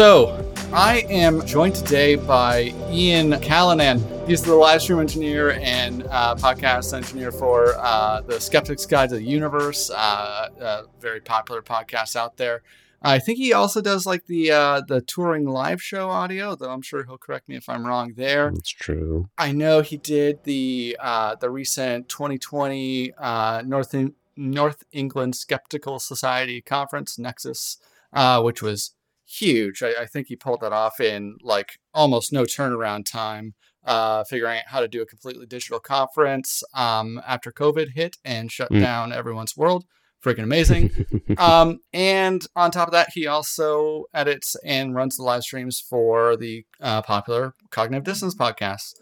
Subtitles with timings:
[0.00, 4.02] So, I am joined today by Ian Callanan.
[4.26, 9.16] He's the live stream engineer and uh, podcast engineer for uh, the Skeptic's Guide to
[9.16, 12.62] the Universe, uh, a very popular podcast out there.
[13.02, 16.80] I think he also does like the uh, the touring live show audio, though I'm
[16.80, 18.52] sure he'll correct me if I'm wrong there.
[18.54, 19.28] That's true.
[19.36, 25.98] I know he did the uh, the recent 2020 uh, North in- North England Skeptical
[25.98, 27.76] Society conference Nexus,
[28.14, 28.92] uh, which was
[29.30, 29.82] huge.
[29.82, 34.58] I, I, think he pulled that off in like almost no turnaround time, uh, figuring
[34.58, 38.80] out how to do a completely digital conference um, after COVID hit and shut mm.
[38.80, 39.84] down everyone's world.
[40.24, 40.90] Freaking amazing.
[41.38, 46.36] um, and on top of that, he also edits and runs the live streams for
[46.36, 48.94] the uh, popular Cognitive Dissonance podcast.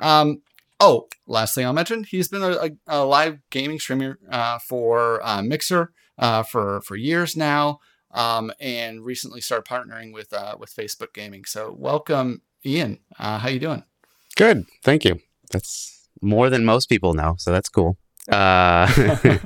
[0.00, 0.42] Um,
[0.80, 5.20] oh, last thing I'll mention, he's been a, a, a live gaming streamer uh, for
[5.26, 7.78] uh, Mixer uh, for for years now
[8.12, 11.44] um, and recently started partnering with uh, with Facebook Gaming.
[11.44, 12.98] So welcome, Ian.
[13.18, 13.84] Uh, how you doing?
[14.36, 15.20] Good, thank you.
[15.50, 17.96] That's more than most people know, so that's cool.
[18.30, 18.90] Uh,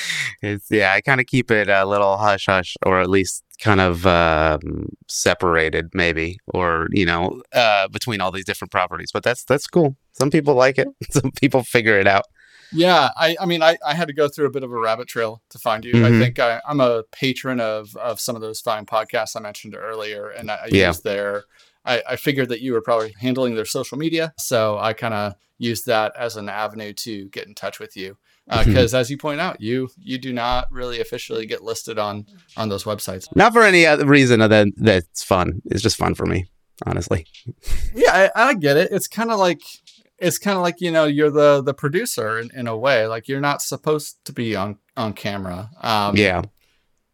[0.42, 3.80] it's yeah, I kind of keep it a little hush hush, or at least kind
[3.80, 9.10] of um, separated, maybe, or you know, uh, between all these different properties.
[9.12, 9.96] But that's that's cool.
[10.12, 10.88] Some people like it.
[11.10, 12.24] Some people figure it out.
[12.72, 15.08] Yeah, I, I mean, I, I had to go through a bit of a rabbit
[15.08, 15.94] trail to find you.
[15.94, 16.04] Mm-hmm.
[16.04, 19.74] I think I, am a patron of of some of those fine podcasts I mentioned
[19.74, 20.88] earlier, and I, I yeah.
[20.88, 21.44] used their.
[21.84, 25.34] I, I figured that you were probably handling their social media, so I kind of
[25.58, 28.16] used that as an avenue to get in touch with you.
[28.48, 32.26] Because uh, as you point out, you you do not really officially get listed on
[32.56, 33.26] on those websites.
[33.34, 35.62] Not for any other reason other than that it's fun.
[35.64, 36.46] It's just fun for me,
[36.86, 37.26] honestly.
[37.94, 38.92] yeah, I, I get it.
[38.92, 39.62] It's kind of like
[40.18, 43.28] it's kind of like you know you're the the producer in, in a way like
[43.28, 46.42] you're not supposed to be on on camera um yeah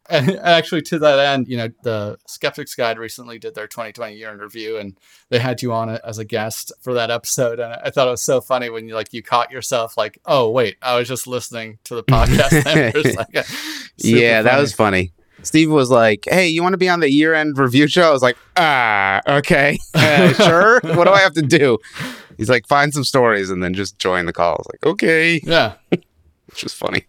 [0.08, 4.30] and actually to that end you know the skeptics guide recently did their 2020 year
[4.30, 4.96] in review and
[5.30, 8.12] they had you on it as a guest for that episode and i thought it
[8.12, 11.26] was so funny when you like you caught yourself like oh wait i was just
[11.26, 12.64] listening to the podcast
[13.16, 13.46] like
[13.96, 15.12] yeah that was funny
[15.44, 18.22] Steve was like, "Hey, you want to be on the year-end review show?" I was
[18.22, 20.80] like, "Ah, okay, uh, sure.
[20.94, 21.78] what do I have to do?"
[22.36, 25.40] He's like, "Find some stories and then just join the call." I was like, "Okay."
[25.44, 27.06] Yeah, which was funny.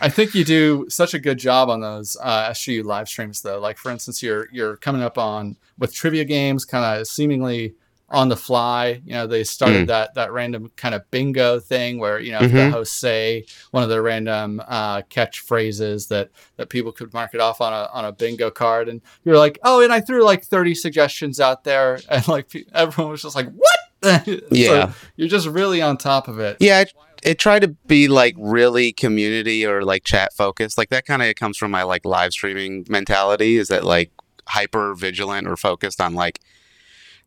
[0.00, 3.58] I think you do such a good job on those uh, SGU live streams, though.
[3.58, 7.74] Like, for instance, you're you're coming up on with trivia games, kind of seemingly
[8.10, 9.02] on the fly.
[9.04, 9.86] You know, they started mm.
[9.88, 12.56] that that random kind of bingo thing where you know mm-hmm.
[12.56, 17.40] the hosts say one of the random uh, catchphrases that that people could mark it
[17.40, 20.44] off on a on a bingo card, and you're like, oh, and I threw like
[20.44, 23.77] 30 suggestions out there, and like everyone was just like, what?
[24.50, 26.56] yeah, so you're just really on top of it.
[26.60, 26.82] Yeah.
[26.82, 26.92] It,
[27.22, 30.78] it tried to be like really community or like chat focused.
[30.78, 33.56] Like that kind of comes from my like live streaming mentality.
[33.56, 34.12] Is that like
[34.46, 36.40] hyper vigilant or focused on like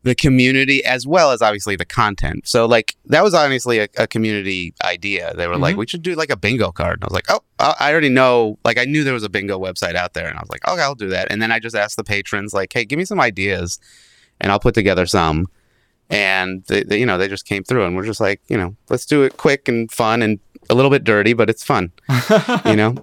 [0.02, 2.46] the community as well as obviously the content.
[2.46, 5.32] So like that was obviously a, a community idea.
[5.36, 5.62] They were mm-hmm.
[5.62, 6.94] like, we should do like a bingo card.
[6.94, 8.58] And I was like, oh, I already know.
[8.64, 10.82] Like I knew there was a bingo website out there, and I was like, okay,
[10.82, 11.28] I'll do that.
[11.30, 13.78] And then I just asked the patrons like, hey, give me some ideas,
[14.40, 15.46] and I'll put together some.
[16.12, 18.76] And they, they, you know, they just came through, and we're just like, you know,
[18.90, 20.38] let's do it quick and fun and
[20.70, 21.90] a little bit dirty, but it's fun.
[22.66, 22.94] you know.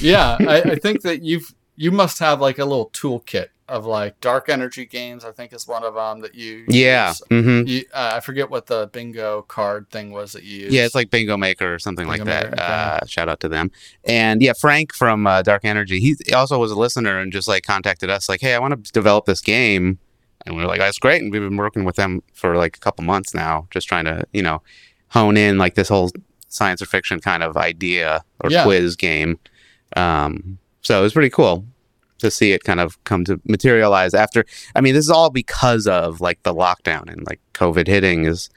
[0.00, 4.20] yeah, I, I think that you've you must have like a little toolkit of like
[4.20, 5.24] dark energy games.
[5.24, 6.64] I think is one of them that you.
[6.68, 7.14] Yeah.
[7.30, 7.66] Mm-hmm.
[7.66, 10.64] You, uh, I forget what the bingo card thing was that you.
[10.64, 10.74] Used.
[10.74, 12.50] Yeah, it's like Bingo Maker or something bingo like that.
[12.50, 12.72] Maker, okay.
[12.72, 13.70] uh, shout out to them.
[14.04, 17.64] And yeah, Frank from uh, Dark Energy, he also was a listener and just like
[17.64, 19.98] contacted us like, hey, I want to develop this game,
[20.46, 22.80] and we were like, that's great, and we've been working with them for like a
[22.80, 24.62] couple months now, just trying to you know
[25.08, 26.10] hone in like this whole
[26.48, 28.64] science or fiction kind of idea or yeah.
[28.64, 29.38] quiz game.
[29.96, 31.64] Um, so it was pretty cool
[32.18, 34.44] to see it kind of come to materialize after.
[34.74, 38.50] I mean, this is all because of like the lockdown and like COVID hitting is.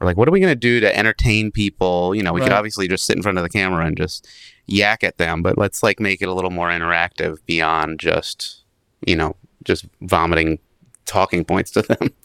[0.00, 2.16] We're like, what are we going to do to entertain people?
[2.16, 2.48] You know, we right.
[2.48, 4.28] could obviously just sit in front of the camera and just
[4.66, 8.64] yak at them, but let's like make it a little more interactive beyond just,
[9.06, 10.58] you know, just vomiting
[11.04, 12.10] talking points to them.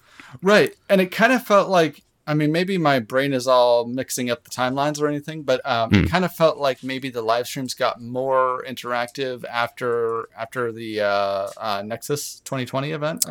[0.43, 0.75] Right.
[0.87, 4.43] And it kind of felt like I mean, maybe my brain is all mixing up
[4.43, 5.97] the timelines or anything, but um, mm.
[5.97, 6.05] it hmm.
[6.05, 11.49] kind of felt like maybe the live streams got more interactive after after the uh,
[11.57, 13.25] uh, Nexus 2020 event.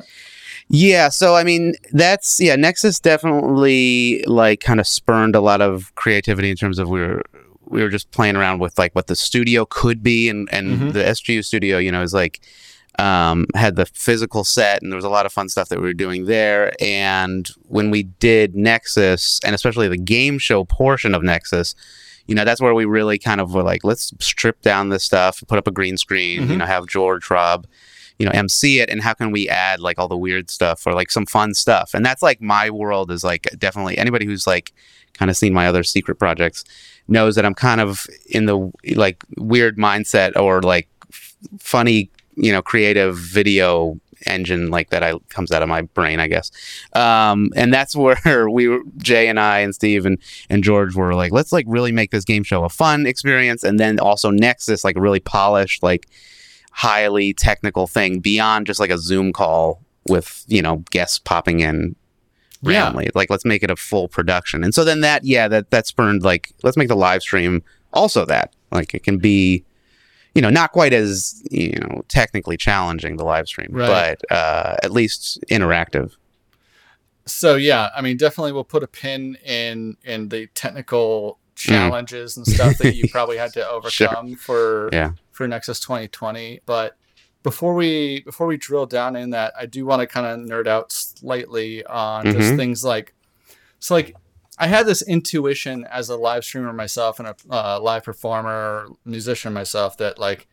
[0.67, 5.95] Yeah, so I mean, that's yeah, Nexus definitely like kind of spurned a lot of
[5.95, 7.23] creativity in terms of we were
[7.67, 10.91] we were just playing around with like what the studio could be, and and mm-hmm.
[10.91, 12.41] the SGU studio, you know, is like
[12.99, 15.87] um, had the physical set, and there was a lot of fun stuff that we
[15.87, 16.73] were doing there.
[16.81, 21.75] And when we did Nexus, and especially the game show portion of Nexus,
[22.27, 25.43] you know, that's where we really kind of were like, let's strip down this stuff,
[25.49, 26.51] put up a green screen, mm-hmm.
[26.53, 27.65] you know, have George Hrab
[28.19, 30.93] you know MC it and how can we add like all the weird stuff or
[30.93, 34.73] like some fun stuff and that's like my world is like definitely anybody who's like
[35.13, 36.65] kind of seen my other secret projects
[37.09, 42.53] knows that I'm kind of in the like weird mindset or like f- funny you
[42.53, 46.51] know creative video engine like that I comes out of my brain, I guess.
[46.93, 47.95] Um, and that's
[48.25, 50.19] where we were, Jay and I and Steve and,
[50.51, 53.63] and George were like, let's like really make this game show a fun experience.
[53.63, 56.09] And then also Nexus, like really polished, like
[56.73, 61.97] highly technical thing beyond just like a Zoom call with, you know, guests popping in
[62.63, 63.05] randomly.
[63.05, 63.11] Yeah.
[63.15, 64.65] Like let's make it a full production.
[64.65, 67.63] And so then that, yeah, that, that spurned like, let's make the live stream
[67.93, 68.53] also that.
[68.71, 69.65] Like it can be
[70.39, 74.17] you know, not quite as you know technically challenging the live stream, right.
[74.21, 76.15] but uh, at least interactive.
[77.27, 82.37] So yeah, I mean, definitely we'll put a pin in in the technical challenges mm.
[82.37, 84.37] and stuff that you probably had to overcome sure.
[84.37, 85.11] for yeah.
[85.33, 86.61] for Nexus 2020.
[86.67, 86.97] But
[87.43, 90.69] before we before we drill down in that, I do want to kind of nerd
[90.69, 92.39] out slightly on mm-hmm.
[92.39, 93.13] just things like
[93.81, 94.15] so like
[94.59, 99.53] I had this intuition as a live streamer myself and a uh, live performer, musician
[99.53, 100.49] myself that like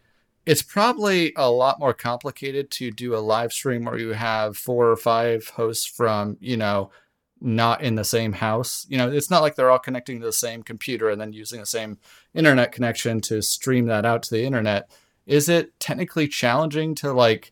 [0.45, 4.91] it's probably a lot more complicated to do a live stream where you have four
[4.91, 6.91] or five hosts from you know
[7.41, 8.85] not in the same house.
[8.89, 11.59] You know, it's not like they're all connecting to the same computer and then using
[11.59, 11.97] the same
[12.33, 14.89] internet connection to stream that out to the internet.
[15.25, 17.51] Is it technically challenging to like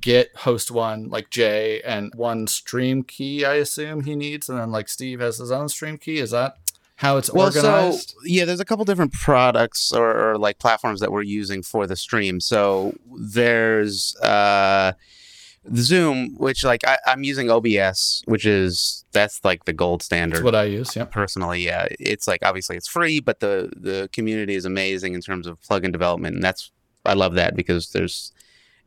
[0.00, 4.70] get host one like Jay and one stream key I assume he needs and then
[4.70, 6.56] like Steve has his own stream key is that
[7.00, 8.10] how it's well, organized?
[8.10, 11.86] So, yeah, there's a couple different products or, or, like platforms that we're using for
[11.86, 12.40] the stream.
[12.40, 14.92] So there's uh,
[15.76, 20.36] Zoom, which like I, am using OBS, which is that's like the gold standard.
[20.36, 20.94] That's what I use.
[20.94, 25.22] Yeah, personally, yeah, it's like obviously it's free, but the the community is amazing in
[25.22, 26.70] terms of plugin development, and that's
[27.06, 28.32] I love that because there's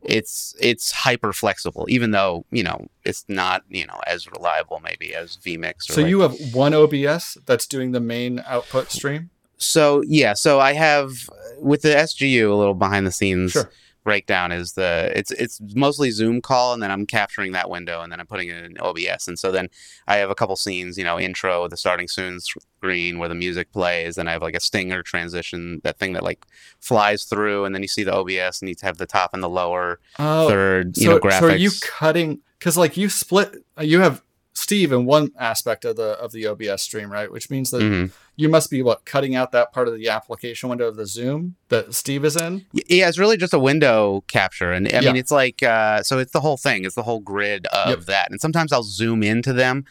[0.04, 5.14] it's it's hyper flexible, even though you know it's not you know as reliable maybe
[5.14, 5.82] as vMix.
[5.82, 9.30] so like, you have one OBS that's doing the main output stream.
[9.56, 11.12] So yeah, so I have
[11.58, 13.52] with the SGU a little behind the scenes.
[13.52, 13.70] Sure
[14.04, 18.12] breakdown is the it's it's mostly Zoom call, and then I'm capturing that window, and
[18.12, 19.68] then I'm putting it in OBS, and so then
[20.06, 23.72] I have a couple scenes, you know, intro, the starting soon screen where the music
[23.72, 26.44] plays, and I have like a stinger transition, that thing that like
[26.80, 29.48] flies through, and then you see the OBS, and you have the top and the
[29.48, 31.40] lower oh, third, you so, know, graphics.
[31.40, 32.40] So are you cutting?
[32.58, 34.22] Because like you split, uh, you have
[34.56, 37.30] Steve in one aspect of the of the OBS stream, right?
[37.30, 38.12] Which means that mm-hmm.
[38.36, 41.56] you must be what cutting out that part of the application window of the Zoom
[41.70, 42.64] that Steve is in.
[42.72, 45.00] Yeah, it's really just a window capture, and I yeah.
[45.00, 48.00] mean it's like uh, so it's the whole thing, it's the whole grid of yep.
[48.06, 49.84] that, and sometimes I'll zoom into them,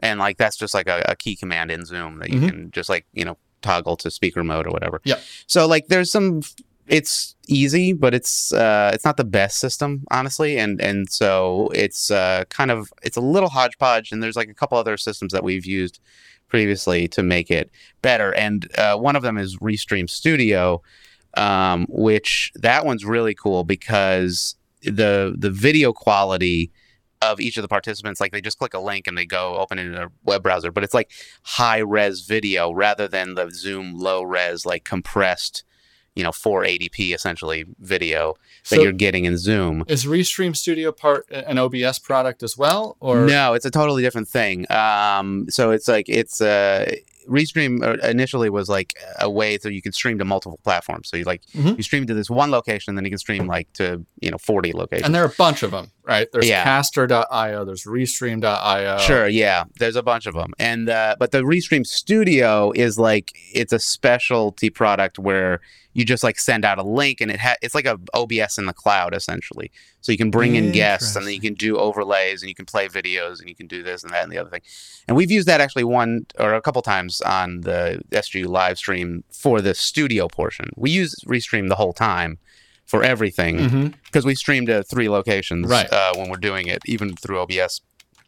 [0.00, 2.48] and like that's just like a, a key command in Zoom that you mm-hmm.
[2.48, 5.00] can just like you know toggle to speaker mode or whatever.
[5.04, 5.18] Yeah.
[5.46, 6.42] So like there's some
[6.90, 12.10] it's easy, but it's uh, it's not the best system, honestly, and and so it's
[12.10, 14.10] uh, kind of it's a little hodgepodge.
[14.10, 16.00] And there's like a couple other systems that we've used
[16.48, 17.70] previously to make it
[18.02, 20.82] better, and uh, one of them is Restream Studio,
[21.34, 26.72] um, which that one's really cool because the the video quality
[27.22, 29.78] of each of the participants like they just click a link and they go open
[29.78, 31.10] it in a web browser but it's like
[31.42, 35.62] high res video rather than the zoom low res like compressed
[36.14, 38.34] you know 480p essentially video
[38.68, 39.84] that so you're getting in Zoom.
[39.88, 43.54] Is Restream Studio part an OBS product as well, or no?
[43.54, 44.70] It's a totally different thing.
[44.70, 46.92] Um, so it's like it's uh,
[47.28, 51.08] Restream uh, initially was like a way so you can stream to multiple platforms.
[51.08, 51.76] So you like mm-hmm.
[51.76, 54.38] you stream to this one location, and then you can stream like to you know
[54.38, 55.06] 40 locations.
[55.06, 56.28] And there are a bunch of them, right?
[56.32, 56.64] There's yeah.
[56.64, 58.98] Castr.io, there's Restream.io.
[58.98, 60.52] Sure, yeah, there's a bunch of them.
[60.58, 65.60] And uh, but the Restream Studio is like it's a specialty product where
[65.92, 68.66] you just like send out a link and it ha- it's like a OBS in
[68.66, 69.70] the cloud essentially.
[70.00, 72.64] So you can bring in guests and then you can do overlays and you can
[72.64, 74.62] play videos and you can do this and that and the other thing.
[75.08, 79.24] And we've used that actually one or a couple times on the SGU live stream
[79.32, 80.70] for the studio portion.
[80.76, 82.38] We use Restream the whole time
[82.90, 83.56] for everything
[84.02, 84.26] because mm-hmm.
[84.26, 85.90] we stream to three locations right.
[85.92, 87.80] uh, when we're doing it, even through OBS.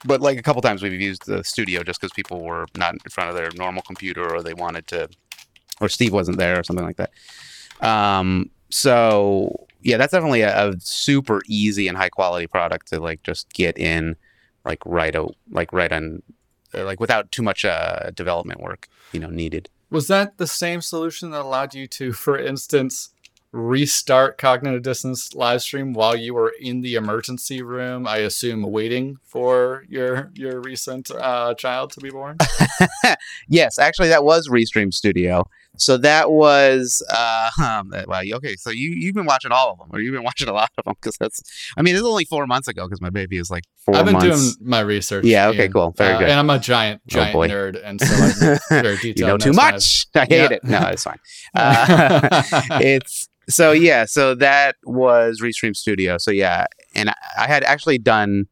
[0.04, 3.10] But like a couple times we've used the studio just because people were not in
[3.10, 5.08] front of their normal computer or they wanted to,
[5.80, 7.10] or Steve wasn't there or something like that.
[7.84, 13.24] Um, so yeah, that's definitely a, a, super easy and high quality product to like
[13.24, 14.14] just get in,
[14.64, 16.22] like right out, like right on,
[16.72, 19.68] uh, like without too much uh, development work, you know, needed.
[19.90, 23.11] Was that the same solution that allowed you to, for instance,
[23.52, 29.18] restart cognitive dissonance live stream while you were in the emergency room i assume waiting
[29.22, 32.36] for your your recent uh, child to be born?
[33.48, 35.44] Yes actually that was restream studio
[35.78, 38.56] So that was uh, um, well, okay.
[38.56, 40.84] So you you've been watching all of them, or you've been watching a lot of
[40.84, 41.40] them because that's.
[41.76, 44.12] I mean, it's only four months ago because my baby is like 4 I've been
[44.14, 44.56] months.
[44.56, 45.24] doing my research.
[45.24, 45.48] Yeah.
[45.48, 45.62] Okay.
[45.64, 45.72] Ian.
[45.72, 45.90] Cool.
[45.96, 46.28] Very Uh, good.
[46.28, 47.48] And I'm a giant, Oh, giant boy.
[47.48, 49.18] nerd, and so I'm very detailed.
[49.18, 50.06] you know too notes I- much.
[50.14, 50.56] I hate Yeah.
[50.56, 50.64] it.
[50.64, 51.18] No, it's fine.
[51.54, 52.42] Uh,
[52.80, 54.04] it's so yeah.
[54.04, 56.18] So that was Restream Studio.
[56.18, 58.46] So yeah, and I, I had actually done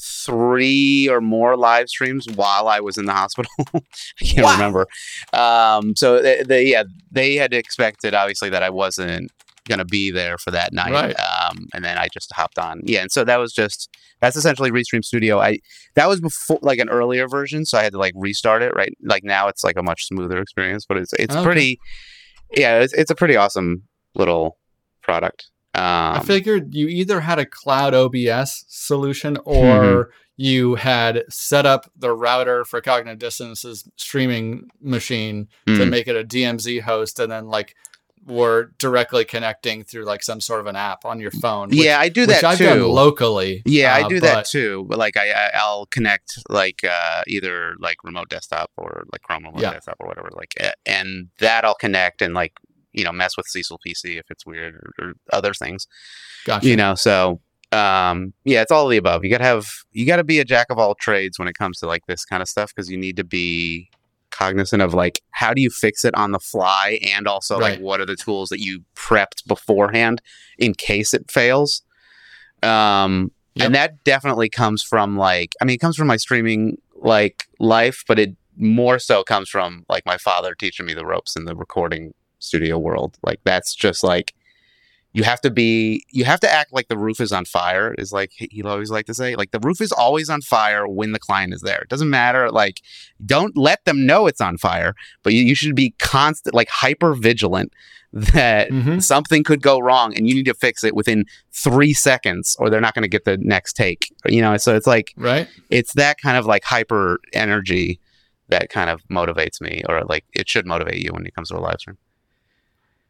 [0.00, 3.50] three or more live streams while I was in the hospital.
[3.74, 3.80] I
[4.24, 4.52] can't Wow.
[4.52, 4.86] remember.
[5.32, 9.30] Um, so they, they yeah they had expected obviously that I wasn't
[9.68, 10.92] gonna be there for that night.
[10.92, 11.16] Right.
[11.18, 12.80] Um, and then I just hopped on.
[12.84, 13.88] Yeah, and so that was just
[14.20, 15.38] that's essentially Restream Studio.
[15.40, 15.58] I
[15.94, 18.72] that was before like an earlier version, so I had to like restart it.
[18.74, 21.44] Right, like now it's like a much smoother experience, but it's it's Okay.
[21.44, 21.80] pretty.
[22.56, 23.82] Yeah, it's it's a pretty awesome
[24.14, 24.56] little
[25.02, 25.48] product.
[25.74, 29.48] Um, I figured you either had a cloud OBS solution Mm-hmm.
[29.50, 30.10] or
[30.40, 36.14] you had set up the router for Cognitive Dissonance's streaming machine to mm, make it
[36.16, 37.74] a DMZ host, and then like
[38.24, 41.70] were directly connecting through like some sort of an app on your phone.
[41.70, 42.86] Which, yeah, I do that I've too.
[42.86, 43.62] locally.
[43.64, 44.84] Yeah, I uh, do that too.
[44.88, 49.44] But like I, I I'll connect like uh, either like remote desktop or like Chrome
[49.44, 49.72] remote Yeah.
[49.72, 50.28] desktop or whatever.
[50.36, 50.54] Like
[50.86, 52.52] and that I'll connect and like
[52.92, 55.86] you know mess with Cecil PC if it's weird or, or other things.
[56.44, 56.66] Gotcha.
[56.68, 57.40] You know, so
[57.72, 59.24] um yeah, it's all of the above.
[59.24, 61.86] You gotta have you gotta be a jack of all trades when it comes to
[61.86, 63.90] like this kind of stuff because you need to be
[64.30, 67.98] cognizant of like how do you fix it on the fly and also like what
[67.98, 70.20] are the tools that you prepped beforehand
[70.58, 71.82] in case it fails
[72.62, 73.66] um Yep.
[73.66, 78.04] and that definitely comes from like i mean it comes from my streaming like life
[78.06, 81.56] but it more so comes from like my father teaching me the ropes in the
[81.56, 84.34] recording studio world like that's just like
[85.14, 88.12] you have to be you have to act like the roof is on fire is
[88.12, 91.12] like he- he'll always like to say like the roof is always on fire when
[91.12, 92.80] the client is there it doesn't matter like
[93.24, 97.14] don't let them know it's on fire but you, you should be constant like hyper
[97.14, 97.72] vigilant
[98.12, 99.02] that Mhm.
[99.02, 102.80] something could go wrong and you need to fix it within three seconds or they're
[102.80, 105.46] not going to get the next take you know so it's like Right.
[105.70, 107.98] it's that kind of like hyper energy
[108.48, 111.56] that kind of motivates me or like it should motivate you when it comes to
[111.56, 111.98] a live stream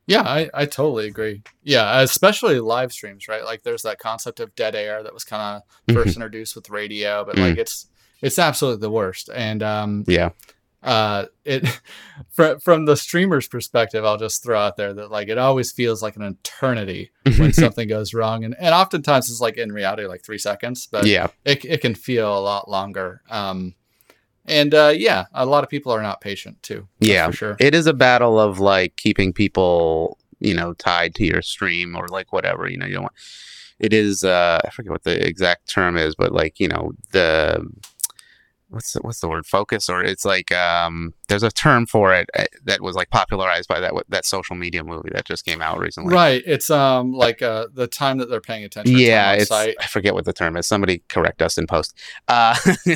[0.09, 1.43] Yeah, I, I totally agree.
[1.63, 3.45] Yeah, especially live streams, right?
[3.45, 7.25] Like there's that concept of dead air that was kind of first introduced with radio,
[7.27, 7.89] but like it's
[8.23, 9.29] it's absolutely the worst.
[9.33, 10.31] And um yeah
[10.83, 11.69] uh it
[12.31, 16.03] from from the streamer's perspective, I'll just throw out there that like it always feels
[16.03, 18.45] like an eternity when something goes wrong.
[18.45, 21.95] And and oftentimes it's like in reality like three seconds, but yeah it it can
[21.95, 23.21] feel a lot longer.
[23.29, 23.75] Um
[24.49, 26.89] and uh yeah, a lot of people are not patient too.
[27.01, 27.27] Yeah.
[27.27, 27.57] for sure.
[27.61, 32.07] it is a battle of like keeping people you know tied to your stream or
[32.09, 33.15] like whatever you know you don't want
[33.81, 37.65] it is uh i forget what the exact term is but like you know the
[38.71, 42.29] what's the, what's the word focus or it's like um there's a term for it
[42.39, 45.79] uh, that was like popularized by that that social media movie that just came out
[45.79, 46.43] recently Right.
[46.47, 48.97] It's um like uh the time that they're paying attention.
[48.99, 49.77] yeah it's site.
[49.81, 51.95] i forget what the term is somebody correct us in post
[52.29, 52.55] uh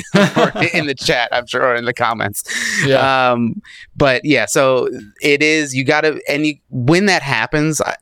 [0.73, 2.43] in the chat i'm sure or in the comments
[2.85, 3.31] Yeah.
[3.31, 3.61] um
[3.95, 4.89] but yeah so
[5.21, 7.95] it is you gotta and you when that happens I,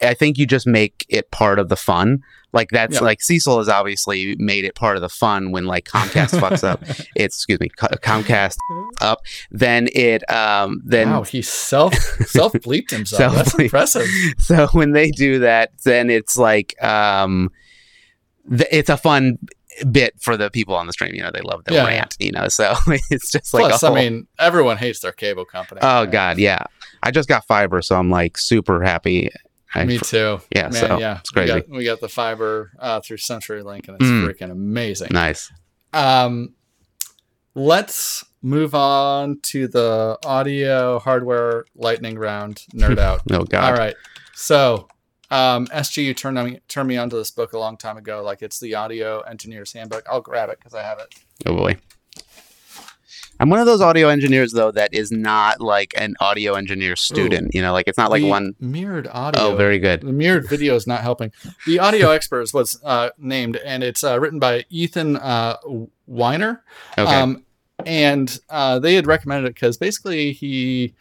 [0.00, 2.22] I think you just make it part of the fun
[2.56, 3.00] like that's Yeah.
[3.02, 6.80] like cecil has obviously made it part of the fun when like comcast fucks up
[7.14, 8.56] it's excuse me Co- comcast
[9.00, 9.20] up
[9.50, 11.94] then it um then wow, he self
[12.26, 13.34] self bleeped himself.
[13.34, 14.08] That's impressive.
[14.38, 17.50] so when they do that then it's like um
[18.48, 19.38] th- it's a fun
[19.92, 22.32] bit for the people on the stream you know they love the Yeah, rant you
[22.32, 22.74] know so
[23.10, 25.80] it's just like Plus, a I whole- mean, everyone hates their cable company.
[25.82, 26.10] oh right?
[26.10, 26.62] god yeah
[27.02, 29.28] i just got fiber so i'm like super happy
[29.84, 30.40] Me too.
[30.54, 33.88] yeah Man, so yeah, it's crazy We got, we got the fiber uh, through CenturyLink,
[33.88, 34.24] and it's Mm.
[34.26, 35.08] freaking amazing.
[35.12, 35.50] nice
[35.92, 36.54] Um,
[37.54, 43.22] let's move on to the audio hardware lightning round nerd out.
[43.32, 43.94] oh god All right.
[44.34, 44.88] So,
[45.30, 48.22] um, SGU turned me turned me onto this book a long time ago.
[48.22, 50.04] Like it's the Audio Engineer's Handbook.
[50.10, 51.14] I'll grab it because I have it.
[51.46, 51.76] oh boy
[53.40, 57.54] i'm one of those audio engineers though that is not like an audio engineer student
[57.54, 59.42] you know like it's not like one mirrored audio.
[59.42, 61.32] oh very good The mirrored video is not helping.
[61.66, 65.56] The audio experts was uh, named, and it's uh, written by Ethan uh,
[66.08, 66.60] Winer.
[66.96, 67.44] okay Um,
[67.84, 70.94] and uh, they had recommended it because basically he,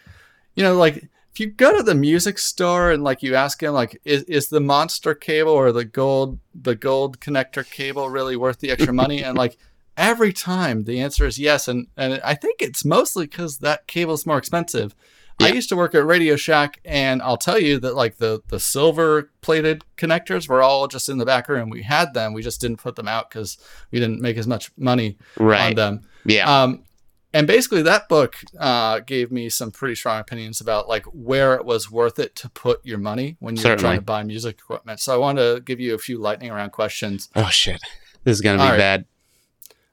[0.55, 3.73] you know, like if you go to the music store and like you ask him
[3.73, 8.59] like, is, is the monster cable or the gold the gold connector cable really worth
[8.59, 9.23] the extra money?
[9.23, 9.57] and like
[9.97, 14.25] every time the answer is yes, and and I think it's mostly because that cable's
[14.25, 14.95] more expensive.
[15.41, 18.59] I used to work at Radio Shack, and I'll tell you that like the the
[18.59, 21.69] silver plated connectors were all just in the back room.
[21.69, 23.57] We had them, we just didn't put them out because
[23.91, 26.07] we didn't make as much money on them.
[26.23, 26.85] yeah Um,
[27.33, 31.65] and basically that book uh, gave me some pretty strong opinions about like where it
[31.65, 33.81] was worth it to put your money when you're Certainly.
[33.81, 35.01] trying to buy music equipment.
[35.01, 37.27] So I want to give you a few lightning round questions.
[37.35, 37.81] Oh shit,
[38.23, 38.77] this is gonna be right.
[38.77, 39.05] bad.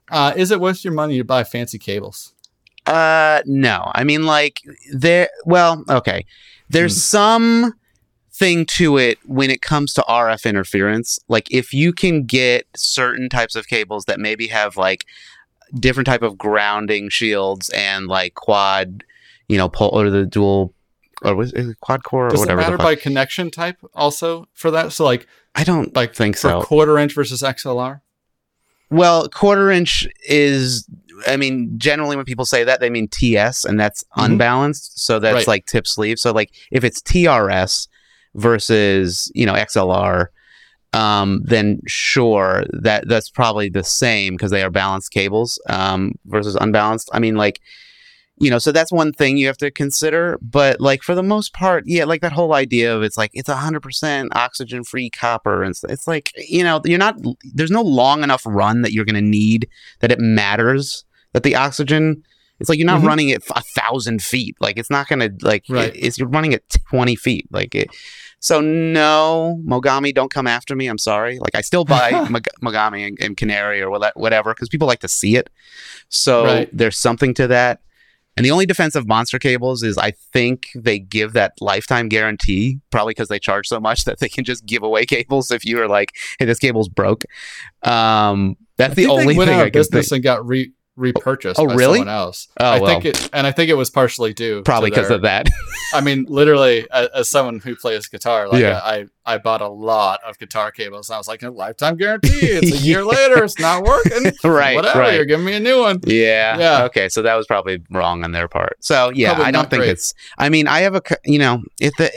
[0.09, 2.33] Uh, is it worth your money to buy fancy cables?
[2.85, 3.91] Uh, no.
[3.95, 4.61] I mean, like
[4.93, 5.29] there.
[5.45, 6.25] Well, okay.
[6.69, 6.99] There's hmm.
[6.99, 7.73] some
[8.33, 11.19] thing to it when it comes to RF interference.
[11.27, 15.05] Like if you can get certain types of cables that maybe have like
[15.75, 19.03] different type of grounding shields and like quad,
[19.47, 20.73] you know, pole or the dual
[21.21, 22.61] or was it quad core or Does whatever.
[22.61, 24.91] Does it matter by connection type also for that?
[24.91, 26.61] So like I don't like think so.
[26.61, 28.01] Quarter inch versus XLR.
[28.93, 30.87] Well, quarter inch is
[31.27, 34.31] I mean, generally when people say that, they mean TS, and that's mm-hmm.
[34.31, 34.99] unbalanced.
[34.99, 35.47] So that's right.
[35.47, 36.19] like tip sleeve.
[36.19, 37.87] So like if it's TRS
[38.35, 40.27] versus you know XLR,
[40.93, 46.55] um, then sure that that's probably the same because they are balanced cables um, versus
[46.55, 47.09] unbalanced.
[47.13, 47.61] I mean, like
[48.37, 50.39] you know, so that's one thing you have to consider.
[50.41, 53.49] But like for the most part, yeah, like that whole idea of it's like it's
[53.49, 57.15] hundred percent oxygen free copper, and it's like you know you're not
[57.53, 59.67] there's no long enough run that you're going to need
[59.99, 62.23] that it matters that the oxygen.
[62.59, 63.07] It's like you're not mm-hmm.
[63.07, 64.55] running it a thousand feet.
[64.61, 65.93] Like it's not going to like right.
[65.93, 67.47] it, it's you're running it twenty feet.
[67.51, 67.89] Like it.
[68.39, 70.87] So no, Mogami, don't come after me.
[70.87, 71.39] I'm sorry.
[71.39, 72.11] Like I still buy
[72.61, 75.49] Mogami and, and, Canare or whatever because people like to see it.
[76.09, 76.69] So right.
[76.73, 77.79] there's something to that.
[78.35, 82.79] And the only defense of monster cables is I think they give that lifetime guarantee,
[82.91, 85.81] probably because they charge so much that they can just give away cables if you
[85.81, 87.25] are like, hey, this cable's broke.
[87.83, 90.17] Um, that's the only thing I can business think.
[90.17, 91.99] and got re- repurchased oh, by really?
[91.99, 92.47] someone else.
[92.59, 92.91] Oh, I well.
[92.91, 95.47] think it, and I think it was partially due probably because of that.
[95.93, 98.79] I mean, literally, as, as, someone who plays guitar, like yeah.
[98.83, 102.29] I, I bought a lot of guitar cables, and I was like, a lifetime guarantee.
[102.31, 104.31] It's a year later, it's not working.
[104.43, 104.99] right, whatever.
[104.99, 105.15] Right.
[105.15, 105.99] You're giving me a new one.
[106.05, 106.83] Yeah, yeah.
[106.85, 108.77] Okay, so that was probably wrong on their part.
[108.81, 109.91] So yeah, probably I don't think great.
[109.91, 110.13] it's.
[110.37, 112.11] I mean, I have a, you know, if the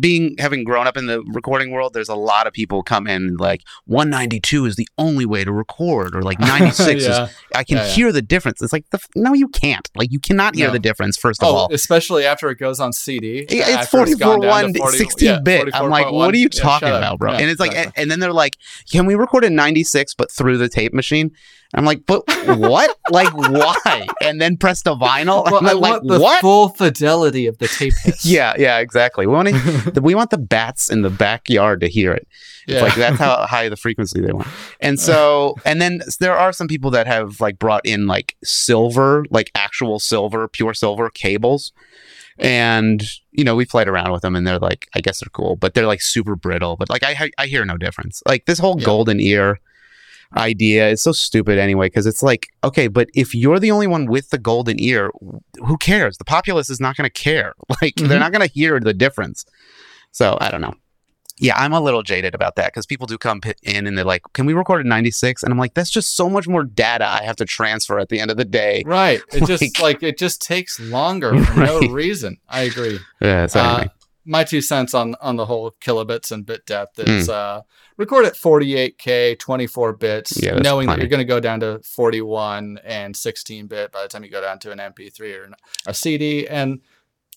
[0.00, 3.36] being having grown up in the recording world, there's a lot of people come in
[3.36, 7.24] like 192 is the only way to record, or like 96 yeah.
[7.24, 7.90] is I can yeah, yeah.
[7.90, 8.62] hear the difference.
[8.62, 9.88] It's like the, no, you can't.
[9.94, 10.72] Like you cannot hear no.
[10.72, 11.16] the difference.
[11.16, 13.46] First of oh, all, especially after it goes on CD.
[13.48, 15.74] It's 44 1 16 bit.
[15.74, 17.32] I'm like, what are you talking about, bro?
[17.32, 18.56] and it's like, and then they're like,
[18.90, 21.32] can we record in 96 but through the tape machine?
[21.74, 22.24] I'm like, but
[22.58, 22.96] what?
[23.10, 24.06] like, why?
[24.20, 25.44] And then press the vinyl.
[25.44, 26.40] Well, I like, want the what?
[26.40, 29.26] full fidelity of the tape yeah, yeah, exactly.
[29.26, 32.26] We want to, we want the bats in the backyard to hear it.
[32.66, 32.82] Yeah.
[32.82, 34.48] like that's how high the frequency they want.
[34.80, 39.24] And so, and then there are some people that have like brought in like silver,
[39.30, 41.72] like actual silver, pure silver cables.
[42.38, 43.02] And
[43.32, 45.74] you know, we played around with them, and they're like, I guess they're cool, but
[45.74, 46.76] they're like super brittle.
[46.76, 48.22] But like, I I hear no difference.
[48.26, 48.86] Like this whole yeah.
[48.86, 49.60] golden ear
[50.36, 50.88] idea.
[50.90, 54.30] Is so stupid anyway because it's like okay but if you're the only one with
[54.30, 55.10] the golden ear
[55.66, 56.18] who cares?
[56.18, 57.54] The populace is not going to care.
[57.82, 58.08] Like mm-hmm.
[58.08, 59.44] they're not going to hear the difference.
[60.12, 60.74] So i don't know.
[61.38, 64.22] Yeah i'm a little jaded about that because people do come in and they're like
[64.34, 67.22] can we record at 96 and i'm like that's just so much more data i
[67.22, 68.82] have to transfer at the end of the day.
[68.84, 69.22] Right.
[69.32, 71.82] It like, just like it just takes longer for right.
[71.82, 72.36] no reason.
[72.48, 72.98] I agree.
[73.20, 73.84] Yeah so anyway.
[73.86, 73.99] uh,
[74.30, 77.32] my two cents on on the whole kilobits and bit depth is mm.
[77.32, 77.62] uh,
[77.96, 81.00] record at 48k 24 bits yeah, knowing plenty.
[81.00, 84.30] that you're going to go down to 41 and 16 bit by the time you
[84.30, 85.50] go down to an mp3 or
[85.86, 86.80] a cd and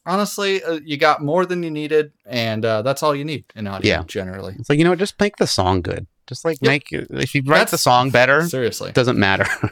[0.06, 3.66] honestly uh, you got more than you needed and uh, that's all you need in
[3.66, 4.04] audio yeah.
[4.06, 6.70] generally it's like you know just make the song good just like yep.
[6.70, 9.48] make if you write that's, the song better seriously it doesn't matter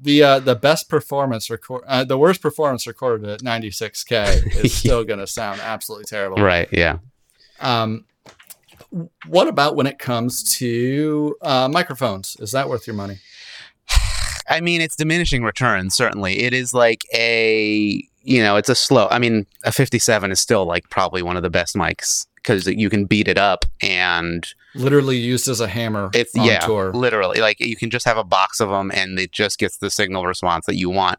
[0.00, 5.04] the uh, the best performance record uh, the worst performance recorded at 96k is still
[5.04, 6.42] going to sound absolutely terrible.
[6.42, 6.68] Right.
[6.72, 6.98] Yeah.
[7.60, 8.06] Um,
[9.26, 12.36] what about when it comes to uh, microphones?
[12.40, 13.18] Is that worth your money?
[14.48, 15.94] I mean, it's diminishing returns.
[15.94, 19.08] Certainly, it is like a you know, it's a slow.
[19.10, 22.90] I mean, a 57 is still like probably one of the best mics because you
[22.90, 26.10] can beat it up and literally used as a hammer.
[26.14, 26.92] It's yeah, tour.
[26.92, 29.90] literally like you can just have a box of them and it just gets the
[29.90, 31.18] signal response that you want.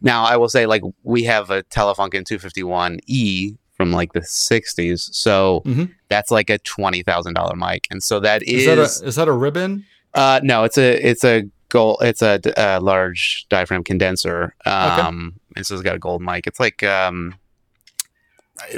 [0.00, 5.62] Now, I will say like we have a Telefunken 251E from like the 60s, so
[5.64, 5.84] mm-hmm.
[6.08, 9.16] that's like a twenty thousand dollar mic, and so that is, is that a, is
[9.16, 9.84] that a ribbon?
[10.12, 11.98] Uh, no, it's a it's a gold.
[12.02, 14.54] It's a, a large diaphragm condenser.
[14.66, 15.56] Um, okay.
[15.56, 16.46] and so it's got a gold mic.
[16.46, 17.34] It's like um,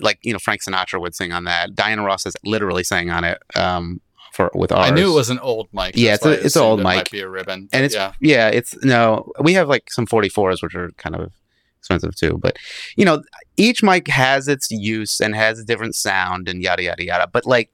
[0.00, 1.74] like you know Frank Sinatra would sing on that.
[1.74, 3.42] Diana Ross is literally sang on it.
[3.54, 4.00] Um,
[4.32, 4.90] for with ours.
[4.90, 5.94] I knew it was an old mic.
[5.94, 6.96] Yeah, it's, a, it's an old it mic.
[6.96, 8.12] Might be a ribbon, and it's yeah.
[8.20, 9.30] yeah, it's no.
[9.40, 11.32] We have like some 44s, which are kind of
[11.78, 12.38] expensive too.
[12.40, 12.56] But
[12.96, 13.22] you know,
[13.56, 17.28] each mic has its use and has a different sound and yada yada yada.
[17.30, 17.70] But like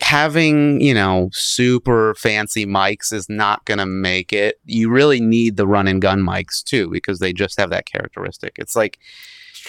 [0.00, 5.56] having you know super fancy mics is not going to make it you really need
[5.56, 8.98] the run and gun mics too because they just have that characteristic it's like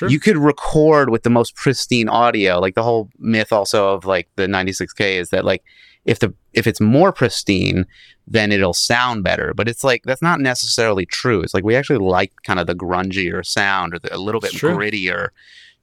[0.02, 2.60] You could record with the most pristine audio.
[2.60, 5.64] Like the whole myth also of like the 96k is that like
[6.06, 7.86] if the if it's more pristine
[8.30, 9.54] then it'll sound better.
[9.56, 11.42] But it's like that's not necessarily true.
[11.42, 14.52] It's like we actually like kind of the grungier sound or the, a little bit
[14.54, 15.30] grittier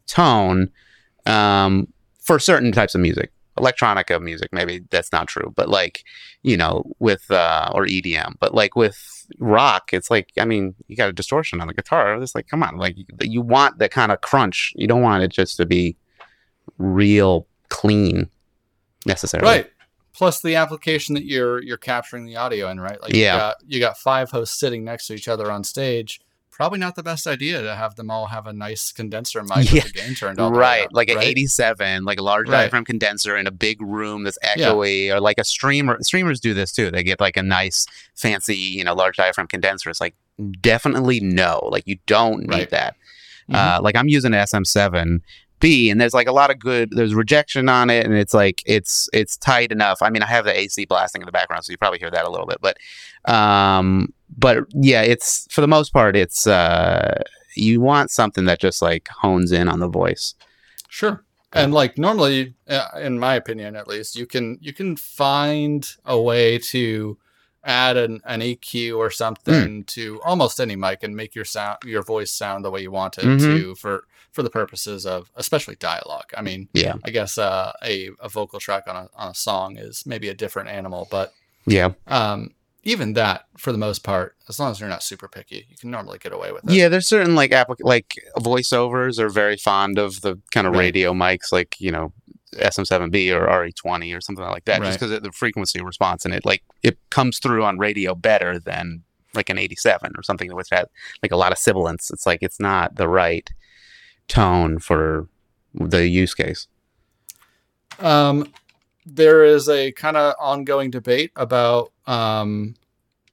[0.07, 0.71] tone
[1.27, 1.89] um,
[2.21, 3.31] for certain types of music.
[3.59, 6.03] Electronica music maybe that's not true but like
[6.43, 10.97] you know with uh or edm but like with rock it's like i mean you
[10.97, 12.21] got a distortion on the guitar.
[12.21, 14.73] It's like come on like you want that kind of crunch.
[14.77, 15.97] You don't want it just to be
[16.79, 18.31] real clean
[19.07, 19.49] necessarily.
[19.49, 19.71] Right.
[20.13, 23.01] Plus the application that you're you're capturing the audio in right?
[23.03, 23.35] Like yeah.
[23.35, 26.21] you got, you got five hosts sitting next to each other on stage
[26.55, 29.83] probably not the best idea to have them all have a nice condenser mic yeah.
[29.83, 30.53] with the gain turned on.
[30.53, 32.63] Right, like an 87, like a large right.
[32.63, 35.15] diaphragm condenser in a big room that's echoey, yeah.
[35.15, 35.99] or like a streamer.
[36.03, 36.93] Streamers do this too.
[36.93, 39.91] They get like a nice, fancy, you know, large diaphragm condenser.
[39.91, 40.15] It's like
[40.61, 42.71] definitely no, like you don't need right.
[42.71, 42.97] that.
[43.51, 43.55] Mm-hmm.
[43.57, 45.21] Uh, like I'm using an SM7
[45.65, 46.91] And there's like a lot of good.
[46.93, 50.03] There's rejection on it, and it's like it's it's tight enough.
[50.03, 52.25] I mean, I have the AC blasting in the background, so you probably hear that
[52.25, 52.77] a little bit, but
[53.33, 57.23] um, but yeah, it's for the most part, it's uh,
[57.57, 60.35] you want something that just like hones in on the voice.
[60.89, 61.25] Sure.
[61.55, 66.21] And like normally, uh, in my opinion, at least, you can you can find a
[66.21, 67.17] way to
[67.65, 69.87] add an, an EQ or something mm.
[69.87, 73.19] to almost any mic and make your sound your voice sound the way you want
[73.19, 73.39] it mm-hmm.
[73.39, 76.31] to for for the purposes of especially dialogue.
[76.37, 79.79] I mean, yeah, I guess uh, a a vocal track on a on a song
[79.79, 81.33] is maybe a different animal, but
[81.67, 82.51] yeah, um,
[82.85, 85.91] even that for the most part as long as you're not super picky you can
[85.91, 89.99] normally get away with it yeah there's certain like applic- like voiceovers are very fond
[89.99, 90.81] of the kind of right.
[90.81, 92.13] radio mics like you know
[92.55, 94.87] sm7b or re20 or something like that right.
[94.87, 98.59] just because of the frequency response and it like it comes through on radio better
[98.59, 99.03] than
[99.35, 100.87] like an 87 or something which has
[101.23, 103.51] like a lot of sibilance it's like it's not the right
[104.29, 105.29] tone for
[105.75, 106.69] the use case
[107.99, 108.47] um
[109.07, 112.75] there is a kind of ongoing debate about um,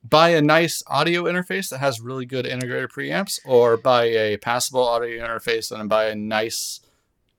[0.03, 4.87] buy a nice audio interface that has really good integrated preamps, or buy a passable
[4.87, 6.81] audio interface and buy a nice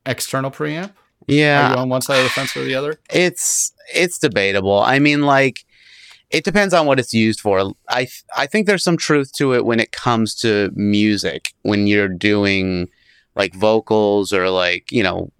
[0.06, 0.92] external preamp.
[1.26, 2.98] Yeah, Are you on one side of the fence or the other?
[3.10, 4.78] It's it's debatable.
[4.80, 5.64] I mean, like
[6.30, 7.72] it depends on what it's used for.
[7.88, 11.52] I I think there's some truth to it when it comes to music.
[11.62, 12.88] When you're doing
[13.34, 15.30] like vocals or like you know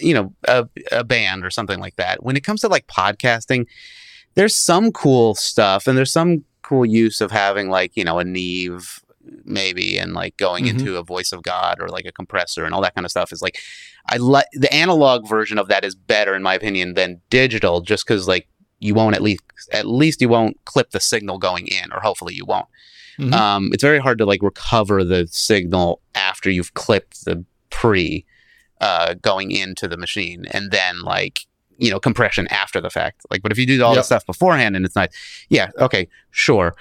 [0.00, 3.66] you know a, a band or something like that when it comes to like podcasting
[4.34, 8.24] there's some cool stuff and there's some cool use of having like you know a
[8.24, 9.03] neve
[9.44, 10.78] maybe and like going mm-hmm.
[10.78, 13.32] into a voice of god or like a compressor and all that kind of stuff
[13.32, 13.58] is like
[14.06, 18.06] i like the analog version of that is better in my opinion than digital just
[18.06, 18.48] because like
[18.80, 22.34] you won't at least at least you won't clip the signal going in or hopefully
[22.34, 22.66] you won't
[23.18, 23.32] mm-hmm.
[23.32, 28.24] um, it's very hard to like recover the signal after you've clipped the pre
[28.80, 31.46] uh, going into the machine and then like
[31.78, 34.00] you know compression after the fact like but if you do all yep.
[34.00, 35.08] the stuff beforehand and it's nice
[35.48, 36.74] yeah okay sure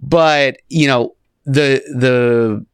[0.00, 1.14] but you know
[1.46, 2.66] the the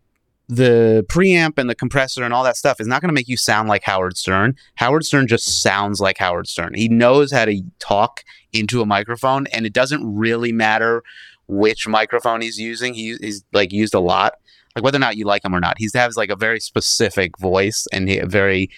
[0.48, 3.36] the preamp and the compressor and all that stuff is not going to make you
[3.36, 4.54] sound like Howard Stern.
[4.74, 6.74] Howard Stern just sounds like Howard Stern.
[6.74, 11.02] He knows how to talk into a microphone, and it doesn't really matter
[11.46, 12.92] which microphone he's using.
[12.94, 14.34] He, he's like used a lot
[14.74, 17.38] like whether or not you like him or not, he has like a very specific
[17.38, 18.70] voice and a very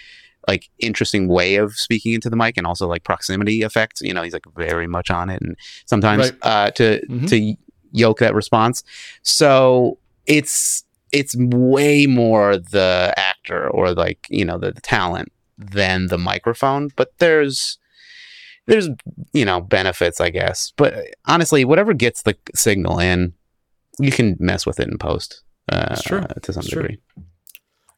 [0.47, 4.01] like interesting way of speaking into the mic and also like proximity effects.
[4.03, 6.39] You know, he's like very much on it and sometimes right.
[6.43, 7.27] uh, to mm-hmm.
[7.27, 7.57] to
[7.95, 8.85] yoke that response.
[9.23, 16.09] So it's it's way more the actor or like you know the, the talent than
[16.09, 17.79] the microphone, but there's
[18.67, 18.89] there's
[19.35, 20.95] you know benefits i guess but
[21.27, 23.35] honestly whatever gets the signal in
[23.99, 26.23] you can mess with it in post uh, true.
[26.43, 26.99] to some degree.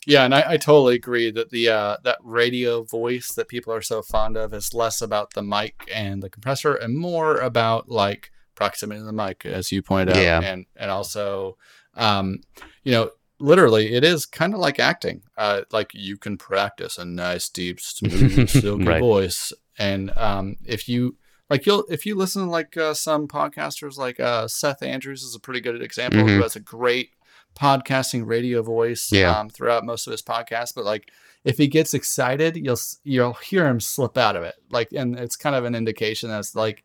[0.06, 3.82] Yeah, and I, I, totally agree that the uh, that radio voice that people are
[3.82, 8.30] so fond of is less about the mic and the compressor and more about like
[8.56, 10.40] proximity to the mic, as you pointed out, yeah.
[10.40, 11.56] and and also,
[11.94, 12.40] um,
[12.82, 15.22] you know, literally, it is kind of like acting.
[15.36, 19.00] Uh, like you can practice a nice, deep, smooth, silky right.
[19.00, 21.16] voice, and um, if you
[21.48, 25.34] like you'll if you listen to like uh, some podcasters like uh, Seth Andrews is
[25.34, 26.36] a pretty good example mm-hmm.
[26.36, 27.10] who has a great
[27.56, 29.38] podcasting radio voice yeah.
[29.38, 31.10] um, throughout most of his podcast But like,
[31.44, 34.54] if he gets excited, you'll you'll hear him slip out of it.
[34.70, 36.84] Like, and it's kind of an indication that's like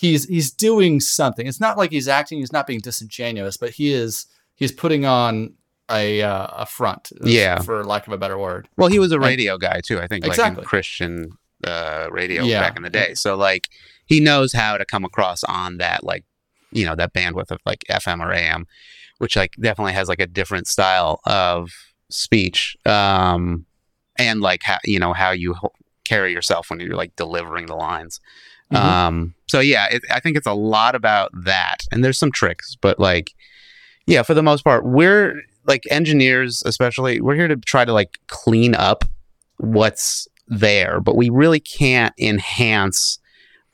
[0.00, 1.46] he's he's doing something.
[1.46, 2.38] It's not like he's acting.
[2.38, 5.54] He's not being disingenuous, but he is he's putting on
[5.90, 7.12] a uh, a front.
[7.22, 8.66] Yeah, for lack of a better word.
[8.78, 10.00] Well, he was a radio and, guy too.
[10.00, 10.62] I think exactly.
[10.62, 11.32] like Christian
[11.64, 12.60] uh, radio yeah.
[12.60, 13.14] back in the day.
[13.14, 13.68] So like
[14.06, 16.24] he knows how to come across on that like
[16.72, 18.66] you know that bandwidth of like FM or AM,
[19.18, 21.70] which like definitely has like a different style of
[22.08, 22.74] speech.
[22.86, 23.66] Um,
[24.16, 25.56] and like how you know how you
[26.04, 28.18] carry yourself when you're like delivering the lines.
[28.72, 28.86] Mm-hmm.
[28.86, 32.76] Um, so yeah, it, I think it's a lot about that, and there's some tricks,
[32.80, 33.34] but like,
[34.06, 38.18] yeah, for the most part, we're like engineers, especially, we're here to try to like
[38.26, 39.04] clean up
[39.58, 43.19] what's there, but we really can't enhance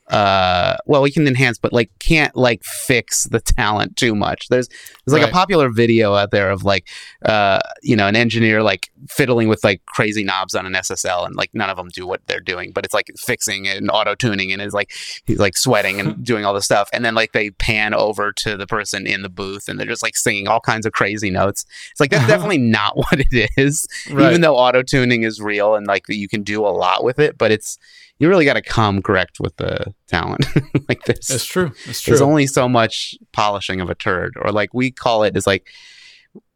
[0.09, 4.69] uh well we can enhance but like can't like fix the talent too much there's
[4.69, 5.29] there's like right.
[5.29, 6.88] a popular video out there of like
[7.25, 11.35] uh you know an engineer like fiddling with like crazy knobs on an ssl and
[11.35, 14.53] like none of them do what they're doing but it's like fixing and auto tuning
[14.53, 14.92] and it's like
[15.27, 18.57] he's like sweating and doing all this stuff and then like they pan over to
[18.57, 21.66] the person in the booth and they're just like singing all kinds of crazy notes
[21.90, 24.29] it's like that's definitely not what it is right.
[24.29, 27.37] even though auto tuning is real and like you can do a lot with it
[27.37, 27.77] but it's
[28.18, 30.46] you really got to come correct with the talent
[30.88, 31.31] like this.
[31.31, 31.72] It's true.
[31.87, 32.12] It's true.
[32.12, 35.68] There's only so much polishing of a turd, or like we call it, is like.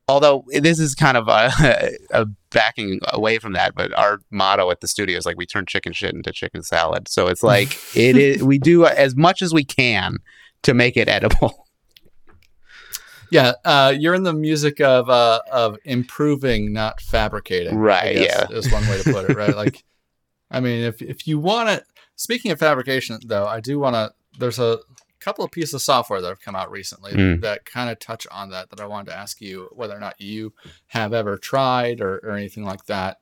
[0.08, 4.80] Although this is kind of a, a backing away from that, but our motto at
[4.80, 7.06] the studio is like we turn chicken shit into chicken salad.
[7.06, 8.42] So it's like it is.
[8.42, 10.16] We do as much as we can
[10.62, 11.68] to make it edible.
[13.30, 17.76] Yeah, uh, you're in the music of uh, of improving, not fabricating.
[17.78, 18.16] Right.
[18.16, 19.36] yeah, is one way to put it.
[19.36, 19.54] Right.
[19.54, 19.84] Like
[20.50, 21.84] I mean, if if you want to,
[22.16, 24.12] speaking of fabrication, though, I do want to.
[24.38, 24.78] There's a
[25.20, 27.40] couple of pieces of software that have come out recently mm.
[27.42, 28.70] that kind of touch on that.
[28.70, 30.52] That I wanted to ask you whether or not you
[30.88, 33.18] have ever tried or, or anything like that.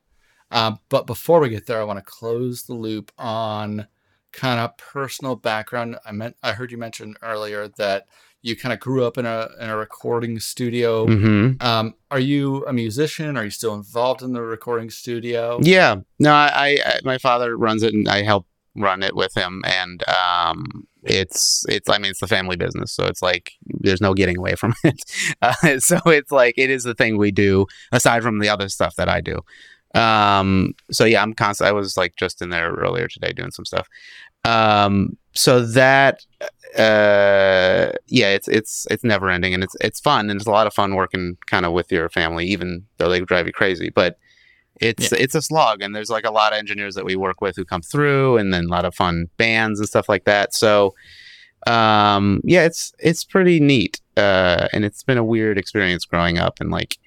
[0.50, 3.86] Um, but before we get there, I want to close the loop on
[4.32, 5.96] kind of personal background.
[6.04, 8.06] I meant I heard you mention earlier that
[8.42, 11.06] you kind of grew up in a in a recording studio.
[11.06, 11.64] Mm-hmm.
[11.64, 13.36] Um, are you a musician?
[13.36, 15.58] Are you still involved in the recording studio?
[15.62, 18.46] Yeah, no, I, I my father runs it, and I help
[18.76, 23.06] run it with him, and um, it's it's I mean it's the family business, so
[23.06, 25.02] it's like there's no getting away from it.
[25.42, 28.94] Uh, so it's like it is the thing we do aside from the other stuff
[28.96, 29.40] that I do.
[29.94, 31.68] Um, so yeah, I'm constant.
[31.68, 33.88] I was like just in there earlier today doing some stuff.
[34.44, 36.24] Um, so that
[36.76, 40.66] uh, yeah, it's it's it's never ending and it's it's fun and it's a lot
[40.66, 43.90] of fun working kind of with your family, even though they drive you crazy.
[43.90, 44.18] But
[44.80, 45.18] it's yeah.
[45.18, 47.64] it's a slog and there's like a lot of engineers that we work with who
[47.64, 50.54] come through and then a lot of fun bands and stuff like that.
[50.54, 50.94] So
[51.66, 54.00] um, yeah, it's it's pretty neat.
[54.16, 56.98] Uh, and it's been a weird experience growing up and like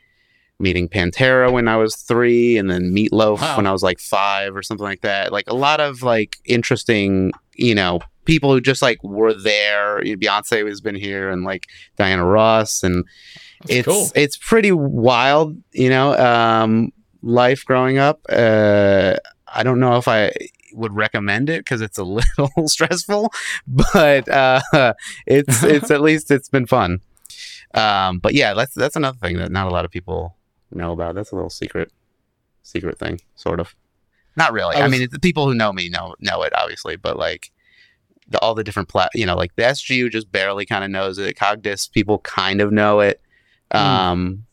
[0.60, 3.58] meeting Pantera when I was three, and then Meatloaf wow.
[3.58, 5.32] when I was like five or something like that.
[5.32, 10.02] Like a lot of like interesting, you know, people who just like were there.
[10.02, 13.06] Beyonce has been here, and like Diana Ross, and
[13.62, 14.08] That's it's cool.
[14.16, 16.18] it's pretty wild, you know.
[16.18, 18.22] Um, life growing up.
[18.30, 19.16] Uh,
[19.54, 20.32] I don't know if I
[20.74, 22.04] would recommend it because it's a
[22.40, 23.32] little stressful,
[23.68, 24.62] but uh,
[25.26, 27.00] it's it's at least it's been fun.
[27.74, 30.36] Um, but yeah, that's that's another thing that not a lot of people
[30.72, 31.16] know about.
[31.16, 31.92] That's a little secret,
[32.64, 33.76] secret thing, sort of.
[34.38, 34.76] Not really.
[34.76, 37.52] I, was, I mean, the people who know me know know it, obviously, but like
[38.32, 41.18] the, all the different plat, you know, like the SGU just barely kind of knows
[41.18, 41.38] it.
[41.38, 43.22] Cogdis people kind of know it.
[43.74, 43.80] Mm.
[43.80, 44.46] Um,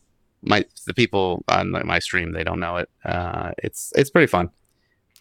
[0.42, 2.88] my the people on my stream they don't know it.
[3.04, 4.50] Uh, it's it's pretty fun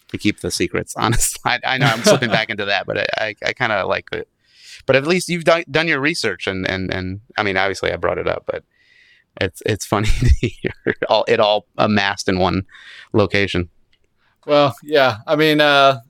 [0.08, 0.94] to keep the secrets.
[0.96, 3.88] Honestly, I, I know I'm slipping back into that, but I I, I kind of
[3.88, 4.28] like it.
[4.86, 7.96] But at least you've done done your research, and and and I mean, obviously, I
[7.96, 8.64] brought it up, but
[9.40, 10.72] it's it's funny to hear
[11.08, 12.62] all it all amassed in one
[13.12, 13.68] location.
[14.46, 16.00] Well, yeah, I mean, uh,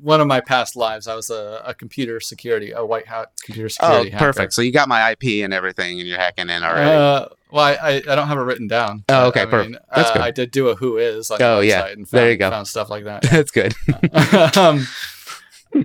[0.00, 3.68] one of my past lives, I was a, a computer security, a white hat computer
[3.68, 4.12] security.
[4.14, 4.52] Oh, perfect.
[4.52, 6.90] So you got my IP and everything, and you're hacking in already.
[6.90, 9.04] Uh, well, I, I, I, don't have it written down.
[9.08, 9.72] Oh, okay, I perfect.
[9.72, 10.22] Mean, That's uh, good.
[10.22, 11.30] I did do a who is.
[11.30, 11.86] Like, oh, yeah.
[11.86, 12.50] And found, there you go.
[12.50, 13.22] Found stuff like that.
[13.22, 13.74] That's good.
[14.56, 14.86] um,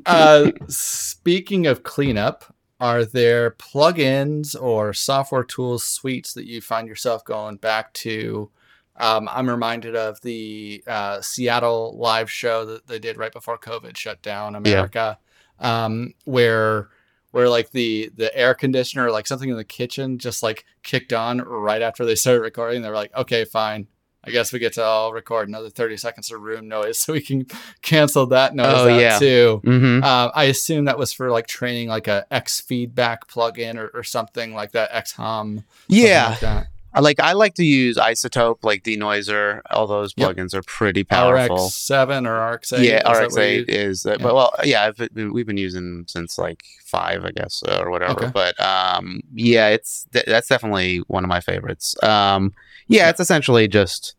[0.05, 7.23] uh, speaking of cleanup, are there plugins or software tools suites that you find yourself
[7.23, 8.49] going back to?
[8.97, 13.97] Um, I'm reminded of the uh, Seattle live show that they did right before COVID
[13.97, 15.17] shut down America,
[15.59, 15.85] yeah.
[15.85, 16.89] um, where
[17.31, 21.39] where like the the air conditioner, like something in the kitchen, just like kicked on
[21.39, 22.81] right after they started recording.
[22.81, 23.87] They were like, "Okay, fine,
[24.23, 27.21] I guess we get to all record another 30 seconds of room noise so we
[27.21, 27.47] can
[27.81, 29.17] cancel that noise oh, yeah.
[29.17, 29.61] too.
[29.63, 30.03] Mm-hmm.
[30.03, 34.03] Uh, I assume that was for like training like a X feedback plugin or, or
[34.03, 35.63] something like that, X hum.
[35.87, 36.29] Yeah.
[36.29, 36.67] Like I
[36.99, 39.61] like I like to use iZotope, like denoiser.
[39.69, 40.59] All those plugins yep.
[40.59, 41.67] are pretty powerful.
[41.67, 42.89] RX seven or RX eight.
[42.89, 44.05] Yeah, RX eight is.
[44.05, 44.17] Uh, yeah.
[44.17, 48.25] But well, yeah, I've, we've been using since like five, I guess, uh, or whatever.
[48.25, 48.31] Okay.
[48.33, 51.95] But um, yeah, it's th- that's definitely one of my favorites.
[52.03, 52.53] Um,
[52.87, 54.15] yeah, it's essentially just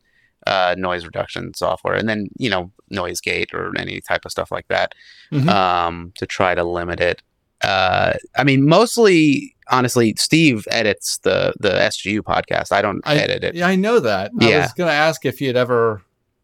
[0.46, 4.50] uh, noise reduction software, and then you know noise gate or any type of stuff
[4.50, 4.94] like that
[5.30, 5.48] mm-hmm.
[5.48, 7.22] um, to try to limit it.
[7.62, 12.70] Uh, I mean, mostly, honestly, Steve edits the the SGU podcast.
[12.70, 13.54] I don't I, edit it.
[13.56, 14.30] Yeah, I know that.
[14.38, 14.48] Yeah.
[14.48, 16.02] I was going to ask if he had ever,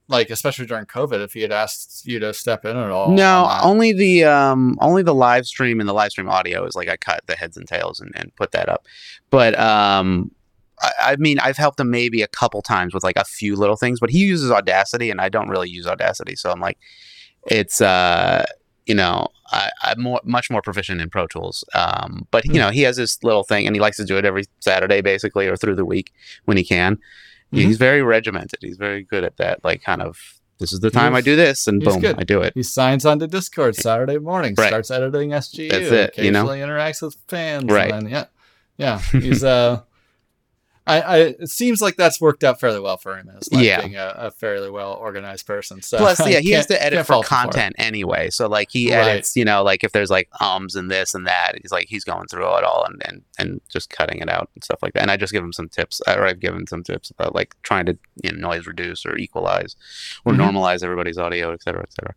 [0.09, 3.11] like, especially during COVID, if he had asked you to step in at all.
[3.13, 6.89] No, only the um, only the live stream and the live stream audio is like
[6.89, 8.87] I cut the heads and tails and, and put that up.
[9.31, 10.33] But um,
[10.81, 13.77] I, I mean, I've helped him maybe a couple times with like a few little
[13.77, 16.79] things, but he uses Audacity and I don't really use Audacity, so I'm like,
[17.47, 18.45] it's uh
[18.89, 21.63] you know, I, am more, much more proficient in Pro Tools.
[21.75, 22.59] Um, but you hmm.
[22.59, 25.47] know, he has this little thing, and he likes to do it every Saturday, basically,
[25.47, 26.13] or through the week
[26.47, 26.97] when he can.
[26.97, 27.59] Mm-hmm.
[27.59, 28.61] He's very regimented.
[28.63, 29.63] He's very good at that.
[29.65, 32.19] Like, kind of, this is the time he's, I do this, and boom, good.
[32.19, 32.53] I do it.
[32.55, 34.69] He signs on to Discord Saturday morning, right.
[34.69, 36.47] starts editing SGU, That's it, you know?
[36.47, 37.91] interacts with fans, right?
[37.91, 38.25] Then, yeah,
[38.77, 38.99] yeah.
[39.13, 39.83] He's uh,
[40.89, 43.81] I, I, it seems like that's worked out fairly well for him as like yeah.
[43.81, 45.83] being a, a, fairly well organized person.
[45.83, 48.31] So plus, yeah, he has to edit for content for anyway.
[48.31, 49.41] So like he edits, right.
[49.41, 52.27] you know, like if there's like ums and this and that, he's like he's going
[52.29, 55.03] through it all and, and and just cutting it out and stuff like that.
[55.03, 57.85] And I just give him some tips, or I've given some tips about like trying
[57.87, 59.77] to you know, noise reduce or equalize
[60.25, 60.41] or mm-hmm.
[60.41, 62.15] normalize everybody's audio, et cetera, et cetera.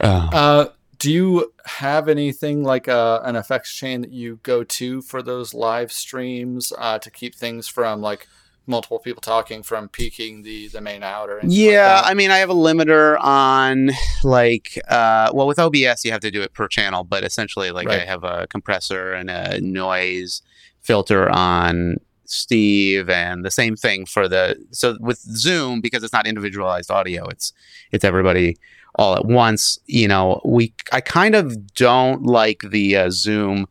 [0.00, 0.68] Uh, uh
[1.04, 5.20] do you have anything like a, uh, an effects chain that you go to for
[5.20, 8.26] those live streams uh, to keep things from like
[8.66, 12.38] multiple people talking from peaking the the main out or yeah like i mean i
[12.38, 13.90] have a limiter on
[14.22, 17.86] like uh, well with obs you have to do it per channel but essentially like
[17.86, 18.00] right.
[18.00, 20.40] i have a compressor and a noise
[20.80, 26.26] filter on steve and the same thing for the so with zoom because it's not
[26.26, 27.52] individualized audio it's
[27.92, 28.56] it's everybody
[28.96, 29.78] all at once.
[29.86, 33.66] You know, we I kind of don't like the uh, Zoom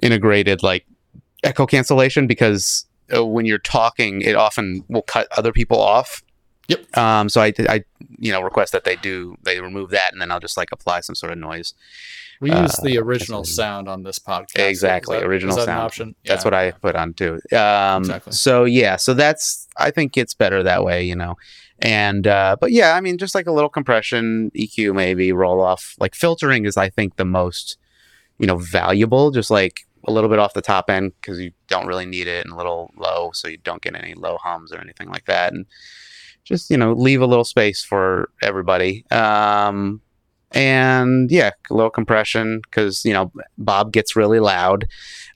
[0.00, 0.86] integrated like
[1.42, 6.22] echo cancellation because uh, when you're talking, it often will cut other people off.
[6.68, 6.96] Yep.
[6.96, 7.84] Um, so I, I,
[8.18, 11.00] you know, request that they do they remove that, and then I'll just like apply
[11.00, 11.74] some sort of noise.
[12.40, 14.68] We uh, use the original sound on this podcast.
[14.68, 15.70] Exactly, that, original sound.
[15.70, 16.14] option.
[16.24, 16.32] Yeah.
[16.32, 17.34] That's what I put on too.
[17.52, 18.32] Um, exactly.
[18.32, 21.04] So yeah, so that's I think it's better that way.
[21.04, 21.36] You know,
[21.82, 25.96] and uh, but yeah, I mean, just like a little compression, EQ, maybe roll off.
[25.98, 27.76] Like filtering is, I think, the most
[28.38, 29.32] you know valuable.
[29.32, 32.44] Just like a little bit off the top end because you don't really need it,
[32.44, 35.52] and a little low so you don't get any low hums or anything like that.
[35.52, 35.66] And
[36.44, 39.04] just you know leave a little space for everybody.
[39.10, 40.00] Um,
[40.54, 44.86] and yeah, a little compression because you know Bob gets really loud,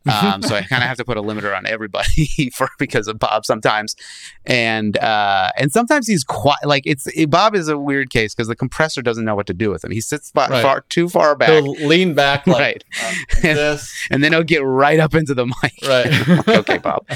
[0.09, 3.19] um, so I kind of have to put a limiter on everybody for because of
[3.19, 3.97] Bob sometimes,
[4.45, 8.49] and uh, and sometimes he's quite like it's it, Bob is a weird case because
[8.49, 9.91] the compressor doesn't know what to do with him.
[9.91, 10.63] He sits far, right.
[10.63, 14.63] far too far back, he'll lean back like, right, uh, and, and, then he'll get
[14.65, 15.73] right up into the mic.
[15.83, 17.07] Right, like, okay, Bob.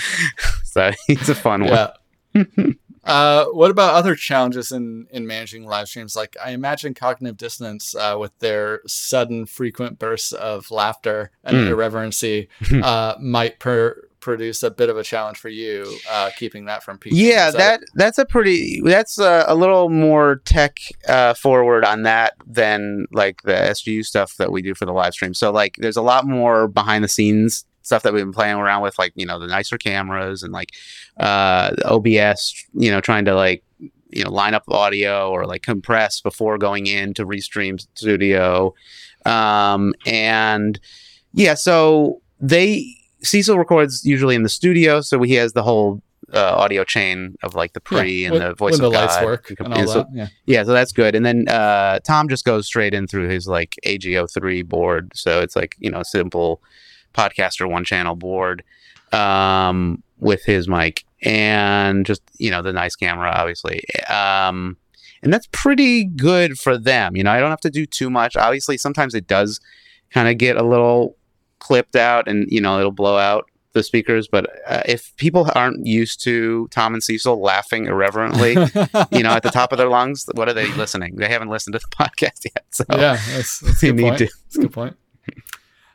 [0.65, 1.93] so he's a fun yeah.
[2.33, 2.77] one.
[3.05, 6.15] Uh, what about other challenges in in managing live streams?
[6.15, 11.69] Like I imagine cognitive dissonance uh, with their sudden, frequent bursts of laughter and mm.
[11.69, 12.49] irreverency
[12.83, 16.99] uh, might per- produce a bit of a challenge for you, uh, keeping that from
[16.99, 17.19] people.
[17.19, 20.77] Yeah, that, that that's a pretty that's a, a little more tech
[21.09, 25.15] uh, forward on that than like the SGU stuff that we do for the live
[25.15, 25.35] stream.
[25.35, 28.83] So like, there's a lot more behind the scenes stuff that we've been playing around
[28.83, 30.71] with, like you know the nicer cameras and like
[31.19, 33.63] uh, OBS, you know, trying to like
[34.11, 38.75] you know line up audio or like compress before going into Restream Studio,
[39.27, 40.81] um, and
[41.33, 42.85] yeah, so they
[43.23, 47.55] Cecil records usually in the studio, so he has the whole uh, audio chain of
[47.55, 49.07] like the pre yeah, and when, the voice of the God.
[49.07, 50.09] lights work and all so, that.
[50.13, 50.29] Yeah.
[50.47, 51.15] yeah, so that's good.
[51.15, 55.57] And then uh, Tom just goes straight in through his like AG03 board, so it's
[55.57, 56.63] like you know simple
[57.15, 58.63] podcaster one channel board
[59.13, 63.83] um, with his mic and just you know the nice camera obviously.
[64.09, 64.77] Um,
[65.23, 68.37] and that's pretty good for them you know i don't have to do too much.
[68.37, 69.61] Obviously sometimes it does
[70.11, 71.17] kind of get a little
[71.59, 75.87] clipped out and you know it'll blow out the speakers but uh, if people aren't
[75.87, 78.53] used to tom and cecil laughing irreverently
[79.13, 81.15] you know at the top of their lungs what are they listening?
[81.17, 84.19] They haven't listened to the podcast yet so yeah that's, that's you need point.
[84.19, 84.97] to that's a good point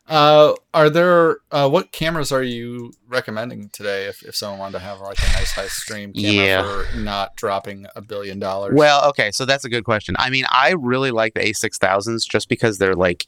[0.07, 4.79] uh, are there uh, what cameras are you recommending today if, if someone wanted to
[4.79, 6.61] have like a nice high stream camera yeah.
[6.63, 8.75] for not dropping a billion dollars?
[8.75, 10.15] Well, okay, so that's a good question.
[10.19, 13.27] I mean, I really like the A6000s just because they're like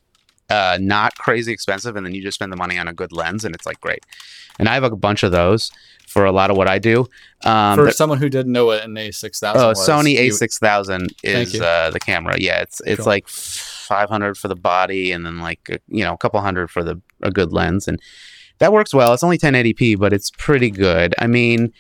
[0.50, 3.44] uh, not crazy expensive, and then you just spend the money on a good lens,
[3.44, 4.06] and it's like great.
[4.60, 5.72] And I have a bunch of those
[6.08, 7.08] for a lot of what I do.
[7.44, 11.92] Um, for someone who didn't know what an A6000 oh, was, Sony A6000 is uh,
[11.92, 12.36] the camera.
[12.38, 13.08] Yeah, it's it's cool.
[13.08, 13.28] like
[13.88, 17.32] 500 for the body and then like you know a couple hundred for the a
[17.32, 18.00] good lens and
[18.60, 19.14] that works well.
[19.14, 21.14] It's only 1080p, but it's pretty good.
[21.20, 21.74] I mean,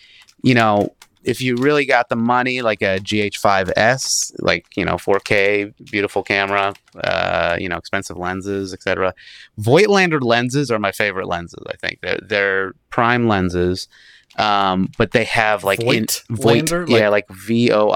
[0.43, 0.93] you know,
[1.23, 6.73] if you really got the money, like a GH5S, like you know 4K, beautiful camera,
[7.03, 9.13] uh, you know expensive lenses, etc.
[9.59, 11.63] Voigtlander lenses are my favorite lenses.
[11.67, 13.89] I think they're they're prime lenses,
[14.37, 16.85] um, but they have like Voigt, in Voigt, Lander?
[16.87, 17.91] yeah, like V O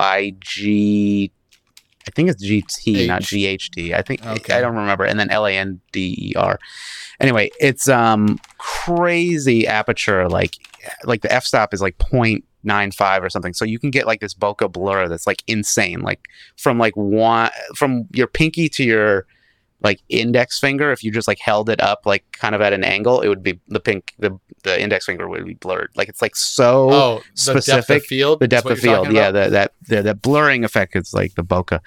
[2.07, 3.07] I think it's GT, H.
[3.07, 3.93] not GHD.
[3.93, 4.53] I think Okay.
[4.53, 5.03] I don't remember.
[5.03, 6.59] And then L A N D E R.
[7.19, 10.27] Anyway, it's um crazy aperture.
[10.27, 10.55] Like
[11.03, 13.53] like the f stop is like 0.95 or something.
[13.53, 16.01] So you can get like this bokeh blur that's like insane.
[16.01, 16.27] Like
[16.57, 19.25] from like one from your pinky to your
[19.83, 22.83] like index finger, if you just like held it up like kind of at an
[22.83, 25.89] angle, it would be the pink the the index finger would be blurred.
[25.95, 28.39] Like it's like so Oh, the depth specific- of field.
[28.39, 29.11] the depth of field.
[29.11, 29.33] Yeah, about?
[29.33, 31.71] that that the, that blurring effect is like the bokeh.
[31.71, 31.79] Yeah.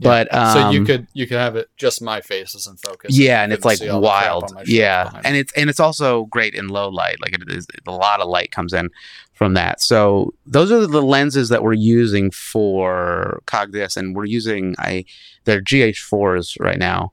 [0.00, 3.16] But um, so you could you could have it just my face is in focus.
[3.16, 4.44] yeah, and it's like see all the crap wild.
[4.44, 7.20] on my shelf Yeah, and it's and it's also great in low light.
[7.22, 8.90] Like it is a lot of light comes in
[9.34, 9.80] from that.
[9.80, 15.04] So those are the lenses that we're using for Cogdis, and we're using I
[15.44, 17.12] they're GH4s right now.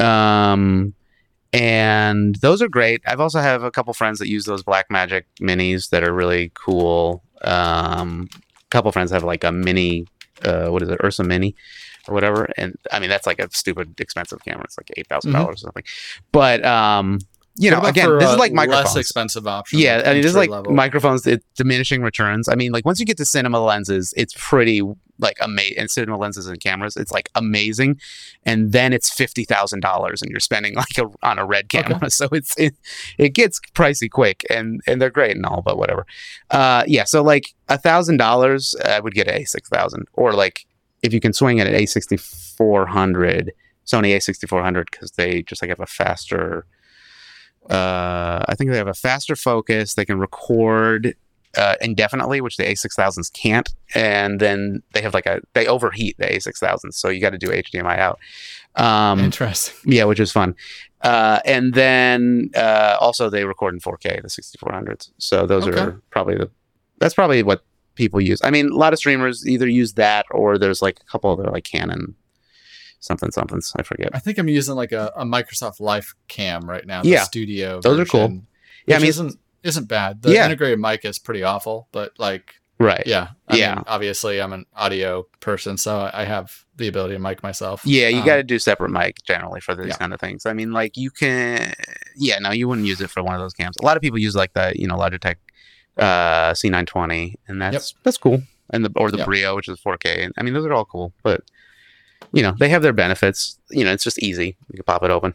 [0.00, 0.94] Um,
[1.52, 3.02] and those are great.
[3.06, 7.22] I've also have a couple friends that use those Blackmagic minis that are really cool.
[7.42, 10.06] Um, a couple friends have like a mini,
[10.44, 11.56] uh, what is it, Ursa Mini,
[12.06, 12.48] or whatever.
[12.56, 14.64] And I mean that's like a stupid expensive camera.
[14.64, 15.84] It's like eight thousand dollars or something.
[16.30, 17.18] But um,
[17.56, 19.80] you know, again, for, this uh, is like less expensive option.
[19.80, 20.72] Yeah, I mean, this is like entry-level.
[20.72, 21.26] microphones.
[21.26, 22.48] It, diminishing returns.
[22.48, 24.82] I mean, like once you get to cinema lenses, it's pretty
[25.20, 25.78] like amazing.
[25.78, 28.00] And cinema lenses and cameras, it's like amazing.
[28.44, 31.82] And then it's fifty thousand dollars, and you're spending like a, on a red Okay.
[31.82, 32.10] camera.
[32.10, 32.74] So it's it,
[33.18, 36.06] it gets pricey quick, and and they're great and all, but whatever.
[36.50, 37.04] Uh, yeah.
[37.04, 40.66] So like a thousand dollars, I would get a six thousand, or like
[41.02, 43.52] if you can swing it at a sixty four hundred,
[43.86, 46.66] Sony a sixty four hundred, because they just like have a faster
[47.68, 49.94] uh, I think they have a faster focus.
[49.94, 51.14] They can record
[51.56, 53.68] uh, indefinitely, which the A6000s can't.
[53.94, 57.48] And then they have like a they overheat the A6000s, so you got to do
[57.48, 58.18] HDMI out.
[58.76, 59.92] Um, Interesting.
[59.92, 60.54] yeah, which is fun.
[61.02, 65.10] Uh, and then uh, also they record in 4K, the 6400s.
[65.18, 65.80] So those Okay.
[65.80, 66.50] are probably the
[66.98, 68.40] that's probably what people use.
[68.44, 71.50] I mean, a lot of streamers either use that or there's like a couple other
[71.50, 72.14] like Canon
[73.00, 73.72] something somethings.
[73.76, 74.10] I forget.
[74.12, 77.02] I think I'm using like a, a Microsoft Life Cam right now.
[77.02, 77.22] The Yeah.
[77.24, 77.80] studio.
[77.80, 78.42] Those are cool.
[78.86, 80.22] Yeah, I mean- isn't isn't bad.
[80.22, 80.46] The Yeah.
[80.46, 83.02] integrated mic is pretty awful, but like Right.
[83.06, 83.74] yeah, I Yeah.
[83.74, 87.82] Mean, obviously, I'm an audio person, so I have the ability to mic myself.
[87.84, 89.96] Yeah, you Um, got to do separate mic generally for these yeah.
[89.96, 90.46] kind of things.
[90.46, 91.74] I mean, like you can,
[92.16, 93.76] yeah, no, you wouldn't use it for one of those cams.
[93.76, 95.36] A lot of people use like the you know Logitech
[95.98, 98.42] uh, C920, and that's that's cool.
[98.70, 99.26] And the or the Yep.
[99.26, 100.24] Brio, which is 4K.
[100.24, 101.42] And I mean, those are all cool, but
[102.32, 103.58] you know they have their benefits.
[103.70, 104.56] You know, it's just easy.
[104.70, 105.34] You can pop it open.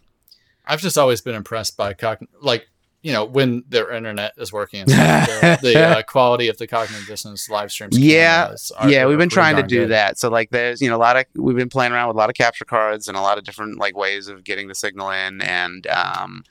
[0.65, 2.67] I've just always been impressed by cogn- like
[3.05, 6.65] you know when their internet is working and stuff, the, the uh, quality of the
[6.65, 7.95] cognitive dissonance live streams.
[7.95, 9.91] Yeah, are- yeah, we've been trying to do good.
[9.91, 10.17] that.
[10.17, 12.31] So like, there's you know a lot of we've been playing around with a lot
[12.31, 15.39] of capture cards and a lot of different like ways of getting the signal in,
[15.43, 16.43] and um,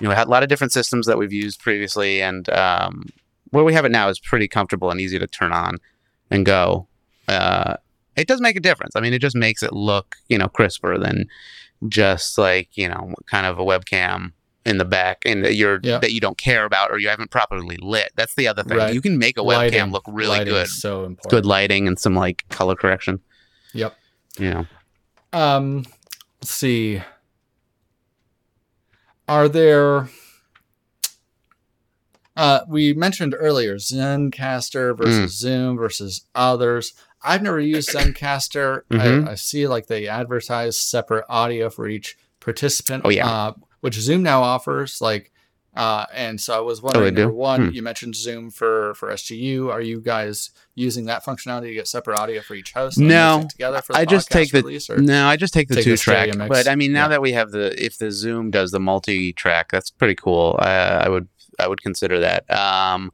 [0.00, 3.04] you know, we had a lot of different systems that we've used previously, and um,
[3.50, 5.76] where we have it now is pretty comfortable and easy to turn on
[6.30, 6.88] and go.
[7.28, 7.76] Uh,
[8.16, 8.96] it does make a difference.
[8.96, 11.26] I mean, it just makes it look you know crisper than
[11.86, 14.32] just like you know kind of a webcam
[14.68, 15.98] in the back and that you're Yeah.
[15.98, 18.12] that you don't care about or you haven't properly lit.
[18.16, 18.76] That's the other thing.
[18.78, 18.94] Right.
[18.94, 21.30] You can make a webcam Lighting- look really lighting good so important.
[21.30, 23.20] good lighting and some like color correction.
[23.72, 23.96] Yep.
[24.38, 24.64] Yeah.
[25.32, 25.84] Um,
[26.40, 27.02] let's see.
[29.26, 30.08] Are there?
[32.36, 34.98] Uh, we mentioned earlier Zencastr Mm.
[34.98, 36.92] versus Zoom versus others.
[37.22, 38.82] I've never used Zencastr.
[38.92, 39.26] Mhm.
[39.28, 43.02] I, I see like they advertise separate audio for each participant.
[43.04, 43.28] Oh, yeah.
[43.28, 45.00] uh, which Zoom now offers.
[45.00, 45.32] Like,
[45.76, 47.14] uh, and so I was wondering.
[47.14, 47.22] do?
[47.22, 47.74] number one, Hmm.
[47.74, 49.70] you mentioned Zoom for for SGU.
[49.70, 52.98] Are you guys using that functionality to get separate audio for each host?
[52.98, 53.46] No.
[53.48, 55.96] together for the I just take the release, no, I just take the Take two
[55.96, 56.34] track.
[56.34, 56.48] mix.
[56.48, 57.08] But I mean, now Yeah.
[57.08, 60.56] that we have the if the Zoom does the multi track, that's pretty cool.
[60.60, 60.70] I,
[61.04, 61.28] I would
[61.60, 62.50] I would consider that.
[62.50, 63.12] Um,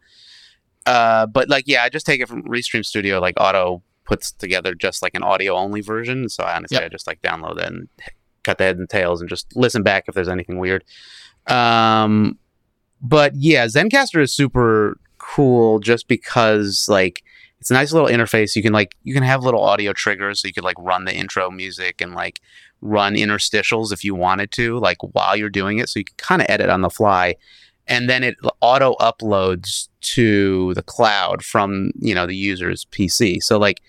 [0.86, 3.18] uh, but like yeah, I just take it from Restream Studio.
[3.20, 6.28] Like Auto puts together just like an audio only version.
[6.28, 6.84] So I honestly, Yep.
[6.84, 7.88] I just like download that and
[8.44, 10.84] cut the heads and tails and just listen back if there's anything weird.
[11.46, 12.38] Um,
[13.00, 17.22] but yeah, Zencastr is super cool just because like
[17.60, 18.54] it's a nice little interface.
[18.54, 21.14] You can like you can have little audio triggers, so you could like run the
[21.14, 22.40] intro music and like
[22.82, 25.88] run interstitials if you wanted to, like while you're doing it.
[25.88, 27.36] So you can kind of edit on the fly,
[27.86, 33.42] and then it auto uploads to the cloud from you know the user's PC.
[33.42, 33.80] So like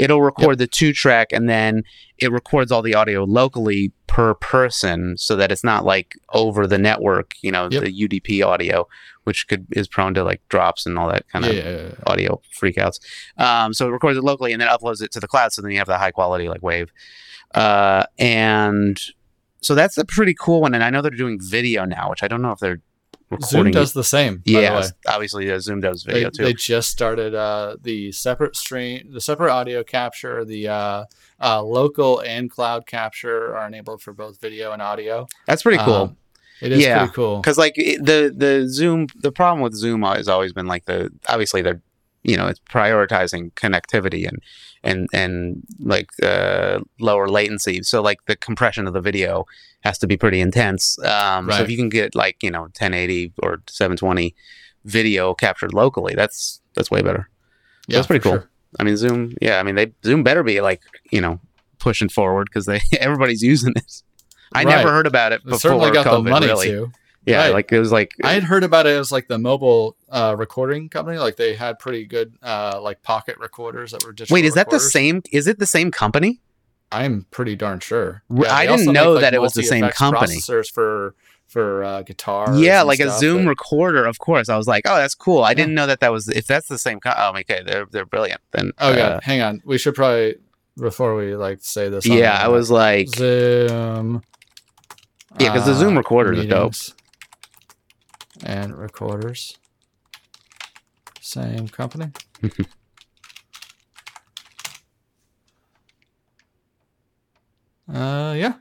[0.00, 0.58] it'll record yep.
[0.58, 1.84] the two track and then
[2.16, 6.78] it records all the audio locally per person so that it's not like over the
[6.78, 7.84] network, you know, yep.
[7.84, 8.88] the UDP audio,
[9.24, 11.90] which could is prone to like drops and all that kind of yeah.
[12.06, 12.98] audio freakouts.
[13.36, 15.52] Um, so it records it locally and then uploads it to the cloud.
[15.52, 16.90] So then you have the high quality like wave.
[17.54, 18.98] Uh, and
[19.60, 20.74] so that's a pretty cool one.
[20.74, 22.80] And I know they're doing video now, which I don't know if they're
[23.42, 24.42] Zoom does the same.
[24.44, 26.44] Yeah, the obviously, uh, Zoom does video they, too.
[26.44, 31.04] They just started uh, the separate stream, the separate audio capture, the uh,
[31.40, 35.26] uh, local and cloud capture are enabled for both video and audio.
[35.46, 35.94] That's pretty cool.
[35.94, 36.16] Um,
[36.60, 36.98] it is yeah.
[36.98, 40.84] pretty cool because like the the Zoom, the problem with Zoom has always been like
[40.84, 41.80] the obviously they're
[42.22, 44.42] you know it's prioritizing connectivity and
[44.82, 47.82] and and like uh, lower latency.
[47.82, 49.46] So like the compression of the video
[49.80, 50.98] has to be pretty intense.
[51.00, 51.56] Um, right.
[51.56, 54.34] So if you can get like you know 1080 or 720
[54.84, 57.28] video captured locally, that's that's way better.
[57.88, 58.32] Yeah, that's pretty cool.
[58.32, 58.50] Sure.
[58.78, 59.34] I mean, Zoom.
[59.40, 61.40] Yeah, I mean, they Zoom better be like you know
[61.78, 64.02] pushing forward because they everybody's using this
[64.52, 64.76] I right.
[64.76, 65.58] never heard about it before.
[65.58, 66.68] certainly got COVID, the money really.
[66.68, 66.92] too.
[67.30, 67.52] Yeah, right.
[67.52, 70.88] like it was like I had heard about it as like the mobile uh, recording
[70.88, 71.18] company.
[71.18, 74.34] Like they had pretty good uh, like pocket recorders that were digital.
[74.34, 74.82] Wait, is recorders.
[74.82, 75.22] that the same?
[75.32, 76.40] Is it the same company?
[76.92, 78.22] I'm pretty darn sure.
[78.28, 80.36] Yeah, I didn't know make, like, that it was the same company.
[80.36, 81.14] Processors for
[81.46, 82.56] for uh, guitar.
[82.56, 83.50] Yeah, like stuff, a Zoom but...
[83.50, 84.06] recorder.
[84.06, 85.42] Of course, I was like, oh, that's cool.
[85.42, 85.54] I yeah.
[85.54, 87.00] didn't know that that was if that's the same.
[87.00, 88.40] Co- oh, okay, they're they're brilliant.
[88.52, 89.62] Then oh god, uh, hang on.
[89.64, 90.36] We should probably
[90.76, 92.06] before we like say this.
[92.06, 94.22] Yeah, I was like Zoom.
[95.38, 96.74] Yeah, because the Zoom recorder is dope
[98.44, 99.56] and recorders.
[101.20, 102.10] Same company.
[107.92, 108.54] uh, yeah.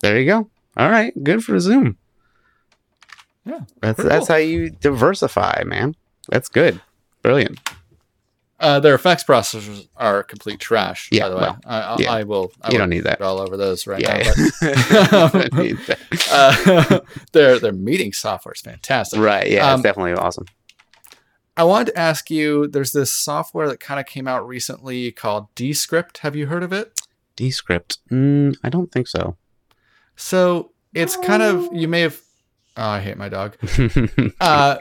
[0.00, 0.50] There you go.
[0.76, 1.98] All right, good for Zoom.
[3.44, 4.36] Yeah, that's that's cool.
[4.36, 5.94] how you diversify, man.
[6.28, 6.80] That's good.
[7.22, 7.58] Brilliant.
[8.62, 11.08] Uh, their effects processors are complete trash.
[11.10, 12.12] Yeah, by the way, well, I, yeah.
[12.12, 12.52] I, will.
[12.62, 14.32] I you don't need that all over those right yeah,
[14.62, 15.28] now.
[15.32, 15.52] But,
[16.30, 17.00] uh,
[17.32, 19.18] their their meeting software is fantastic.
[19.18, 19.50] Right.
[19.50, 20.46] Yeah, um, it's definitely awesome.
[21.56, 22.68] I wanted to ask you.
[22.68, 26.18] There's this software that kind of came out recently called Descript.
[26.18, 27.00] Have you heard of it?
[27.34, 27.98] Descript.
[28.12, 29.36] Mm, I don't think so.
[30.14, 32.20] So it's kind of you may have.
[32.76, 33.56] Oh, I hate my dog.
[34.40, 34.78] uh,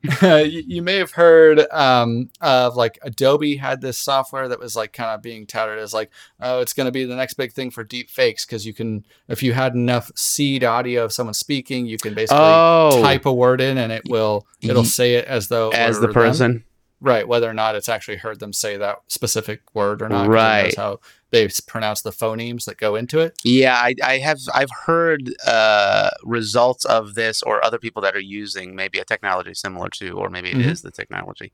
[0.22, 4.92] you, you, may have heard um, of like Adobe had this software that was like
[4.92, 7.72] kind of being touted as like, oh, it's going to be the next big thing
[7.72, 11.86] for deep fakes because you can, if you had enough seed audio of someone speaking,
[11.86, 13.00] you can basically oh.
[13.02, 16.52] type a word in and it will it'll say it as though as the person.
[16.52, 16.64] Them.
[17.00, 20.28] Right, whether or not it's actually heard them say that specific word or not.
[20.28, 20.98] Right, how
[21.30, 23.38] they pronounce the phonemes that go into it.
[23.44, 28.20] Yeah, I, I have I've heard uh, results of this or other people that are
[28.20, 30.70] using maybe a technology similar to, or maybe it mm-hmm.
[30.70, 31.52] is the technology,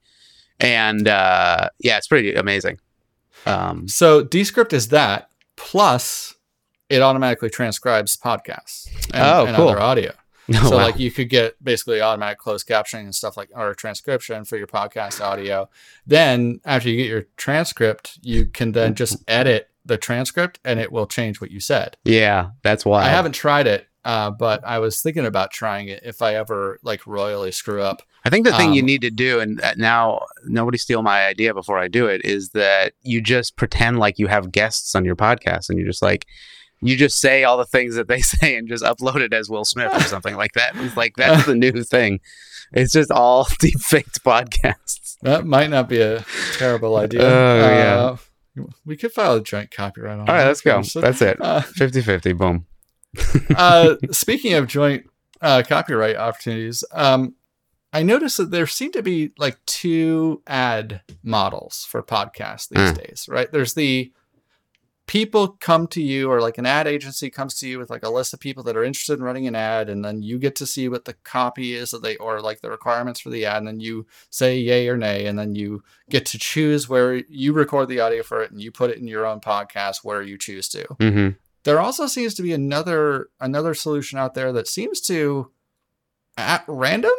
[0.60, 2.78] and uh, yeah, it's pretty amazing.
[3.44, 6.34] Um, so Descript is that plus
[6.88, 9.68] it automatically transcribes podcasts and, oh, and cool.
[9.68, 10.12] other audio.
[10.56, 10.84] Oh, so wow.
[10.84, 14.66] like you could get basically automatic closed captioning and stuff like or transcription for your
[14.66, 15.70] podcast audio.
[16.06, 20.92] Then after you get your transcript, you can then just edit the transcript and it
[20.92, 21.96] will change what you said.
[22.04, 26.02] Yeah, that's why I haven't tried it, uh, but I was thinking about trying it
[26.04, 28.02] if I ever like royally screw up.
[28.26, 31.52] I think the thing um, you need to do, and now nobody steal my idea
[31.52, 35.16] before I do it, is that you just pretend like you have guests on your
[35.16, 36.26] podcast and you're just like,
[36.84, 39.64] you just say all the things that they say and just upload it as Will
[39.64, 40.72] Smith or something like that.
[40.76, 42.20] It's like that's the new thing.
[42.72, 45.16] It's just all deep faked podcasts.
[45.22, 46.24] That might not be a
[46.54, 47.22] terrible idea.
[47.22, 48.16] Oh uh,
[48.56, 48.66] yeah.
[48.84, 50.80] We could file a joint copyright on All right, let's go.
[50.94, 51.40] That's it.
[51.40, 52.66] Uh, 50-50, boom.
[53.56, 55.10] uh, speaking of joint
[55.40, 57.34] uh, copyright opportunities, um,
[57.92, 62.98] I noticed that there seem to be like two ad models for podcasts these mm.
[62.98, 63.50] days, right?
[63.50, 64.12] There's the
[65.06, 68.10] people come to you or like an ad agency comes to you with like a
[68.10, 70.66] list of people that are interested in running an ad and then you get to
[70.66, 73.66] see what the copy is that they or like the requirements for the ad and
[73.66, 77.88] then you say yay or nay and then you get to choose where you record
[77.88, 80.68] the audio for it and you put it in your own podcast where you choose
[80.68, 81.28] to mm-hmm.
[81.64, 85.50] there also seems to be another another solution out there that seems to
[86.38, 87.12] at random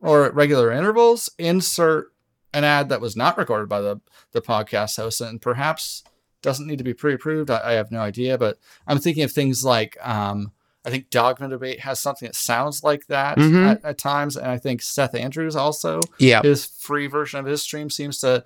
[0.00, 2.12] or at regular intervals insert
[2.52, 3.98] an ad that was not recorded by the
[4.32, 6.04] the podcast host and perhaps
[6.42, 7.50] doesn't need to be pre-approved.
[7.50, 10.52] I, I have no idea, but I'm thinking of things like um,
[10.84, 13.64] I think Dogma Debate has something that sounds like that mm-hmm.
[13.64, 17.62] at, at, times, and I think Seth Andrews also, yeah, his free version of his
[17.62, 18.44] stream seems to,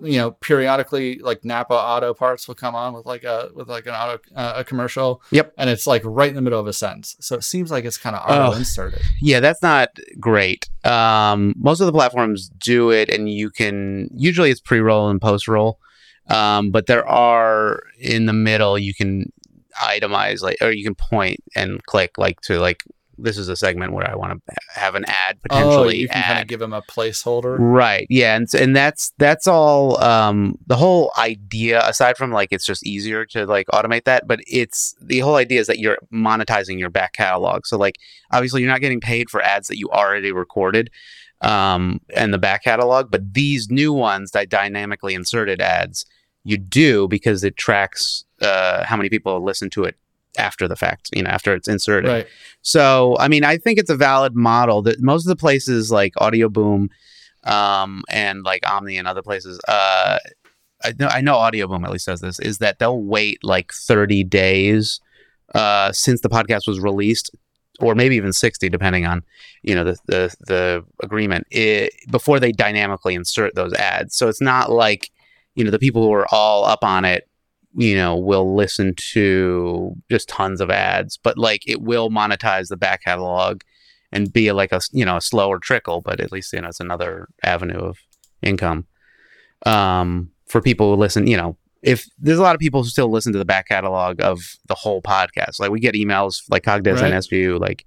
[0.00, 3.86] you know, periodically like Napa Auto Parts will come on with like a with like
[3.86, 6.72] an auto uh, a commercial, yep, and it's like right in the middle of a
[6.72, 9.02] sentence, so it seems like it's kind of auto oh, inserted.
[9.20, 10.70] Yeah, that's not great.
[10.82, 15.20] Um, most of the platforms do it, and you can usually it's pre roll and
[15.20, 15.78] post roll.
[16.28, 19.32] Um, but there are in the middle you can
[19.76, 22.82] itemize like or you can point and click like to like
[23.18, 25.88] this is a segment where I want to have an ad potentially.
[25.88, 28.06] Oh, you can kind of give them a placeholder, right?
[28.10, 30.02] Yeah, and and that's that's all.
[30.02, 34.40] Um, the whole idea, aside from like it's just easier to like automate that, but
[34.46, 37.66] it's the whole idea is that you're monetizing your back catalog.
[37.66, 37.96] So like
[38.32, 40.90] obviously you're not getting paid for ads that you already recorded
[41.42, 46.06] um, and the back catalog, but these new ones that dynamically inserted ads
[46.44, 49.96] you do because it tracks uh, how many people listen to it
[50.38, 52.10] after the fact, you know, after it's inserted.
[52.10, 52.26] Right.
[52.62, 56.12] So, I mean, I think it's a valid model that most of the places like
[56.18, 56.90] Audio Boom
[57.44, 60.18] um, and like Omny and other places, uh,
[60.84, 63.72] I know, I know Audio Boom at least says this, is that they'll wait like
[63.72, 65.00] 30 days
[65.54, 67.30] uh, since the podcast was released
[67.80, 69.22] or maybe even 60 depending on
[69.62, 74.16] you know the the, the agreement it, before they dynamically insert those ads.
[74.16, 75.10] So it's not like
[75.54, 77.28] you know the people who are all up on it
[77.76, 82.76] you know will listen to just tons of ads but like it will monetize the
[82.76, 83.60] back catalog
[84.12, 86.80] and be like a you know a slower trickle but at least you know it's
[86.80, 87.98] another avenue of
[88.42, 88.86] income
[89.66, 91.56] um for people who listen you know
[91.86, 94.74] if there's a lot of people who still listen to the back catalog of the
[94.74, 97.12] whole podcast like we get emails like Cogdis right.
[97.12, 97.86] and SGU like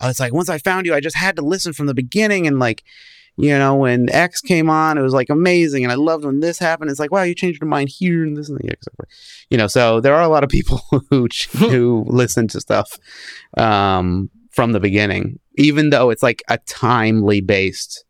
[0.00, 2.46] oh, it's like once i found you i just had to listen from the beginning
[2.46, 2.82] and like
[3.40, 6.58] you know, when X came on, it was like amazing, and I loved when this
[6.58, 6.90] happened.
[6.90, 9.06] It's like, wow, you changed your mind here and this and yeah, exactly.
[9.48, 10.80] You know, so there are a lot of people
[11.10, 11.26] who
[11.56, 12.98] who listen to stuff
[13.56, 18.04] um, from the beginning, even though it's like a timely based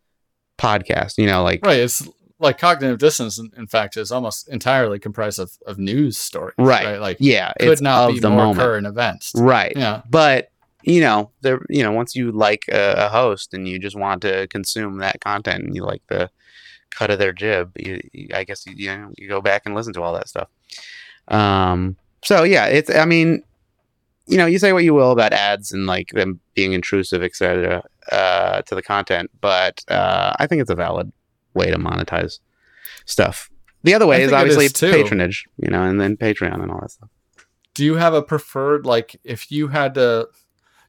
[0.59, 1.17] podcast.
[1.17, 2.07] You know, like right, it's
[2.41, 3.39] like cognitive dissonance.
[3.39, 6.55] In, in fact, is almost entirely comprised of, of news stories.
[6.59, 6.85] Right.
[6.85, 7.01] right?
[7.01, 8.59] Like yeah, could not be the more moment.
[8.59, 9.33] current events.
[9.37, 9.73] Right.
[9.77, 10.03] Yeah.
[10.09, 10.51] But
[10.83, 14.23] you know, there, you know, once you like a, a, host and you just want
[14.23, 16.31] to consume that content and you like the
[16.91, 19.75] cut of their jib, you, you, I guess you, you know you go back and
[19.75, 20.49] listen to all that stuff.
[21.29, 23.43] Um, so yeah, it's I mean,
[24.27, 27.83] you know, you say what you will about ads and like them being intrusive, etc.,
[28.11, 31.13] uh, to the content, but uh, I think it's a valid
[31.55, 32.39] way to monetize
[33.05, 33.51] stuff.
[33.83, 36.91] The other way is obviously is patronage, you know, and then Patreon and all that
[36.91, 37.09] stuff.
[37.75, 40.29] Do you have a preferred like if you had to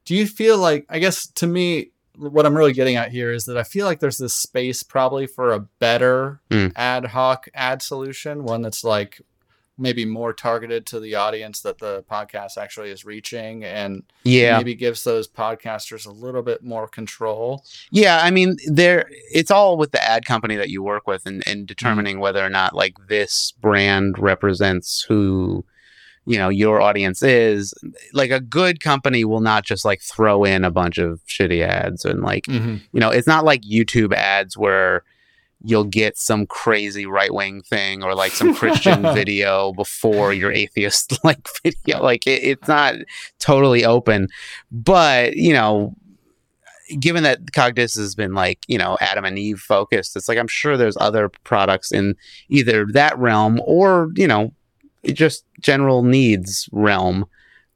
[0.04, 3.44] do you feel like i guess to me what i'm really getting at here is
[3.44, 6.72] that i feel like there's this space probably for a better mm.
[6.76, 9.20] ad hoc ad solution one that's like
[9.82, 14.74] maybe more targeted to the audience that the podcast actually is reaching and yeah maybe
[14.74, 19.90] gives those podcasters a little bit more control yeah i mean there it's all with
[19.90, 22.20] the ad company that you work with and, and determining mm.
[22.20, 25.64] whether or not like this brand represents who
[26.24, 27.74] you know your audience is
[28.12, 32.04] like a good company will not just like throw in a bunch of shitty ads
[32.04, 32.76] and like mm-hmm.
[32.92, 35.02] you know it's not like youtube ads where
[35.64, 41.46] you'll get some crazy right-wing thing or like some christian video before your atheist like
[41.62, 42.94] video like it, it's not
[43.38, 44.28] totally open
[44.70, 45.94] but you know
[46.98, 50.48] given that Cogdis has been like, you know, Adam and Eve focused, it's like I'm
[50.48, 52.16] sure there's other products in
[52.48, 54.52] either that realm or, you know,
[55.06, 57.24] just general needs realm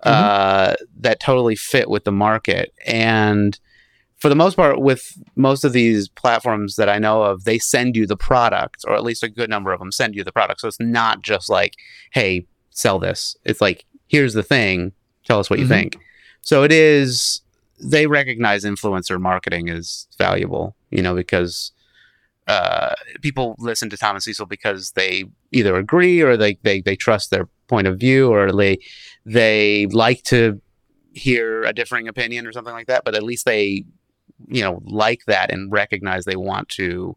[0.05, 0.09] mm-hmm.
[0.09, 2.72] uh, that totally fit with the market.
[2.87, 3.59] And
[4.19, 7.97] for the most part, with most of these platforms that I know of, they send
[7.97, 10.61] you the product, or at least a good number of them send you the product.
[10.61, 11.75] So it's not just like,
[12.12, 13.37] hey, sell this.
[13.45, 14.93] It's like, here's the thing,
[15.25, 15.75] tell us what you mm-hmm.
[15.75, 15.99] think.
[16.41, 17.43] So it is,
[17.79, 21.73] they recognize influencer marketing is valuable, you know, because
[22.47, 26.97] uh, people listen to Tom and Cecil because they either agree or they, they, they
[26.97, 28.79] trust their point of view or they
[29.25, 30.61] they like to
[31.12, 33.05] hear a differing opinion or something like that.
[33.05, 33.85] But at least they
[34.49, 37.16] you know like that and recognize they want to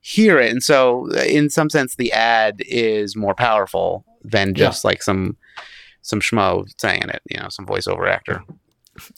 [0.00, 0.50] hear it.
[0.50, 4.88] And so in some sense the ad is more powerful than just yeah.
[4.88, 5.36] like some
[6.02, 8.42] some schmo saying it, you know, some voiceover actor.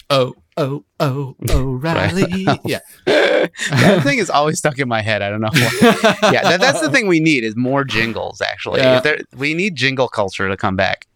[0.09, 2.45] Oh, oh, oh, O'Reilly.
[2.47, 2.61] right.
[2.65, 2.79] Yeah.
[3.07, 5.23] that thing is always stuck in my head.
[5.23, 5.49] I don't know.
[5.53, 6.17] Why.
[6.33, 8.41] yeah, that, that's the thing we need is more jingles.
[8.41, 9.01] Actually, yeah.
[9.01, 11.07] there, we need jingle culture to come back.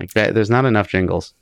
[0.00, 1.34] Like that, there's not enough jingles.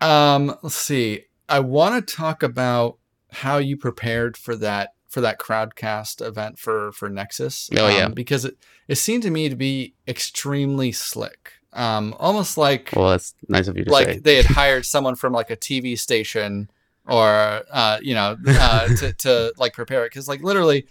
[0.00, 1.24] Um, let's see.
[1.48, 2.98] I want to talk about
[3.30, 7.70] how you prepared for that for that crowdcast event for for Nexus.
[7.76, 8.56] Oh um, yeah, because it
[8.88, 13.76] it seemed to me to be extremely slick um, almost like well, that's nice of
[13.76, 14.18] you to like say.
[14.18, 16.70] they had hired someone from like a TV station
[17.06, 17.28] or
[17.70, 20.86] uh, you know uh, to to like prepare it because like literally.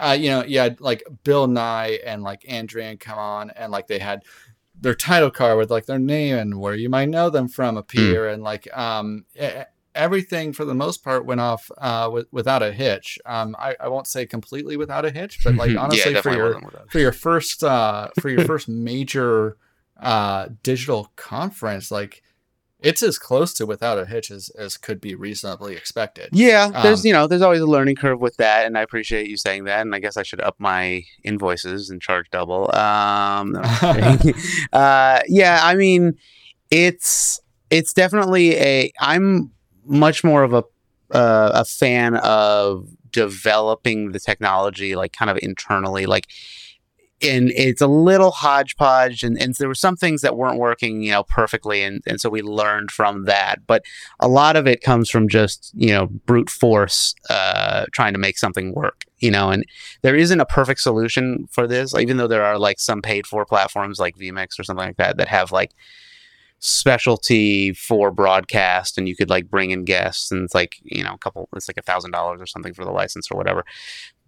[0.00, 3.88] Uh, you know, you had like Bill Nye and like Andrea come on, and like
[3.88, 4.22] they had
[4.80, 8.26] their title card with like their name and where you might know them from appear,
[8.26, 8.34] mm.
[8.34, 9.24] and like um,
[9.94, 13.18] everything for the most part went off uh, with, without a hitch.
[13.26, 16.60] Um, I, I won't say completely without a hitch, but like honestly, yeah, for your
[16.90, 19.56] for your first uh, for your first major
[20.00, 22.22] uh, digital conference, like
[22.80, 26.28] it's as close to without a hitch as, as could be reasonably expected.
[26.32, 29.28] Yeah, there's um, you know there's always a learning curve with that, and I appreciate
[29.28, 29.80] you saying that.
[29.80, 32.74] And I guess I should up my invoices and charge double.
[32.74, 33.56] Um,
[34.72, 36.14] uh, yeah, I mean,
[36.70, 38.92] it's it's definitely a.
[39.00, 39.50] I'm
[39.88, 40.64] much more of a
[41.10, 46.26] uh, a fan of developing the technology like kind of internally, like
[47.20, 51.10] and it's a little hodgepodge and, and there were some things that weren't working you
[51.10, 53.66] know perfectly and, and so we learned from that.
[53.66, 53.84] But
[54.20, 58.38] a lot of it comes from just you know brute force uh, trying to make
[58.38, 59.64] something work you know and
[60.02, 63.44] there isn't a perfect solution for this even though there are like some paid for
[63.44, 65.72] platforms like vmix or something like that that have like
[66.60, 71.14] specialty for broadcast and you could like bring in guests and it's like you know
[71.14, 73.64] a couple it's like a thousand dollars or something for the license or whatever.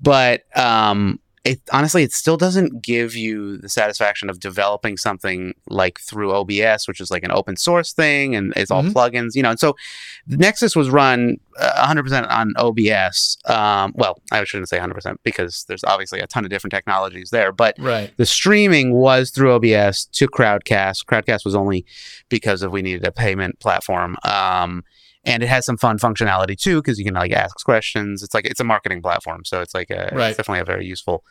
[0.01, 5.99] But um it honestly it still doesn't give you the satisfaction of developing something like
[5.99, 8.97] through OBS, which is like an open source thing and it's all mm-hmm.
[8.97, 9.51] plugins, you know.
[9.51, 9.75] And so
[10.27, 13.39] Nexus was run uh, 100% on OBS.
[13.47, 17.53] Um, well, I shouldn't say 100% because there's obviously a ton of different technologies there,
[17.53, 18.15] but right.
[18.19, 21.07] the streaming was through OBS to Crowdcast.
[21.07, 21.87] Crowdcast was only
[22.29, 24.17] because of we needed a payment platform.
[24.25, 24.85] Um,
[25.31, 28.23] and it has some fun functionality too because you can like ask questions.
[28.23, 30.29] It's like it's a marketing platform so it's like a right.
[30.29, 31.25] it's definitely a very useful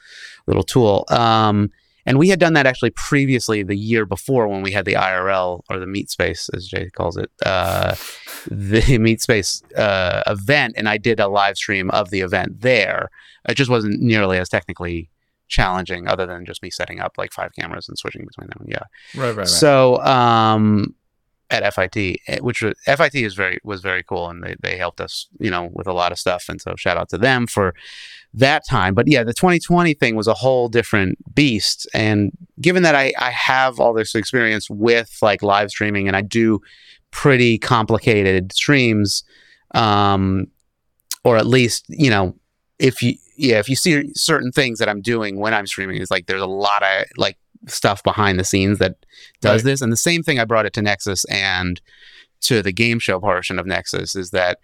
[0.47, 1.06] little tool.
[1.10, 1.72] Um,
[2.06, 5.62] and we had done that actually previously the year before when we had the irl
[5.70, 7.95] or the meet space as jay calls it uh,
[8.47, 10.74] the meet space uh, event.
[10.78, 13.10] And i did a live stream of the event there.
[13.47, 15.10] It just wasn't nearly as technically
[15.47, 18.68] challenging other than just me setting up like five cameras and switching between them.
[18.68, 19.20] Yeah.
[19.20, 19.47] Right right, right.
[19.47, 20.95] so um
[21.50, 25.02] at FIT, eh, which was, FIT is very was very cool, and they, they helped
[25.02, 26.45] us, you know, with a lot of stuff.
[26.50, 27.74] And so shout out to them for
[28.34, 28.93] that time.
[28.93, 31.88] But yeah, the 2020 thing was a whole different beast.
[31.93, 32.32] And
[32.62, 36.62] given that I I have all this experience with like live streaming, and I do
[37.12, 39.24] pretty complicated streams,
[39.74, 40.47] um,
[41.24, 42.36] or at least you know,
[42.78, 46.12] if you yeah, if you see certain things that I'm doing when I'm streaming, is
[46.12, 47.38] like there's a lot of like
[47.68, 48.95] stuff behind the scenes that
[49.41, 49.72] does right.
[49.72, 49.82] this.
[49.82, 51.82] And the same thing I brought it to Nexus and
[52.41, 54.60] to the game show portion of Nexus is that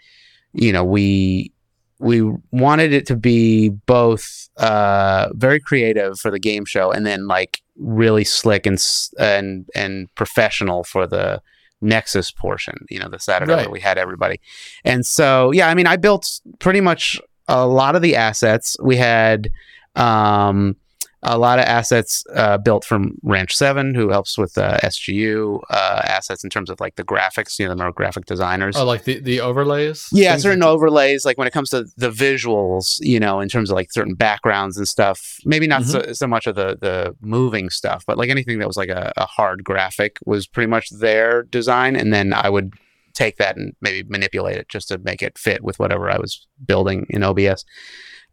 [0.53, 1.51] you know we
[1.99, 2.21] we
[2.51, 7.61] wanted it to be both uh, very creative for the game show and then like
[7.77, 8.77] really slick and
[9.17, 11.41] and and professional for the
[11.81, 12.85] Nexus portion.
[12.89, 13.71] You know, the Saturday right.
[13.71, 14.39] we had everybody,
[14.83, 18.75] and so yeah, I mean, I built pretty much a lot of the assets.
[18.81, 19.49] We had
[19.95, 20.75] um,
[21.26, 26.01] a lot of assets uh, built from Ranch Seven, who helps with uh, SGU uh,
[26.05, 27.59] assets in terms of like the graphics.
[27.59, 28.76] You know, the graphic designers.
[28.76, 30.07] Oh, like the, the overlays.
[30.11, 31.26] Yeah, certain like overlays.
[31.26, 34.78] Like when it comes to the visuals, you know, in terms of like certain backgrounds
[34.78, 35.38] and stuff.
[35.45, 36.07] Maybe not mm-hmm.
[36.07, 39.11] so, so, much of the the moving stuff, but like anything that was like a,
[39.17, 42.73] a hard graphic was pretty much their design, and then I would
[43.15, 46.45] take that and maybe manipulate it just to make it fit with whatever I was
[46.65, 47.65] building in OBS.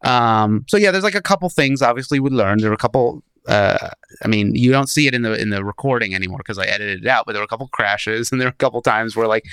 [0.02, 2.60] Um, so yeah, there's like a couple things obviously we learned.
[2.60, 3.22] There were a couple.
[3.48, 3.90] Uh,
[4.24, 7.04] I mean, you don't see it in the in the recording anymore because I edited
[7.04, 7.26] it out.
[7.26, 9.44] But there were a couple crashes, and there were a couple times where like,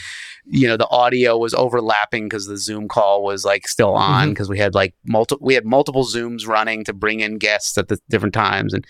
[0.45, 4.47] you know, the audio was overlapping because the Zoom call was like still on because
[4.47, 4.53] mm-hmm.
[4.53, 7.97] we had like multiple we had multiple Zooms running to bring in guests at the
[8.09, 8.85] different times, and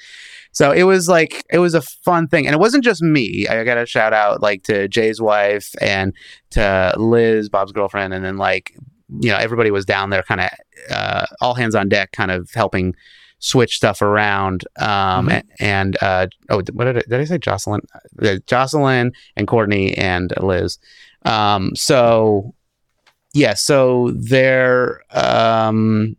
[0.51, 3.47] so it was like it was a fun thing, and it wasn't just me.
[3.47, 6.13] I got to shout out like to Jay's wife and
[6.51, 8.73] to Liz, Bob's girlfriend, and then like
[9.21, 10.49] you know everybody was down there kind of
[10.91, 12.95] uh, all hands on deck kind of helping
[13.39, 15.39] switch stuff around um, mm-hmm.
[15.59, 17.81] and uh, oh what did I, did I say Jocelyn
[18.21, 20.77] uh, Jocelyn and Courtney and Liz
[21.25, 22.53] um, so
[23.33, 26.15] yeah so they're um,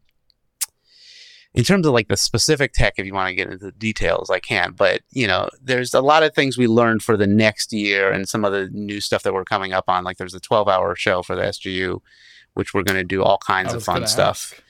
[1.54, 4.30] in terms of like the specific tech if you want to get into the details
[4.30, 7.72] i can but you know there's a lot of things we learned for the next
[7.72, 10.40] year and some of the new stuff that we're coming up on like there's a
[10.40, 12.00] 12 hour show for the sgu
[12.60, 14.60] which we're going to do all kinds of fun stuff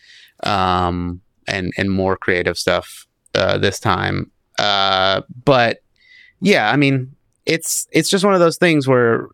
[0.45, 4.31] um, and and more creative stuff uh, this time.
[4.61, 5.83] Uh, but
[6.41, 7.17] yeah, I mean,
[7.47, 9.27] it's it's just one of those things where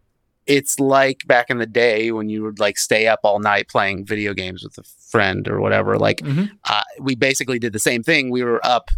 [0.47, 4.07] it's like back in the day when you would like stay up all night playing
[4.07, 5.99] video games with a friend or whatever.
[5.99, 6.47] Like mm-hmm.
[6.65, 8.31] uh, we basically did the same thing.
[8.31, 8.91] We were up,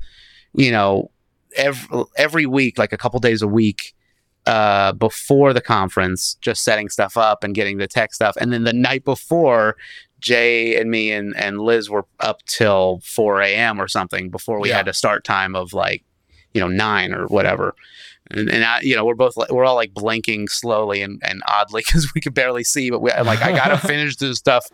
[0.55, 1.11] you know,
[1.57, 3.95] every every week, like a couple days a week,
[4.49, 8.35] uh, before the conference, just setting stuff up and getting the tech stuff.
[8.41, 9.77] And then the night before,
[10.21, 13.79] Jay and me and, and Liz were up till 4 a.m.
[13.79, 14.79] or something before we yeah.
[14.79, 16.03] had a start time of like
[16.55, 17.75] you know nine or whatever
[18.31, 21.83] and, and I, you know we're both we're all like blinking slowly and, and oddly
[21.87, 24.67] because we could barely see but we I'm like i gotta finish this stuff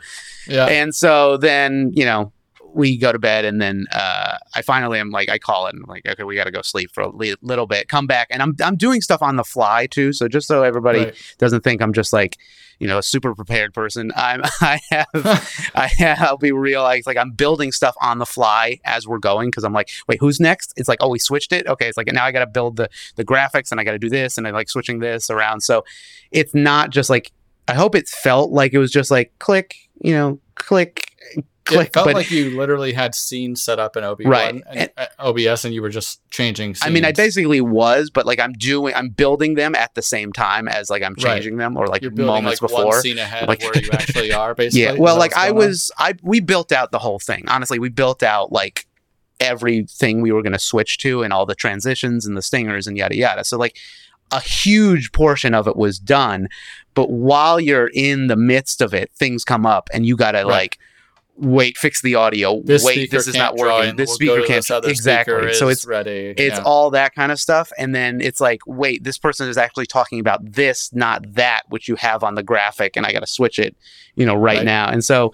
[0.46, 2.32] yeah and so then you know
[2.74, 5.84] we go to bed and then uh, I finally am like I call it and
[5.84, 8.28] I'm like okay we got to go sleep for a li- little bit come back.
[8.30, 11.34] And I'm I'm doing stuff on the fly too so just so everybody right.
[11.38, 12.38] doesn't think I'm just like
[12.80, 15.06] you know a super prepared person I'm I have
[15.74, 19.18] I have, I'll be real like, like I'm building stuff on the fly as we're
[19.18, 20.74] going because I'm like wait who's next?
[20.76, 21.66] It's like oh we switched it?
[21.66, 23.98] Okay it's like now I got to build the the graphics and I got to
[23.98, 25.60] do this and I like switching this around.
[25.60, 25.84] So
[26.32, 27.32] it's not just like
[27.68, 31.12] I hope it felt like it was just like click you know click
[31.64, 31.88] click.
[31.88, 34.54] It felt but, like you literally had scenes set up in OB1 right.
[34.54, 36.74] and, and, uh, OBS, and you were just changing.
[36.74, 36.86] Scenes.
[36.86, 40.32] I mean, I basically was, but like I'm doing, I'm building them at the same
[40.32, 41.64] time as like I'm changing right.
[41.64, 42.86] them, or like You're building, moments like, before.
[42.86, 44.54] One scene ahead like, of where you actually are.
[44.54, 44.92] Basically, yeah.
[44.92, 46.06] Well, like I was, on?
[46.08, 47.44] I we built out the whole thing.
[47.48, 48.86] Honestly, we built out like
[49.40, 52.96] everything we were going to switch to, and all the transitions and the stingers and
[52.96, 53.44] yada yada.
[53.44, 53.76] So like
[54.30, 56.48] a huge portion of it was done
[56.94, 60.46] but while you're in the midst of it things come up and you gotta right.
[60.46, 60.78] like
[61.37, 62.61] wait, fix the audio.
[62.62, 63.97] This wait, this is not working.
[63.97, 64.66] This we'll speaker can't.
[64.66, 65.53] This exactly.
[65.55, 66.35] So it's ready.
[66.37, 66.62] It's yeah.
[66.64, 70.20] all that kind of stuff, and then it's like, wait, this person is actually talking
[70.20, 73.59] about this, not that, which you have on the graphic, and I got to switch
[73.59, 73.76] it,
[74.14, 74.89] you know, right, right, now.
[74.89, 75.32] And so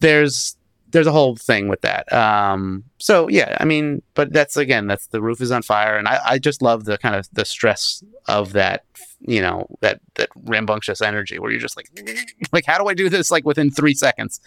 [0.00, 0.56] there's
[0.90, 2.10] there's a whole thing with that.
[2.12, 6.08] Um, so yeah, I mean, but that's again, that's the roof is on fire, and
[6.08, 8.84] I, I just love the kind of the stress of that,
[9.20, 11.90] you know, that that rambunctious energy where you're just like,
[12.52, 14.40] like, how do I do this like within three seconds?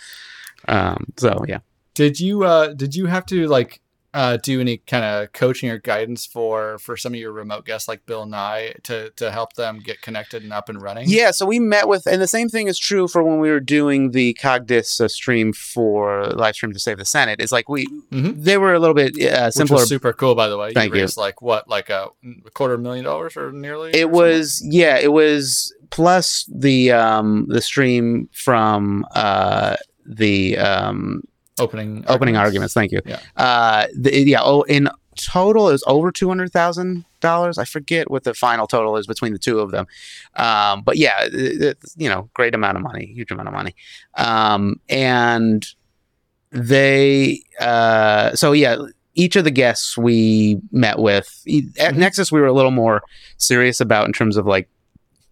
[0.68, 1.60] Um, so yeah.
[1.94, 3.82] Did you uh did you have to like
[4.18, 7.88] uh, do any kind of coaching or guidance for for some of your remote guests
[7.88, 11.06] like Bill Nye to to help them get connected and up and running?
[11.08, 13.60] Yeah, so we met with, and the same thing is true for when we were
[13.60, 17.40] doing the Cogdis uh, stream for live stream to save the Senate.
[17.40, 18.42] It's like we mm-hmm.
[18.42, 19.86] they were a little bit uh, simpler.
[19.86, 20.74] super cool, by the way.
[20.74, 21.02] Thank you.
[21.02, 22.08] Raised like what, like a,
[22.46, 23.92] a quarter million dollars or nearly?
[23.94, 29.76] It or was yeah, it was plus the um the stream from uh
[30.08, 31.24] the um,
[31.60, 32.38] opening opening arguments.
[32.38, 32.74] arguments.
[32.74, 33.02] Thank you.
[33.06, 33.20] Yeah.
[33.36, 34.40] Uh, the, yeah.
[34.42, 37.58] Oh, in total, it was over two hundred thousand dollars.
[37.58, 39.88] I forget what the final total is between the two of them.
[40.36, 43.76] Um, but yeah, it, it, you know, great amount of money, huge amount of money.
[44.16, 45.66] Um, and
[46.52, 48.78] they, uh, so yeah,
[49.16, 52.00] each of the guests we met with at mm-hmm.
[52.00, 53.02] Nexus, we were a little more
[53.38, 54.70] serious about in terms of like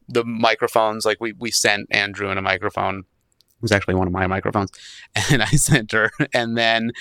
[0.10, 1.06] the microphones.
[1.06, 3.04] Like we we sent Andrew in a microphone
[3.66, 4.72] was actually one of my microphones,
[5.32, 6.92] and I sent her, and then,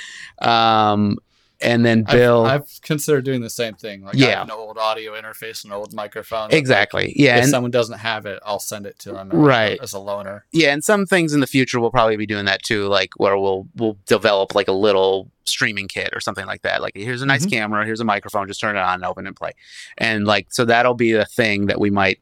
[0.41, 1.19] um,
[1.61, 2.45] and then Bill.
[2.45, 4.03] I've, I've considered doing the same thing.
[4.03, 6.51] Like yeah, an old audio interface, an old microphone.
[6.53, 7.07] Exactly.
[7.07, 7.37] Like, yeah.
[7.37, 9.31] If and, someone doesn't have it, I'll send it to them.
[9.31, 9.79] Right.
[9.81, 10.43] As a loaner.
[10.53, 13.39] Yeah, and some things in the future we'll probably be doing that too, like where
[13.39, 16.83] we'll we'll develop like a little streaming kit or something like that.
[16.83, 17.51] Like here's a nice mm-hmm.
[17.51, 19.53] camera, here's a microphone, just turn it on, and open and play,
[19.99, 22.21] and like so that'll be the thing that we might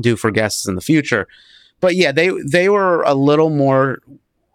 [0.00, 1.26] do for guests in the future
[1.80, 4.00] but yeah, they they were a little more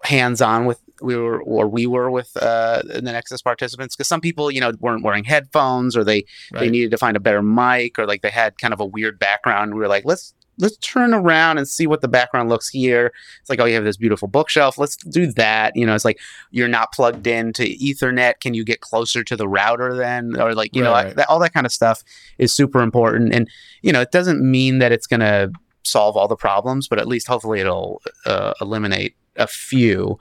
[0.04, 4.22] hands on with we were or we were with uh, the Nexus participants because some
[4.22, 6.62] people you know weren't wearing headphones or they right.
[6.62, 9.20] they needed to find a better mic or like they had kind of a weird
[9.20, 9.74] background.
[9.74, 13.12] We were like, let's let's turn around and see what the background looks here.
[13.40, 14.78] It's like, oh, you have this beautiful bookshelf.
[14.78, 15.76] Let's do that.
[15.76, 16.20] You know, it's like
[16.52, 18.40] you're not plugged into Ethernet.
[18.40, 20.40] Can you get closer to the router then?
[20.40, 22.04] Or like, you right, know, all that kind of stuff
[22.38, 23.34] is super important.
[23.34, 23.50] And,
[23.82, 25.52] you know, it doesn't mean that it's going to
[25.84, 30.18] solve all the problems, but at least hopefully it'll uh, eliminate a few.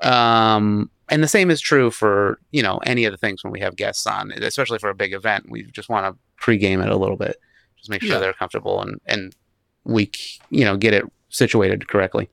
[0.00, 3.60] Um, and the same is true for you know any of the things when we
[3.60, 5.50] have guests on, especially for a big event.
[5.50, 7.36] We just want to pregame it a little bit,
[7.76, 8.18] just make sure yeah.
[8.18, 9.34] they're comfortable and and
[9.84, 10.10] we
[10.50, 12.28] you know get it situated correctly.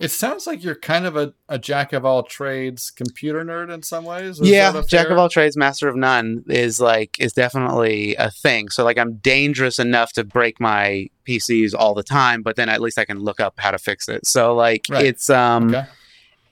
[0.00, 3.82] It sounds like you're kind of a, a jack of all trades computer nerd in
[3.82, 4.38] some ways.
[4.38, 8.68] Is yeah, jack of all trades, master of none is like is definitely a thing.
[8.68, 12.80] So like I'm dangerous enough to break my PCs all the time, but then at
[12.80, 14.24] least I can look up how to fix it.
[14.24, 15.04] So like right.
[15.04, 15.86] it's um okay.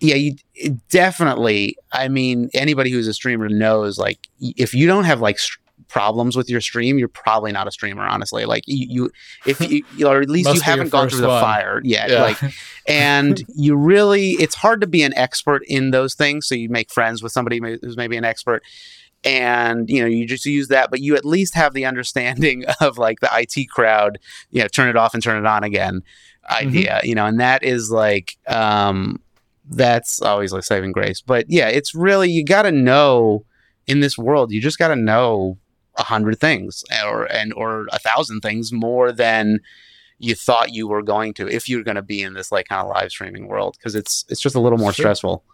[0.00, 0.36] yeah, you
[0.88, 5.38] definitely I mean anybody who's a streamer knows like if you don't have like
[5.88, 8.44] problems with your stream, you're probably not a streamer, honestly.
[8.44, 9.10] Like you, you
[9.46, 11.40] if you, or at least you haven't gone through the one.
[11.40, 12.10] fire yet.
[12.10, 12.22] Yeah.
[12.22, 12.38] Like,
[12.88, 16.46] and you really, it's hard to be an expert in those things.
[16.46, 18.62] So you make friends with somebody who's maybe an expert
[19.24, 22.98] and you know you just use that but you at least have the understanding of
[22.98, 24.18] like the IT crowd
[24.50, 26.02] you know turn it off and turn it on again
[26.50, 27.06] idea mm-hmm.
[27.06, 29.20] you know and that is like um
[29.68, 33.44] that's always like saving grace but yeah it's really you got to know
[33.86, 35.58] in this world you just got to know
[35.98, 39.60] a hundred things or and or a thousand things more than
[40.18, 42.80] you thought you were going to if you're going to be in this like kind
[42.80, 45.04] of live streaming world because it's it's just a little more sure.
[45.04, 45.44] stressful.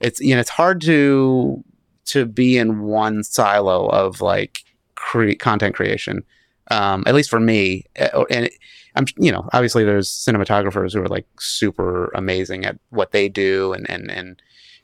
[0.00, 1.62] It's you know it's hard to
[2.06, 4.60] to be in one silo of like
[4.94, 6.24] cre- content creation.
[6.70, 8.52] Um, at least for me, uh, and it,
[8.94, 13.72] I'm, you know, obviously there's cinematographers who are like super amazing at what they do,
[13.72, 14.42] and and and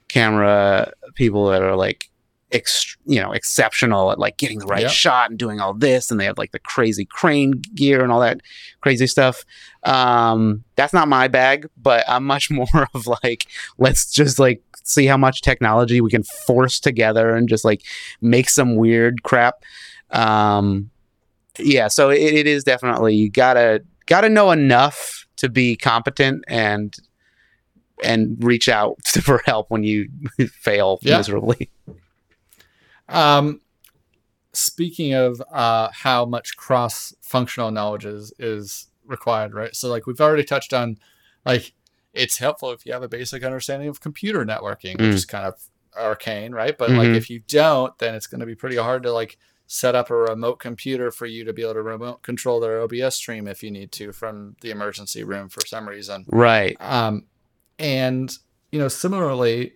[0.08, 2.08] camera people that are like
[2.54, 4.90] ex- you know exceptional at like getting the right yep.
[4.90, 8.20] shot and doing all this and they have like the crazy crane gear and all
[8.20, 8.40] that
[8.80, 9.44] crazy stuff
[9.82, 13.46] um that's not my bag but i'm much more of like
[13.76, 17.82] let's just like see how much technology we can force together and just like
[18.20, 19.62] make some weird crap
[20.10, 20.90] um
[21.58, 26.96] yeah so it, it is definitely you gotta gotta know enough to be competent and
[28.02, 30.08] and reach out for help when you
[30.52, 31.16] fail yeah.
[31.16, 31.70] miserably
[33.08, 33.60] um,
[34.52, 39.74] speaking of uh, how much cross functional knowledge is, is required, right?
[39.74, 40.98] So, like, we've already touched on,
[41.44, 41.72] like,
[42.12, 45.06] it's helpful if you have a basic understanding of computer networking, mm.
[45.06, 45.60] which is kind of
[45.96, 46.76] arcane, right?
[46.78, 46.98] But, mm-hmm.
[46.98, 49.36] like, if you don't, then it's going to be pretty hard to, like,
[49.66, 53.16] set up a remote computer for you to be able to remote control their OBS
[53.16, 56.24] stream if you need to from the emergency room for some reason.
[56.28, 56.76] Right.
[56.80, 57.24] Um,
[57.78, 58.30] and,
[58.70, 59.74] you know, similarly,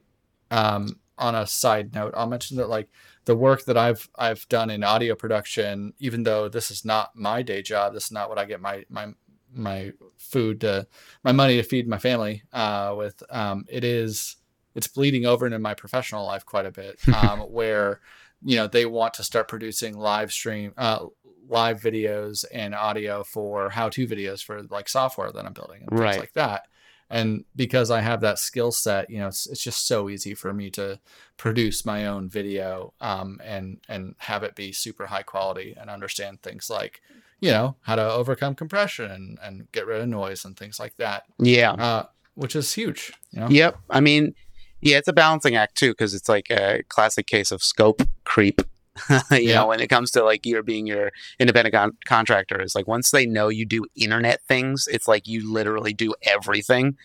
[0.50, 2.88] um, on a side note, I'll mention that, like,
[3.28, 7.42] the work that I've I've done in audio production, even though this is not my
[7.42, 9.08] day job, this is not what I get my my
[9.52, 10.86] my food to
[11.22, 13.22] my money to feed my family uh, with.
[13.28, 14.36] Um, it is
[14.74, 18.00] it's bleeding over into my professional life quite a bit, um, where
[18.42, 21.04] you know they want to start producing live stream uh,
[21.50, 25.90] live videos and audio for how to videos for like software that I'm building and
[25.90, 26.66] things like that
[27.10, 30.52] and because i have that skill set you know it's, it's just so easy for
[30.52, 30.98] me to
[31.36, 36.40] produce my own video um, and and have it be super high quality and understand
[36.42, 37.00] things like
[37.40, 40.96] you know how to overcome compression and, and get rid of noise and things like
[40.96, 41.72] that yeah.
[41.72, 43.48] uh, which is huge you know?
[43.48, 43.78] yep.
[43.88, 44.34] I mean
[44.80, 48.60] yeah it's a balancing act too because it's like a classic case of scope creep
[49.30, 49.54] you yeah.
[49.56, 53.10] know, when it comes to like you're being your independent con- contractor, is like once
[53.10, 56.96] they know you do internet things, it's like you literally do everything,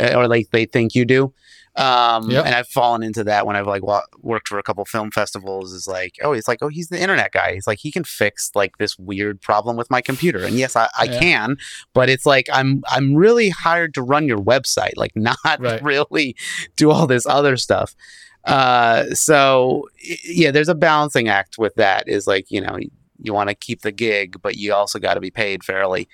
[0.00, 1.32] uh, or like they think you do.
[1.76, 2.46] Um, yep.
[2.46, 5.72] and I've fallen into that when I've like wa- worked for a couple film festivals.
[5.72, 7.54] Is like, oh, it's like, oh, he's the internet guy.
[7.54, 10.44] He's like, he can fix like this weird problem with my computer.
[10.44, 11.18] And yes, I, I yeah.
[11.18, 11.56] can,
[11.92, 15.82] but it's like I'm I'm really hired to run your website, like not right.
[15.82, 16.36] really
[16.76, 17.96] do all this other stuff.
[18.44, 19.88] Uh, so
[20.24, 22.08] yeah, there's a balancing act with that.
[22.08, 22.78] Is like you know
[23.18, 26.08] you want to keep the gig, but you also got to be paid fairly.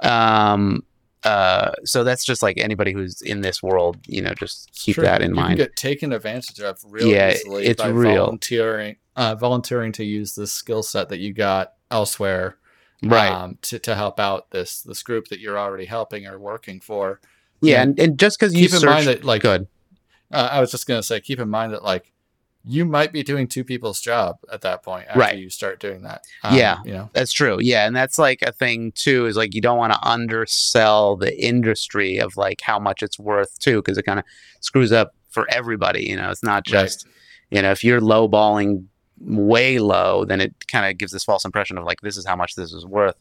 [0.00, 0.84] Um,
[1.24, 5.04] uh, so that's just like anybody who's in this world, you know, just keep sure.
[5.04, 5.56] that in you mind.
[5.58, 8.24] get taken advantage of really yeah, easily it's by real.
[8.24, 12.56] volunteering, uh, volunteering to use the skill set that you got elsewhere,
[13.02, 13.30] right?
[13.30, 17.20] Um, to, to help out this this group that you're already helping or working for.
[17.60, 19.66] Yeah, and, and just because you keep search, in mind that like good
[20.30, 22.12] uh, I was just gonna say, keep in mind that like
[22.64, 25.38] you might be doing two people's job at that point after right.
[25.38, 26.24] you start doing that.
[26.44, 27.58] Um, yeah, you know that's true.
[27.60, 29.26] Yeah, and that's like a thing too.
[29.26, 33.58] Is like you don't want to undersell the industry of like how much it's worth
[33.58, 34.24] too, because it kind of
[34.60, 36.04] screws up for everybody.
[36.08, 37.14] You know, it's not just right.
[37.56, 38.84] you know if you're lowballing
[39.20, 42.36] way low, then it kind of gives this false impression of like this is how
[42.36, 43.16] much this is worth.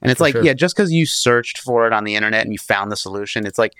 [0.00, 0.44] And it's for like sure.
[0.44, 3.46] yeah, just because you searched for it on the internet and you found the solution,
[3.46, 3.74] it's like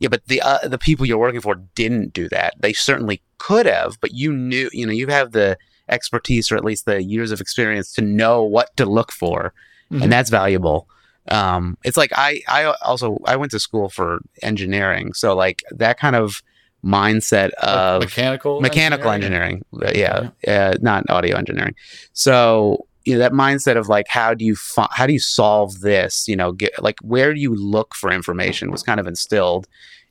[0.00, 2.54] yeah, but the uh, the people you're working for didn't do that.
[2.58, 6.64] They certainly could have, but you knew, you know, you have the expertise or at
[6.64, 9.52] least the years of experience to know what to look for,
[9.92, 10.02] mm-hmm.
[10.02, 10.88] and that's valuable.
[11.28, 15.98] Um, it's like I I also I went to school for engineering, so like that
[15.98, 16.42] kind of
[16.82, 19.98] mindset of mechanical mechanical engineering, engineering.
[19.98, 20.70] Yeah, yeah.
[20.70, 21.74] Uh, not audio engineering.
[22.14, 25.80] So you know that mindset of like how do you fi- how do you solve
[25.80, 29.66] this you know get like where do you look for information was kind of instilled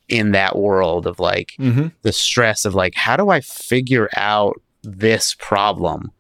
[0.08, 1.88] in that world of like mm-hmm.
[2.02, 6.12] the stress of like how do i figure out this problem?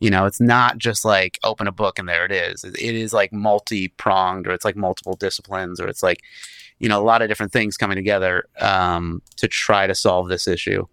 [0.00, 2.62] You know it's not just like open a book and there it is.
[2.62, 6.22] It is like multi-pronged or it's like multiple disciplines or it's like
[6.78, 10.46] you know a lot of different things coming together um, to try to solve this
[10.46, 10.86] issue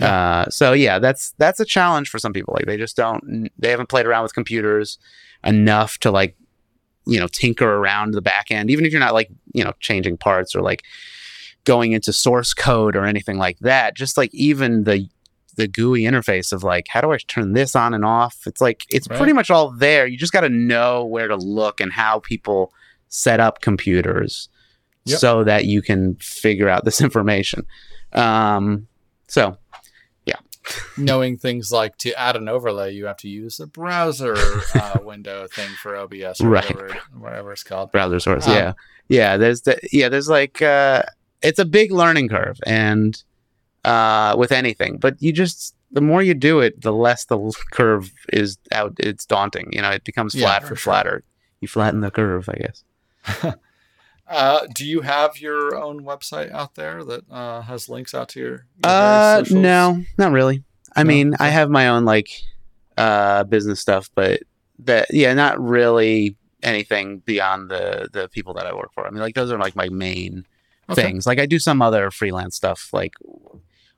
[0.00, 2.54] uh, so yeah, that's that's a challenge for some people.
[2.54, 4.98] Like they just don't they haven't played around with computers
[5.44, 6.36] enough to like
[7.06, 10.16] you know tinker around the back end, even if you're not like you know changing
[10.16, 10.82] parts or like
[11.64, 13.94] going into source code or anything like that.
[13.94, 15.08] Just like even the
[15.56, 18.46] the GUI interface of like how do I turn this on and off?
[18.46, 19.18] It's like it's right.
[19.18, 20.06] pretty much all there.
[20.06, 22.72] You just got to know where to look and how people
[23.08, 24.48] set up computers
[25.04, 25.18] yep.
[25.18, 27.66] so that you can figure out this information.
[28.14, 28.86] Um,
[29.28, 29.58] so
[30.96, 34.34] knowing things like to add an overlay, you have to use a browser
[34.74, 36.64] uh, window thing for OBS or right.
[36.74, 37.92] whatever, whatever it's called.
[37.92, 38.72] Browser source, um, yeah,
[39.08, 39.36] yeah.
[39.36, 40.08] There's the yeah.
[40.08, 41.02] There's like uh,
[41.42, 43.22] it's a big learning curve, and
[43.84, 48.12] uh, with anything, but you just the more you do it, the less the curve
[48.32, 48.94] is out.
[48.98, 49.68] It's daunting.
[49.72, 50.92] You know, it becomes yeah, flatter and sure.
[50.92, 51.24] flatter.
[51.60, 53.54] You flatten the curve, I guess.
[54.32, 58.40] uh, do you have your own website out there that uh, has links out to
[58.40, 58.50] your?
[58.50, 60.64] your uh, no, not really.
[60.96, 61.08] I no?
[61.08, 61.34] mean.
[61.38, 62.30] I have my own like
[62.96, 64.42] uh, business stuff, but
[64.80, 69.06] that yeah, not really anything beyond the the people that I work for.
[69.06, 70.46] I mean, like those are like my main
[70.88, 71.02] okay.
[71.02, 71.26] things.
[71.26, 73.12] Like I do some other freelance stuff, like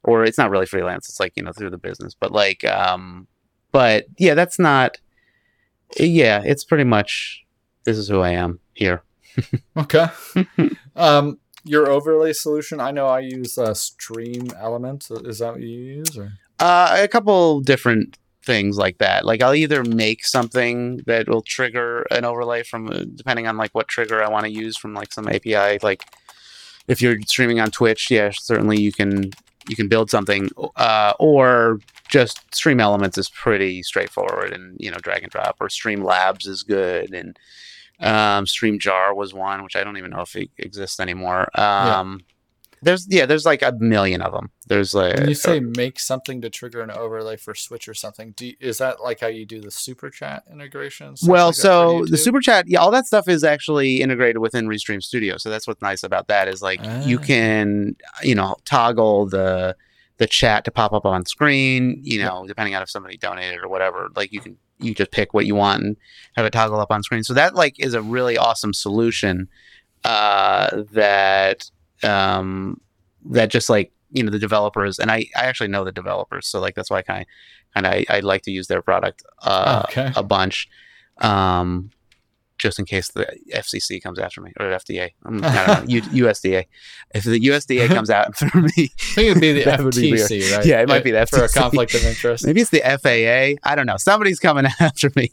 [0.02, 1.08] or it's not really freelance.
[1.08, 3.28] It's like you know through the business, but like um,
[3.70, 4.98] but yeah, that's not.
[5.96, 7.44] Yeah, it's pretty much
[7.84, 9.04] this is who I am here.
[9.76, 10.06] okay.
[10.96, 12.80] um, your overlay solution.
[12.80, 15.10] I know I use uh, Stream Elements.
[15.10, 16.16] Is that what you use?
[16.16, 16.32] Or?
[16.58, 19.24] Uh, a couple different things like that.
[19.24, 23.74] Like I'll either make something that will trigger an overlay from uh, depending on like
[23.74, 25.78] what trigger I want to use from like some API.
[25.82, 26.04] Like
[26.86, 29.30] if you're streaming on Twitch, yeah, certainly you can
[29.68, 34.98] you can build something, uh, or just Stream Elements is pretty straightforward and you know
[34.98, 35.56] drag and drop.
[35.60, 37.38] Or Stream Labs is good and
[38.04, 41.48] um, Stream Jar was one, which I don't even know if it exists anymore.
[41.58, 42.34] Um, yeah
[42.84, 44.50] there's yeah, there's like a million of them.
[44.66, 47.94] There's like when you say uh, make something to trigger an overlay for Twitch or
[47.94, 48.32] something.
[48.32, 51.22] Do you, is that like how you do the super chat integrations?
[51.26, 55.02] Well, like so the super chat, yeah, all that stuff is actually integrated within Restream
[55.02, 55.38] Studio.
[55.38, 57.04] So that's what's nice about that is like ah.
[57.04, 59.76] you can you know toggle the
[60.18, 62.00] the chat to pop up on screen.
[62.02, 62.48] You know, yeah.
[62.48, 64.08] depending on if somebody donated or whatever.
[64.14, 65.96] Like you can you just pick what you want and
[66.36, 67.24] have it toggle up on screen.
[67.24, 69.48] So that like is a really awesome solution
[70.04, 71.70] uh, that
[72.02, 72.80] um,
[73.26, 76.60] that just like you know the developers and I, I actually know the developers so
[76.60, 77.26] like that's why I kind of
[77.74, 80.12] kind of I, I, like to use their product uh, okay.
[80.14, 80.68] a bunch
[81.18, 81.90] um,
[82.64, 86.02] just in case the FCC comes after me or FDA um, I don't know, U,
[86.24, 86.64] USDA
[87.14, 90.80] if the USDA comes out for me I think it'd be the FTC right yeah
[90.80, 93.74] it might be the FTC for a conflict of interest maybe it's the FAA I
[93.74, 95.30] don't know somebody's coming after me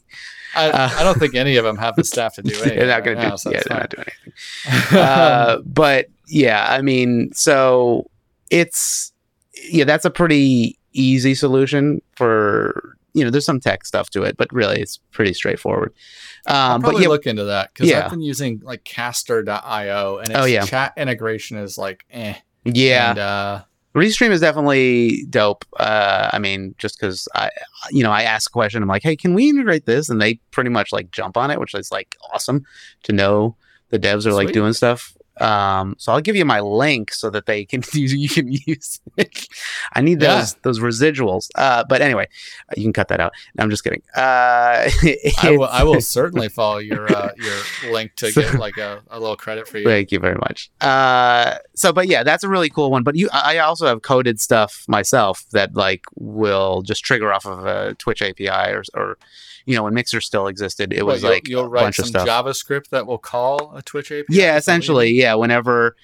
[0.54, 2.78] I, uh, I, don't think any of them have the staff to do anything.
[2.78, 3.38] They're not going to do.
[3.38, 5.00] So yeah, they're not doing anything.
[5.00, 8.10] uh, but yeah, I mean, so
[8.50, 9.14] it's
[9.70, 13.30] yeah, that's a pretty easy solution for you know.
[13.30, 15.94] There's some tech stuff to it, but really, it's pretty straightforward.
[16.48, 18.06] Um, but yeah, look into that because yeah.
[18.06, 20.66] I've been using like Castr.io and its oh, yeah.
[20.66, 22.36] chat integration is like eh.
[22.66, 23.10] Yeah.
[23.12, 23.64] And, uh,
[23.94, 25.66] Restream is definitely dope.
[25.78, 27.50] Uh, I mean, just because I,
[27.90, 30.10] you know, I ask a question, I'm like, hey, can we integrate this?
[30.10, 32.66] And they pretty much like jump on it, which is like awesome
[33.04, 33.58] to know
[33.90, 34.34] the devs are Sweet.
[34.34, 35.16] like doing stuff.
[35.42, 39.48] Um, so I'll give you my link so that they can you can use it.
[39.94, 40.40] I need yeah.
[40.40, 41.50] those those residuals.
[41.56, 42.28] Uh, but anyway,
[42.70, 43.34] uh, you can cut that out.
[43.56, 44.02] No, I'm just kidding.
[44.16, 44.90] Uh,
[45.42, 49.02] I will I will certainly follow your uh, your link to so, get like a,
[49.10, 49.86] a little credit for you.
[49.86, 50.72] Thank you very much.
[50.82, 53.04] Uh, so but yeah, that's a really cool one.
[53.04, 57.66] But you I also have coded stuff myself that like will just trigger off of
[57.66, 59.18] a Twitch API or or
[59.66, 63.06] you know when Mixer still existed, it was like you'll, you'll write some JavaScript that
[63.06, 64.26] will call a Twitch API.
[64.30, 65.36] Yeah, essentially, yeah.
[65.36, 65.96] Whenever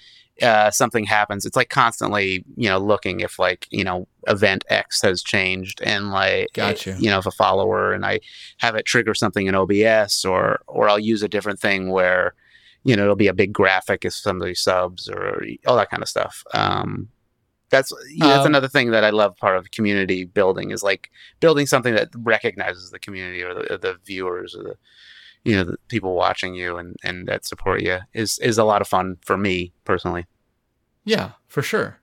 [0.42, 5.02] uh, something happens, it's like constantly, you know, looking if like you know event X
[5.02, 6.96] has changed and like gotcha.
[7.00, 8.20] you know if a follower and I
[8.58, 12.34] have it trigger something in OBS or or I'll use a different thing where
[12.84, 16.10] you know it'll be a big graphic if somebody subs or all that kind of
[16.10, 16.44] stuff.
[16.54, 17.10] Um,
[17.70, 19.36] that's yeah, that's um, another thing that I love.
[19.38, 21.10] Part of community building is like
[21.40, 24.78] building something that recognizes the community or the, the viewers or the
[25.44, 28.82] you know the people watching you and and that support you is is a lot
[28.82, 30.26] of fun for me personally.
[31.06, 32.00] Yeah, for sure.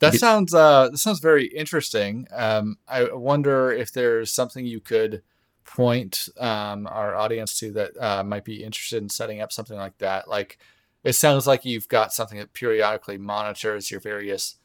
[0.00, 2.28] That sounds uh that sounds very interesting.
[2.32, 5.22] Um, I wonder if there's something you could
[5.64, 9.98] point um, our audience to that uh, might be interested in setting up something like
[9.98, 10.28] that.
[10.28, 10.58] Like
[11.04, 14.56] it sounds like you've got something that periodically monitors your various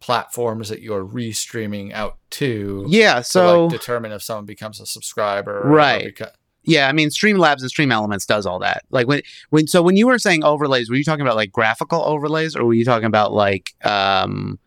[0.00, 2.84] platforms that you're restreaming out to.
[2.88, 6.14] Yeah, so to, like, determine if someone becomes a subscriber, right?
[6.14, 6.32] Beca-
[6.64, 8.84] yeah, I mean, Streamlabs and Stream Elements does all that.
[8.90, 12.02] Like when when so when you were saying overlays, were you talking about like graphical
[12.04, 14.58] overlays, or were you talking about like um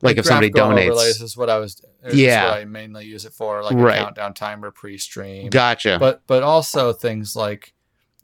[0.00, 0.90] like, like if somebody donates?
[0.90, 1.80] Overlays is what I was.
[2.12, 4.00] Yeah, I mainly use it for, like right.
[4.00, 5.48] a countdown timer pre-stream.
[5.48, 5.96] Gotcha.
[5.98, 7.73] But but also things like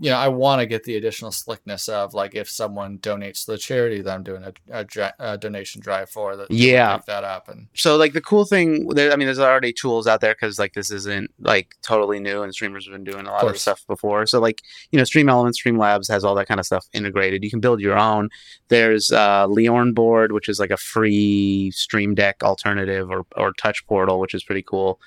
[0.02, 3.52] you know, I want to get the additional slickness of like if someone donates to
[3.52, 6.50] the charity that I'm doing a, a, a donation drive for that.
[6.50, 8.88] Yeah, pick that up and so like the cool thing.
[8.88, 12.42] There, I mean, there's already tools out there because like this isn't like totally new
[12.42, 14.24] and streamers have been doing a lot of, of stuff before.
[14.24, 17.44] So like you know, Stream Elements, Stream Labs has all that kind of stuff integrated.
[17.44, 18.30] You can build your own.
[18.68, 24.18] There's uh, LioranBoard, which is like a free Stream Deck alternative, or or Touch Portal,
[24.18, 24.98] which is pretty cool.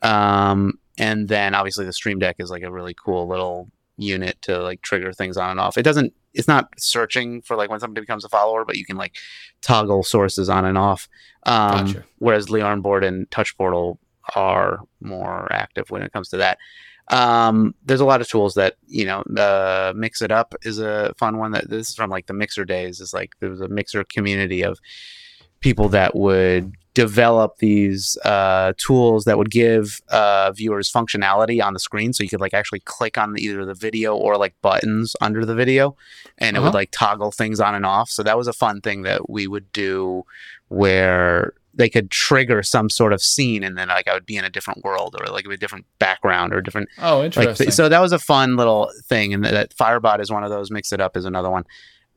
[0.00, 3.70] Um, and then obviously the Stream Deck is like a really cool little
[4.02, 5.78] unit to like trigger things on and off.
[5.78, 6.12] It doesn't.
[6.32, 9.16] It's not searching for like when somebody becomes a follower, but you can like
[9.62, 11.08] toggle sources on and off.
[11.44, 12.04] Um, gotcha.
[12.18, 13.98] Whereas LioranBoard and Touch Portal
[14.36, 16.58] are more active when it comes to that.
[17.08, 19.22] Um, there's a lot of tools that you know.
[19.36, 21.52] Uh, Mix It Up is a fun one.
[21.52, 23.00] That this is from like the Mixer days.
[23.00, 24.78] Is like there was a Mixer community of
[25.60, 31.80] people that would develop these uh, tools that would give uh, viewers functionality on the
[31.80, 35.44] screen so you could like actually click on either the video or like buttons under
[35.46, 35.96] the video
[36.38, 36.62] and uh-huh.
[36.62, 36.78] it would uh-huh.
[36.78, 39.70] like toggle things on and off so that was a fun thing that we would
[39.72, 40.24] do
[40.68, 44.44] where they could trigger some sort of scene and then like I would be in
[44.44, 48.00] a different world or like a different background or different oh interesting like, so that
[48.00, 51.00] was a fun little thing and that, that Firebot is one of those mix it
[51.00, 51.64] up is another one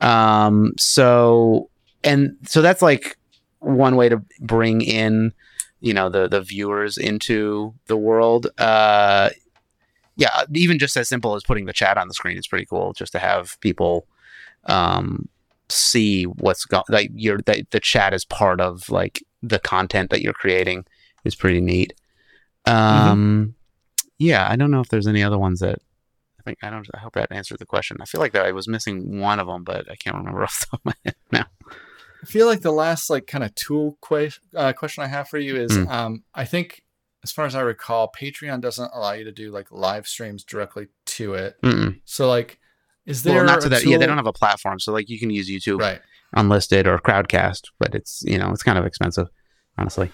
[0.01, 1.69] um so
[2.03, 3.17] and so that's like
[3.63, 5.33] one way to bring in
[5.79, 9.29] you know the the viewers into the world uh
[10.15, 12.93] yeah even just as simple as putting the chat on the screen is pretty cool
[12.93, 14.05] just to have people
[14.65, 15.27] um
[15.69, 20.21] see what's going like your the, the chat is part of like the content that
[20.21, 20.85] you're creating
[21.23, 21.93] is pretty neat
[22.65, 23.49] um mm-hmm.
[24.19, 25.79] yeah i don't know if there's any other ones that
[26.39, 26.85] I think I don't.
[26.93, 27.95] I hope that answered the question.
[28.01, 30.59] I feel like that I was missing one of them, but I can't remember off
[30.59, 31.45] the top of my head now.
[32.23, 35.37] I feel like the last like kind of tool que- uh, question I have for
[35.37, 35.89] you is mm.
[35.89, 36.81] um, I think
[37.23, 40.87] as far as I recall, Patreon doesn't allow you to do like live streams directly
[41.05, 41.55] to it.
[41.61, 41.99] Mm-mm.
[42.05, 42.59] So like,
[43.05, 43.81] is there well, not to that?
[43.81, 43.91] Tool?
[43.91, 46.01] Yeah, they don't have a platform, so like you can use YouTube, right?
[46.33, 49.27] Unlisted or Crowdcast, but it's you know it's kind of expensive,
[49.77, 50.11] honestly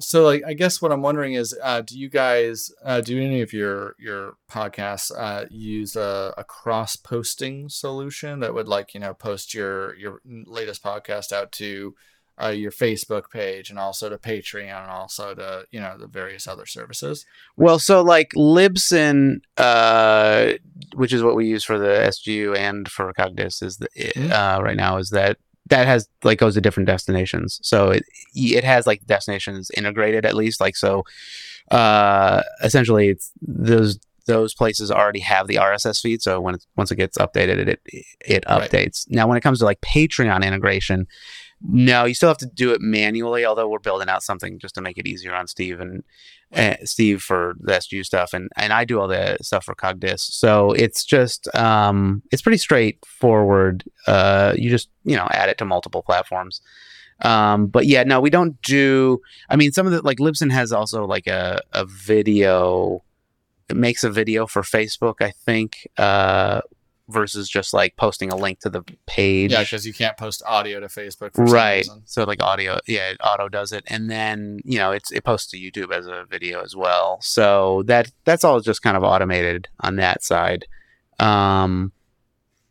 [0.00, 3.40] so like i guess what i'm wondering is uh, do you guys uh, do any
[3.40, 9.00] of your your podcasts uh, use a, a, cross posting solution that would like you
[9.00, 11.94] know post your your latest podcast out to
[12.42, 16.46] uh, your facebook page and also to patreon and also to you know the various
[16.46, 20.52] other services well so like libsyn uh,
[20.94, 24.32] which is what we use for the sgu and for cogdis is the, mm-hmm.
[24.32, 25.36] Uh, right now is that
[25.70, 27.58] that has like goes to different destinations.
[27.62, 30.60] So it it has like destinations integrated at least.
[30.60, 31.04] Like so,
[31.70, 36.22] uh, essentially, it's those those places already have the RSS feed.
[36.22, 38.72] So when it, once it gets updated, it it, it updates.
[38.72, 39.06] Right.
[39.08, 41.06] Now, when it comes to like Patreon integration,
[41.62, 43.44] no, you still have to do it manually.
[43.44, 46.02] Although we're building out something just to make it easier on Steve and
[46.54, 50.20] uh, Steve for the SGU stuff, and and I do all the stuff for Cogdis.
[50.20, 53.84] So it's just um, it's pretty straightforward.
[54.06, 56.60] Uh, you just you know add it to multiple platforms.
[57.22, 59.20] Um, but yeah, no, we don't do.
[59.48, 63.04] I mean, some of the like Libsyn has also like a a video.
[63.68, 66.60] It makes a video for Facebook, I think, uh,
[67.12, 69.52] versus just like posting a link to the page.
[69.52, 71.30] Yeah, because you can't post audio to Facebook.
[71.34, 71.86] right.
[72.04, 75.58] So like audio, yeah, auto does it, and then you know it's it posts to
[75.58, 77.18] YouTube as a video as well.
[77.20, 80.66] So that that's all just kind of automated on that side.
[81.18, 81.92] Um,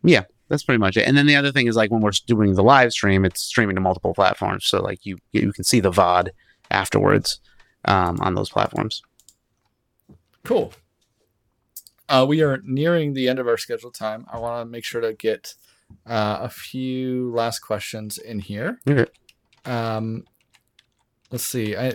[0.03, 1.07] yeah, that's pretty much it.
[1.07, 3.75] And then the other thing is like when we're doing the live stream, it's streaming
[3.75, 6.29] to multiple platforms, so like you you can see the VOD
[6.71, 7.39] afterwards
[7.85, 9.01] um, on those platforms.
[10.43, 10.73] Cool.
[12.09, 14.25] Uh, we are nearing the end of our scheduled time.
[14.31, 15.53] I want to make sure to get
[16.05, 18.79] uh, a few last questions in here.
[18.89, 19.09] Okay.
[19.65, 20.25] Um,
[21.31, 21.77] let's see.
[21.77, 21.93] I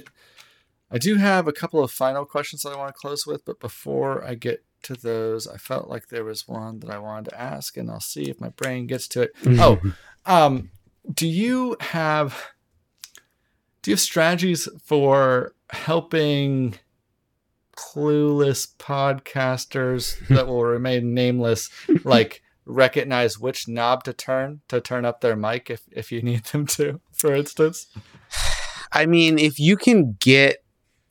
[0.90, 3.58] I do have a couple of final questions that I want to close with, but
[3.58, 7.40] before I get to those, I felt like there was one that I wanted to
[7.40, 9.32] ask, and I'll see if my brain gets to it.
[9.46, 9.80] oh,
[10.24, 10.70] um,
[11.12, 12.52] do you have
[13.82, 16.76] do you have strategies for helping
[17.76, 21.70] clueless podcasters that will remain nameless
[22.04, 26.44] like recognize which knob to turn to turn up their mic if, if you need
[26.46, 27.86] them to for instance
[28.92, 30.64] i mean if you can get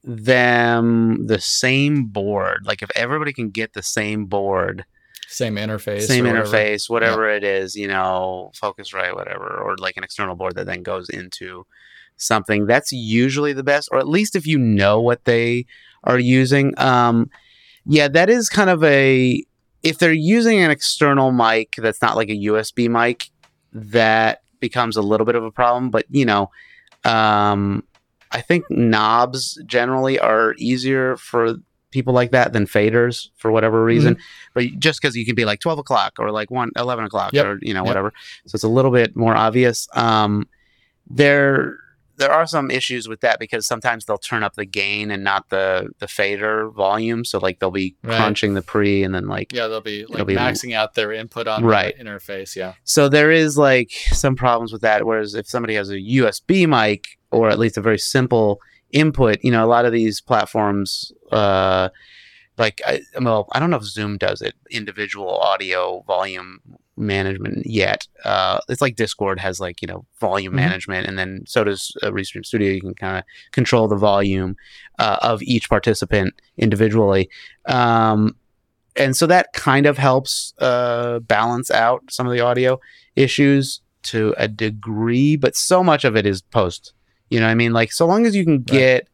[0.03, 4.83] them the same board like if everybody can get the same board
[5.27, 6.45] same interface same whatever.
[6.45, 7.37] interface whatever yeah.
[7.37, 11.65] it is you know focusrite whatever or like an external board that then goes into
[12.17, 15.65] something that's usually the best or at least if you know what they
[16.03, 16.77] are using.
[16.79, 17.29] Um,
[17.85, 19.43] yeah, that is kind of a
[19.81, 23.29] if they're using an external mic that's not like a USB mic,
[23.73, 25.89] that becomes a little bit of a problem.
[25.89, 26.49] But you know,
[27.03, 27.83] um,
[28.31, 31.55] I think knobs generally are easier for
[31.91, 34.15] people like that than faders for whatever reason.
[34.15, 34.49] Mm-hmm.
[34.55, 37.45] But just because you can be like 12 o'clock or like 1, 11 o'clock yep.
[37.45, 37.87] or, you know, yep.
[37.87, 38.13] whatever.
[38.47, 39.87] So it's a little bit more obvious.
[39.93, 40.49] Um,
[41.07, 41.77] they're
[42.17, 45.49] there are some issues with that because sometimes they'll turn up the gain and not
[45.49, 47.25] the the fader volume.
[47.25, 48.17] So like they'll be right.
[48.17, 51.47] crunching the pre and then like yeah they'll be like be, maxing out their input
[51.47, 51.97] on right.
[51.97, 52.55] the interface.
[52.55, 52.73] Yeah.
[52.83, 55.05] So there is like some problems with that.
[55.05, 58.59] Whereas if somebody has a USB mic or at least a very simple
[58.91, 61.89] input, you know, a lot of these platforms uh,
[62.57, 66.59] like I, well, I don't know if Zoom does it individual audio volume
[66.97, 68.07] management yet.
[68.23, 70.57] Uh, it's like Discord has like you know volume mm-hmm.
[70.57, 72.71] management, and then so does uh, Restream Studio.
[72.71, 74.55] You can kind of control the volume
[74.99, 77.29] uh, of each participant individually,
[77.65, 78.35] um,
[78.95, 82.79] and so that kind of helps uh, balance out some of the audio
[83.15, 85.35] issues to a degree.
[85.35, 86.93] But so much of it is post.
[87.29, 89.07] You know, what I mean, like so long as you can get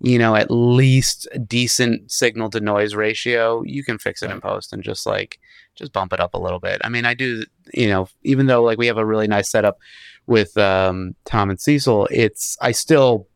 [0.00, 4.36] you know, at least a decent signal to noise ratio, you can fix it right.
[4.36, 5.40] in post and just like
[5.78, 6.80] just bump it up a little bit.
[6.84, 9.78] I mean, I do, you know, even though like we have a really nice setup
[10.26, 13.28] with um, Tom and Cecil, it's I still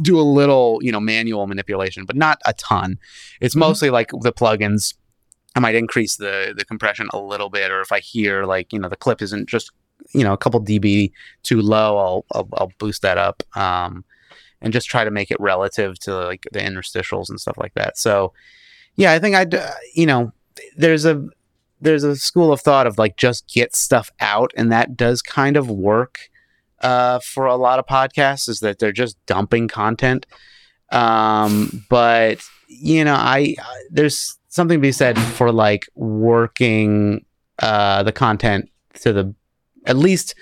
[0.00, 2.98] do a little, you know, manual manipulation, but not a ton.
[3.40, 3.60] It's mm-hmm.
[3.60, 4.94] mostly like the plugins.
[5.56, 8.78] I might increase the the compression a little bit, or if I hear like you
[8.78, 9.70] know the clip isn't just
[10.12, 13.42] you know a couple dB too low, I'll I'll, I'll boost that up.
[13.56, 14.04] Um,
[14.64, 17.98] and just try to make it relative to like the interstitials and stuff like that.
[17.98, 18.32] So,
[18.96, 20.32] yeah, I think I'd, uh, you know,
[20.74, 21.22] there's a
[21.84, 25.56] there's a school of thought of like just get stuff out, and that does kind
[25.56, 26.30] of work
[26.80, 28.48] uh, for a lot of podcasts.
[28.48, 30.26] Is that they're just dumping content,
[30.90, 37.24] um, but you know, I, I there's something to be said for like working
[37.60, 38.70] uh, the content
[39.00, 39.34] to the
[39.86, 40.34] at least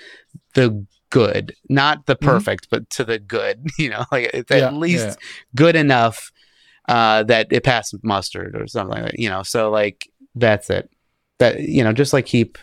[0.55, 2.27] the good, not the mm-hmm.
[2.27, 2.77] perfect, mm-hmm.
[2.77, 3.67] but to the good.
[3.79, 5.15] You know, like it's yeah, at least yeah.
[5.55, 6.31] good enough
[6.89, 9.19] uh, that it passed mustard or something like that.
[9.19, 10.89] You know, so like that's it.
[11.43, 12.57] That you know, just like keep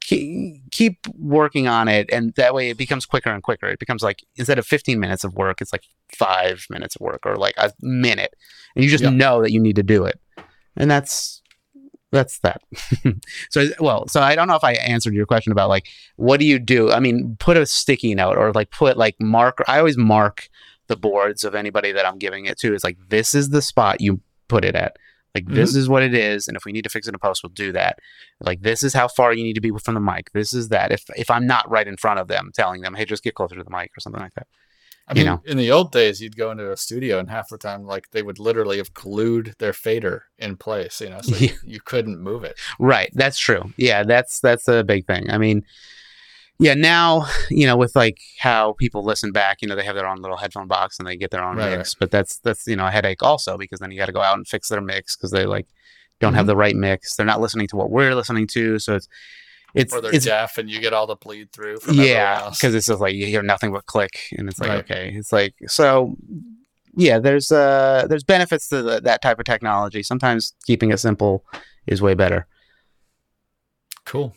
[0.00, 3.68] keep working on it, and that way it becomes quicker and quicker.
[3.68, 7.20] It becomes like instead of 15 minutes of work, it's like five minutes of work
[7.24, 8.34] or like a minute,
[8.74, 9.10] and you just yeah.
[9.10, 10.18] know that you need to do it,
[10.76, 11.42] and that's
[12.10, 12.60] that's that.
[13.50, 15.86] so well, so I don't know if I answered your question about like
[16.16, 16.90] what do you do?
[16.90, 19.62] I mean, put a sticky note or like put like mark.
[19.68, 20.48] I always mark
[20.88, 22.74] the boards of anybody that I'm giving it to.
[22.74, 24.96] Is like this is the spot you put it at.
[25.36, 25.54] Like mm-hmm.
[25.54, 27.50] this is what it is, and if we need to fix it in post, we'll
[27.50, 27.98] do that.
[28.40, 30.32] Like this is how far you need to be from the mic.
[30.32, 30.92] This is that.
[30.92, 33.54] If if I'm not right in front of them, telling them, hey, just get closer
[33.54, 34.46] to the mic or something like that.
[35.06, 35.42] I mean, know?
[35.44, 38.22] in the old days, you'd go into a studio and half the time, like they
[38.22, 41.50] would literally have glued their fader in place, you know, so yeah.
[41.50, 42.58] you, you couldn't move it.
[42.80, 43.10] Right.
[43.12, 43.72] That's true.
[43.76, 44.02] Yeah.
[44.02, 45.30] That's, that's a big thing.
[45.30, 45.64] I mean,
[46.58, 50.06] yeah, now, you know, with like how people listen back, you know, they have their
[50.06, 52.00] own little headphone box and they get their own right, mix, right.
[52.00, 54.36] but that's, that's, you know, a headache also because then you got to go out
[54.36, 55.66] and fix their mix because they like
[56.20, 56.36] don't mm-hmm.
[56.38, 57.16] have the right mix.
[57.16, 58.78] They're not listening to what we're listening to.
[58.78, 59.08] So it's,
[59.74, 61.78] it's or they're it's, deaf and you get all the bleed through.
[61.92, 64.78] yeah, because it's just like you hear nothing but click, and it's like right.
[64.78, 66.16] okay, it's like so.
[66.98, 70.02] Yeah, there's uh there's benefits to the, that type of technology.
[70.02, 71.44] Sometimes keeping it simple
[71.86, 72.46] is way better.
[74.06, 74.34] Cool.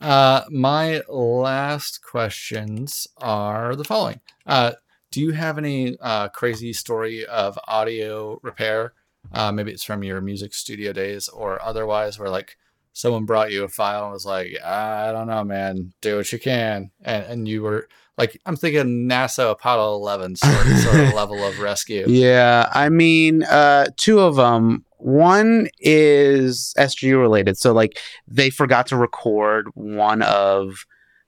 [0.00, 4.20] Uh, my last questions are the following.
[4.46, 4.72] Uh,
[5.10, 8.92] do you have any uh, crazy story of audio repair?
[9.32, 12.56] Uh, maybe it's from your music studio days or otherwise, where like
[12.92, 16.38] someone brought you a file and was like, I don't know, man, do what you
[16.38, 16.90] can.
[17.02, 17.88] And, and you were
[18.18, 22.04] like, I'm thinking NASA Apollo 11 sort, sort of level of rescue.
[22.08, 22.68] Yeah.
[22.74, 24.84] I mean, uh, two of them.
[24.98, 27.56] One is SGU related.
[27.56, 30.84] So, like, they forgot to record one of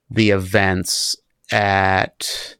[0.09, 1.15] the events
[1.51, 2.57] at.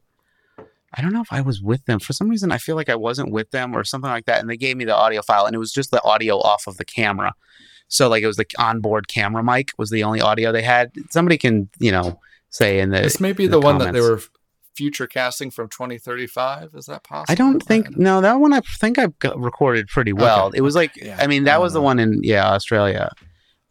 [0.94, 2.00] I don't know if I was with them.
[2.00, 4.40] For some reason, I feel like I wasn't with them or something like that.
[4.40, 6.76] And they gave me the audio file, and it was just the audio off of
[6.78, 7.34] the camera.
[7.92, 10.92] So like it was the onboard camera mic was the only audio they had.
[11.10, 12.18] Somebody can you know
[12.52, 13.86] say in the this may be the, the one comments.
[13.86, 14.20] that they were
[14.74, 18.98] future casting from 2035 is that possible i don't think no that one i think
[18.98, 20.58] I've recorded pretty well okay.
[20.58, 21.18] it was like yeah.
[21.20, 21.80] i mean that was know.
[21.80, 23.10] the one in yeah australia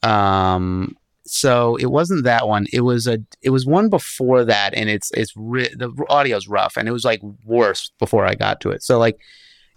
[0.04, 0.96] um
[1.26, 5.10] so it wasn't that one it was a it was one before that and it's
[5.12, 8.84] it's ri- the audio's rough and it was like worse before i got to it
[8.84, 9.20] so like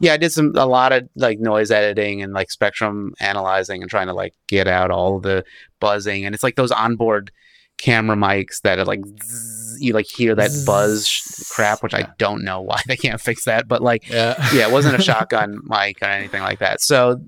[0.00, 3.90] yeah, I did some a lot of like noise editing and like spectrum analyzing and
[3.90, 5.44] trying to like get out all the
[5.80, 6.24] buzzing.
[6.24, 7.30] And it's like those onboard
[7.84, 12.42] camera mics that are like zzz, you like hear that buzz crap, which I don't
[12.42, 16.00] know why they can't fix that, but like yeah, yeah it wasn't a shotgun mic
[16.00, 16.80] or anything like that.
[16.80, 17.20] So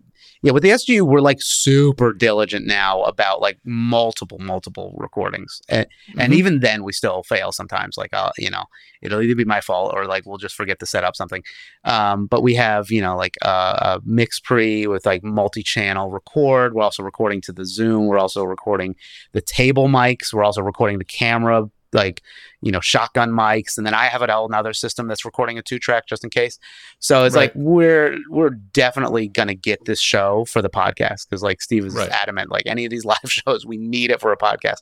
[0.43, 5.87] yeah, with the SGU, we're like super diligent now about like multiple, multiple recordings, and,
[5.87, 6.21] mm-hmm.
[6.21, 7.97] and even then we still fail sometimes.
[7.97, 8.65] Like, uh, you know,
[9.03, 11.43] it'll either be my fault or like we'll just forget to set up something.
[11.85, 16.75] Um, but we have you know like uh, a mix pre with like multi-channel record.
[16.75, 18.07] We're also recording to the Zoom.
[18.07, 18.97] We're also recording
[19.33, 20.33] the table mics.
[20.33, 22.23] We're also recording the camera like
[22.61, 25.63] you know shotgun mics and then i have a whole another system that's recording a
[25.63, 26.59] two track just in case
[26.99, 27.43] so it's right.
[27.43, 31.95] like we're we're definitely gonna get this show for the podcast because like steve is
[31.95, 32.11] right.
[32.11, 34.79] adamant like any of these live shows we need it for a podcast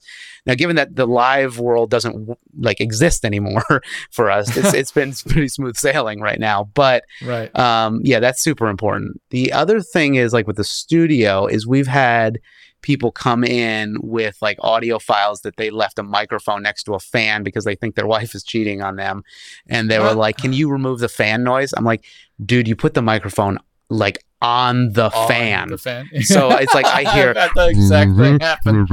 [0.47, 5.13] now given that the live world doesn't like exist anymore for us it's, it's been
[5.13, 10.15] pretty smooth sailing right now but right um yeah that's super important the other thing
[10.15, 12.39] is like with the studio is we've had
[12.85, 17.01] people come in with like audio files that they left a microphone next to a
[17.01, 19.25] fan because they think their wife is cheating on them.
[19.69, 21.73] And they were oh, like, Can you remove the fan noise?
[21.77, 22.05] I'm like,
[22.45, 23.59] Dude, you put the microphone
[23.89, 25.69] like on the on fan.
[25.71, 26.09] The fan.
[26.23, 28.87] so it's like I hear that the exact thing happen.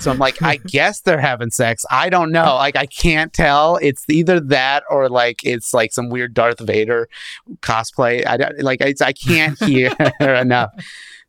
[0.00, 1.84] so I'm like, I guess they're having sex.
[1.90, 2.54] I don't know.
[2.54, 3.76] Like I can't tell.
[3.82, 7.08] It's either that or like it's like some weird Darth Vader
[7.60, 8.24] cosplay.
[8.24, 8.80] I don't like.
[8.80, 10.70] It's, I can't hear enough.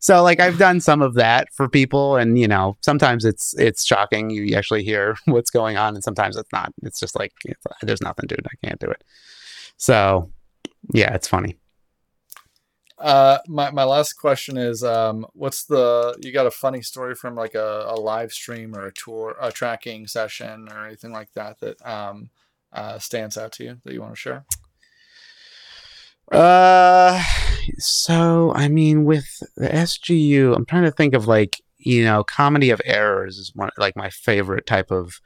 [0.03, 3.85] So like I've done some of that for people and you know, sometimes it's it's
[3.85, 6.73] shocking you actually hear what's going on and sometimes it's not.
[6.84, 9.01] It's just like it's, there's nothing dude, I can't do it.
[9.77, 10.30] So,
[10.93, 11.57] yeah, it's funny.
[12.97, 17.35] Uh, my, my last question is, um, what's the, you got a funny story from
[17.35, 21.61] like a, a live stream or a tour, a tracking session or anything like that,
[21.61, 22.30] that, um,
[22.73, 24.45] uh, stands out to you that you want to share?
[26.30, 27.23] Uh,
[27.77, 32.69] so I mean, with the SGU, I'm trying to think of like you know, comedy
[32.69, 35.19] of errors is one like my favorite type of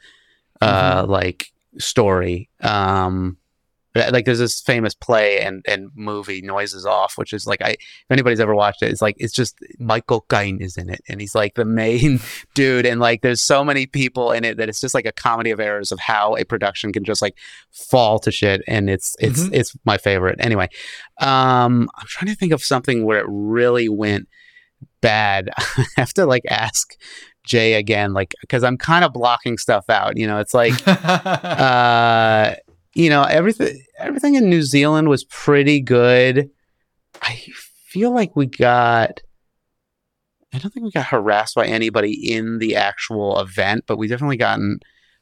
[0.62, 1.12] uh mm-hmm.
[1.12, 2.50] like story.
[2.62, 3.38] Um,
[4.12, 8.06] like there's this famous play and and movie noises off which is like i if
[8.10, 11.36] anybody's ever watched it it's like it's just michael caine is in it and he's
[11.36, 12.20] like the main
[12.54, 15.52] dude and like there's so many people in it that it's just like a comedy
[15.52, 17.36] of errors of how a production can just like
[17.72, 19.54] fall to shit and it's it's mm-hmm.
[19.54, 20.38] it's my favorite.
[20.40, 20.70] Anyway
[21.20, 24.28] um i'm trying to think of something where it really went
[25.02, 25.50] bad.
[25.58, 26.96] I have to like ask
[27.44, 30.38] jay again like because i'm kind of blocking stuff out you know?
[30.40, 32.56] It's like uh
[32.94, 36.50] you know everything everything in New Zealand was pretty good.
[37.22, 37.36] I
[37.88, 39.22] feel like we got
[40.54, 44.38] I don't think we got harassed by anybody in the actual event, but we definitely
[44.38, 44.80] gotten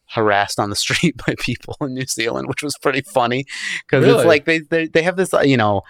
[0.09, 3.45] harassed on the street by people in New Zealand, which was pretty funny
[3.85, 4.19] because really?
[4.19, 5.81] it's like they, they they have this you know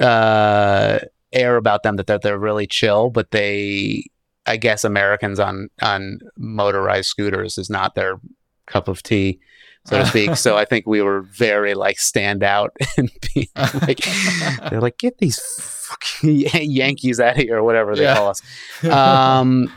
[0.00, 0.98] uh,
[1.32, 4.04] air about them that they're, they're really chill, but they
[4.46, 8.20] I guess Americans on on motorized scooters is not their
[8.66, 9.40] cup of tea
[9.88, 10.36] so to speak.
[10.36, 14.04] so I think we were very like stand out and be like
[14.70, 16.40] they're like get these fucking
[16.70, 18.14] Yankees out of here or whatever they yeah.
[18.14, 18.42] call us.
[18.84, 19.72] Um,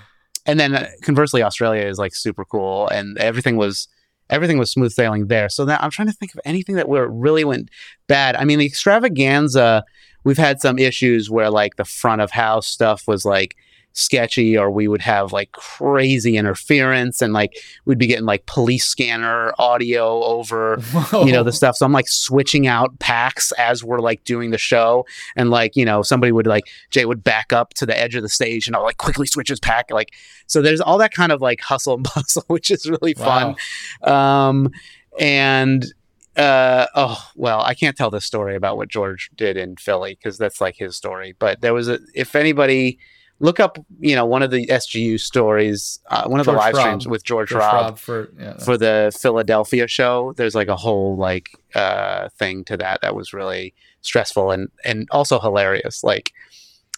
[0.45, 3.87] and then uh, conversely, Australia is like super cool and everything was
[4.29, 5.49] everything was smooth sailing there.
[5.49, 7.69] So now I'm trying to think of anything that where it really went
[8.07, 8.35] bad.
[8.35, 9.83] I mean, the extravaganza,
[10.23, 13.55] we've had some issues where like the front of house stuff was like
[13.93, 17.53] sketchy or we would have like crazy interference and like
[17.85, 21.25] we'd be getting like police scanner audio over Whoa.
[21.25, 24.57] you know the stuff so i'm like switching out packs as we're like doing the
[24.57, 25.05] show
[25.35, 28.23] and like you know somebody would like jay would back up to the edge of
[28.23, 30.13] the stage and i'll like quickly switch his pack like
[30.47, 33.55] so there's all that kind of like hustle and bustle which is really wow.
[34.03, 34.71] fun um
[35.19, 35.93] and
[36.37, 40.37] uh oh well i can't tell this story about what george did in philly because
[40.37, 42.97] that's like his story but there was a if anybody
[43.41, 46.75] look up, you know, one of the SGU stories, uh, one of George the live
[46.75, 46.79] Hrab.
[46.79, 50.33] streams with George, George Hrab, Hrab, for yeah, for the Philadelphia show.
[50.37, 55.07] There's like a whole like uh, thing to that that was really stressful and and
[55.11, 56.03] also hilarious.
[56.03, 56.31] Like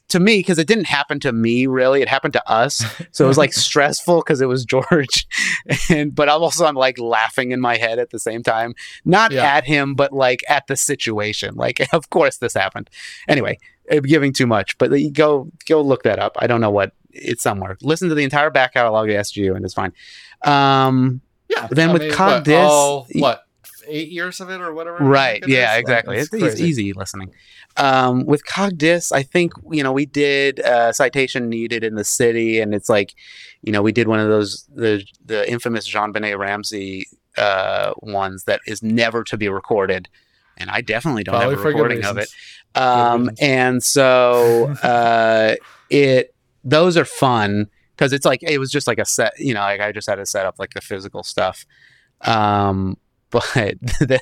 [0.09, 3.27] to me because it didn't happen to me really it happened to us so it
[3.27, 5.25] was like stressful because it was george
[5.89, 8.75] and but i'm also i'm like laughing in my head at the same time
[9.05, 9.43] not yeah.
[9.43, 12.89] at him but like at the situation like of course this happened
[13.27, 13.57] anyway
[14.01, 16.35] giving too much, but go go look that up.
[16.39, 17.77] I don't know what it's somewhere.
[17.81, 19.93] Listen to the entire back catalog of SGU and it's fine.
[20.43, 21.67] Um, yeah.
[21.69, 23.43] Then I with mean, Cogdis, all, what
[23.87, 24.97] eight years of it or whatever.
[24.97, 25.43] Right.
[25.47, 25.75] Yeah.
[25.75, 26.17] Exactly.
[26.17, 27.31] It's, it's easy listening.
[27.77, 32.59] Um, with Cogdis, I think you know we did a citation needed in the city,
[32.59, 33.15] and it's like,
[33.63, 37.07] you know, we did one of those the the infamous JonBenét Ramsey
[37.37, 40.07] uh, ones that is never to be recorded,
[40.57, 42.29] and I definitely don't Probably have a recording of it.
[42.75, 45.55] Um, and so uh,
[45.89, 46.33] it
[46.63, 49.81] those are fun because it's like it was just like a set, you know, like
[49.81, 51.65] I just had to set up like the physical stuff.
[52.21, 52.97] Um,
[53.33, 53.73] but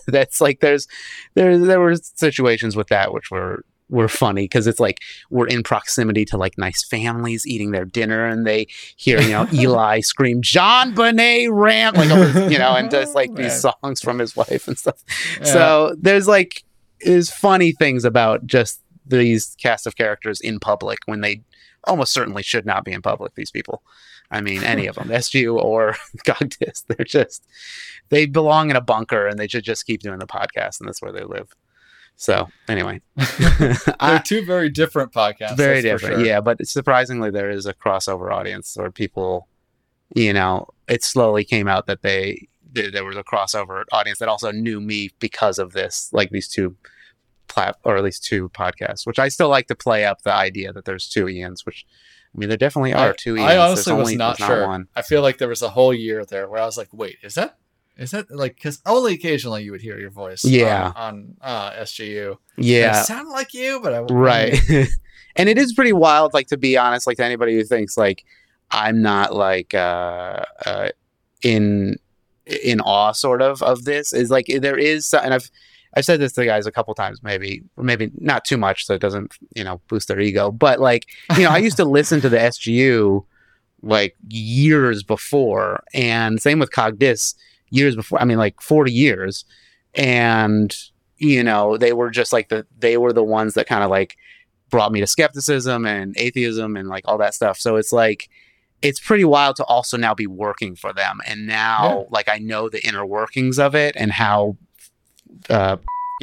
[0.07, 0.87] that's like there's
[1.33, 4.99] there there were situations with that which were were funny because it's like
[5.29, 8.65] we're in proximity to like nice families eating their dinner and they
[8.95, 12.09] hear you know Eli scream JonBenét Ram like
[12.49, 15.03] you know and does like these songs from his wife and stuff.
[15.39, 15.45] Yeah.
[15.45, 16.63] So there's like
[17.03, 21.43] is funny things about just these cast of characters in public when they
[21.85, 23.35] almost certainly should not be in public.
[23.35, 23.83] These people,
[24.29, 25.95] I mean, any of them, SGU or
[26.25, 27.45] Cogdis, they're just
[28.09, 31.01] they belong in a bunker and they should just keep doing the podcast, and that's
[31.01, 31.49] where they live.
[32.17, 35.57] So anyway, they're two very different podcasts.
[35.57, 36.25] Very different, sure.
[36.25, 36.39] yeah.
[36.39, 39.47] But surprisingly, there is a crossover audience where people,
[40.15, 44.51] you know, it slowly came out that they there was a crossover audience that also
[44.51, 46.75] knew me because of this, like these two
[47.47, 50.71] plat or at least two podcasts, which I still like to play up the idea
[50.73, 51.85] that there's two Ians, which
[52.33, 53.47] I mean there definitely are I, two Ians.
[53.47, 54.67] I honestly was not sure.
[54.67, 57.17] Not I feel like there was a whole year there where I was like, wait,
[57.23, 57.57] is that
[57.97, 60.45] is that like because only occasionally you would hear your voice?
[60.45, 62.37] Yeah, on, on uh, SGU.
[62.57, 64.59] Yeah, it sounded like you, but I right.
[65.35, 66.33] and it is pretty wild.
[66.33, 68.23] Like to be honest, like to anybody who thinks like
[68.71, 70.89] I'm not like uh, uh
[71.43, 71.97] in
[72.45, 75.49] in awe sort of of this is like there is and I've
[75.95, 79.01] I've said this to guys a couple times, maybe, maybe not too much, so it
[79.01, 80.49] doesn't, you know, boost their ego.
[80.49, 81.05] But like,
[81.35, 83.25] you know, I used to listen to the SGU
[83.81, 87.35] like years before, and same with Cogdis
[87.71, 88.21] years before.
[88.21, 89.43] I mean, like forty years,
[89.95, 90.73] and
[91.17, 94.15] you know, they were just like the they were the ones that kind of like
[94.69, 97.59] brought me to skepticism and atheism and like all that stuff.
[97.59, 98.29] So it's like
[98.81, 102.03] it's pretty wild to also now be working for them and now yeah.
[102.09, 104.55] like i know the inner workings of it and how
[105.49, 105.77] uh,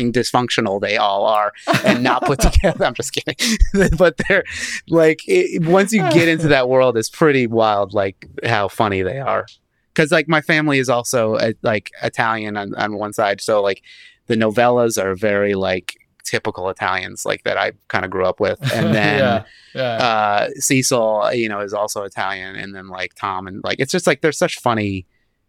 [0.07, 1.53] dysfunctional they all are
[1.85, 2.85] and not put together.
[2.85, 3.59] I'm just kidding,
[3.97, 4.45] but they're
[4.89, 7.93] like it, once you get into that world, it's pretty wild.
[7.93, 9.47] Like how funny they are.
[9.89, 13.83] Because like my family is also uh, like Italian on, on one side, so like
[14.27, 15.95] the Novellas are very like
[16.29, 18.61] typical Italians like that I kind of grew up with.
[18.73, 19.45] And then yeah,
[19.75, 19.83] yeah.
[19.83, 22.57] Uh, Cecil, you know, is also Italian.
[22.57, 25.07] And then like Tom and like, it's just like, they're such funny,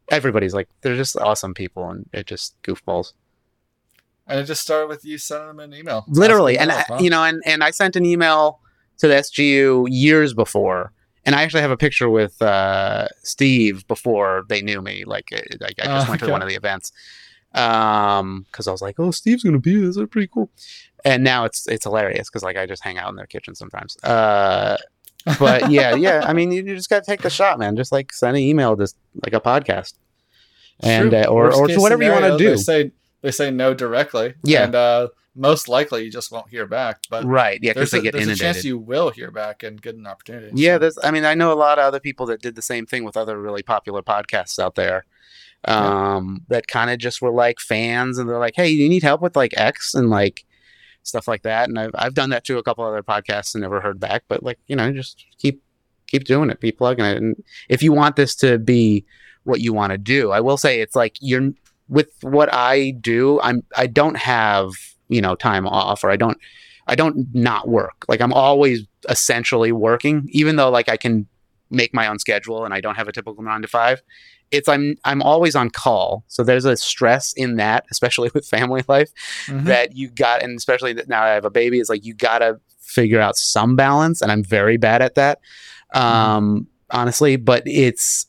[0.09, 3.13] everybody's like, they're just awesome people and it just goofballs.
[4.27, 6.05] And it just started with you sending them an email.
[6.07, 6.57] Literally.
[6.57, 6.97] And, I, huh?
[7.01, 8.59] you know, and, and I sent an email
[8.99, 10.93] to the SGU years before.
[11.25, 15.03] And I actually have a picture with uh, Steve before they knew me.
[15.05, 15.29] Like,
[15.59, 16.91] like I just uh, went to one of the events
[17.55, 20.49] um because i was like oh steve's gonna be this is pretty cool
[21.03, 23.97] and now it's it's hilarious because like i just hang out in their kitchen sometimes
[24.03, 24.77] uh
[25.39, 28.13] but yeah yeah i mean you, you just gotta take the shot man just like
[28.13, 29.93] send an email just like a podcast
[30.81, 33.51] and uh, or or to whatever scenario, you want to do they say they say
[33.51, 34.35] no directly.
[34.43, 34.63] Yeah.
[34.63, 37.01] And uh, most likely you just won't hear back.
[37.09, 38.41] But right, yeah, because they get there's inundated.
[38.41, 40.51] a chance you will hear back and get an opportunity.
[40.55, 40.79] Yeah, so.
[40.79, 40.97] there's.
[41.03, 43.17] I mean, I know a lot of other people that did the same thing with
[43.17, 45.05] other really popular podcasts out there.
[45.65, 46.55] Um, yeah.
[46.55, 49.35] that kind of just were like fans, and they're like, "Hey, you need help with
[49.35, 50.45] like X and like
[51.03, 53.81] stuff like that." And I've I've done that to a couple other podcasts and never
[53.81, 54.23] heard back.
[54.27, 55.61] But like, you know, just keep
[56.07, 57.35] keep doing it, keep plugging it, and
[57.69, 59.05] if you want this to be
[59.43, 61.51] what you want to do, I will say it's like you're
[61.89, 64.71] with what I do, I'm I don't have
[65.09, 66.37] you know time off or I don't
[66.87, 68.05] I don't not work.
[68.07, 71.27] Like I'm always essentially working, even though like I can
[71.71, 74.01] make my own schedule and I don't have a typical nine to five.
[74.51, 78.83] It's I'm I'm always on call, so there's a stress in that, especially with family
[78.87, 79.11] life,
[79.45, 79.65] mm-hmm.
[79.65, 81.79] that you got, and especially that now I have a baby.
[81.79, 85.39] It's like you gotta figure out some balance, and I'm very bad at that,
[85.93, 86.05] mm-hmm.
[86.05, 86.97] um, mm-hmm.
[86.97, 87.35] honestly.
[87.35, 88.27] But it's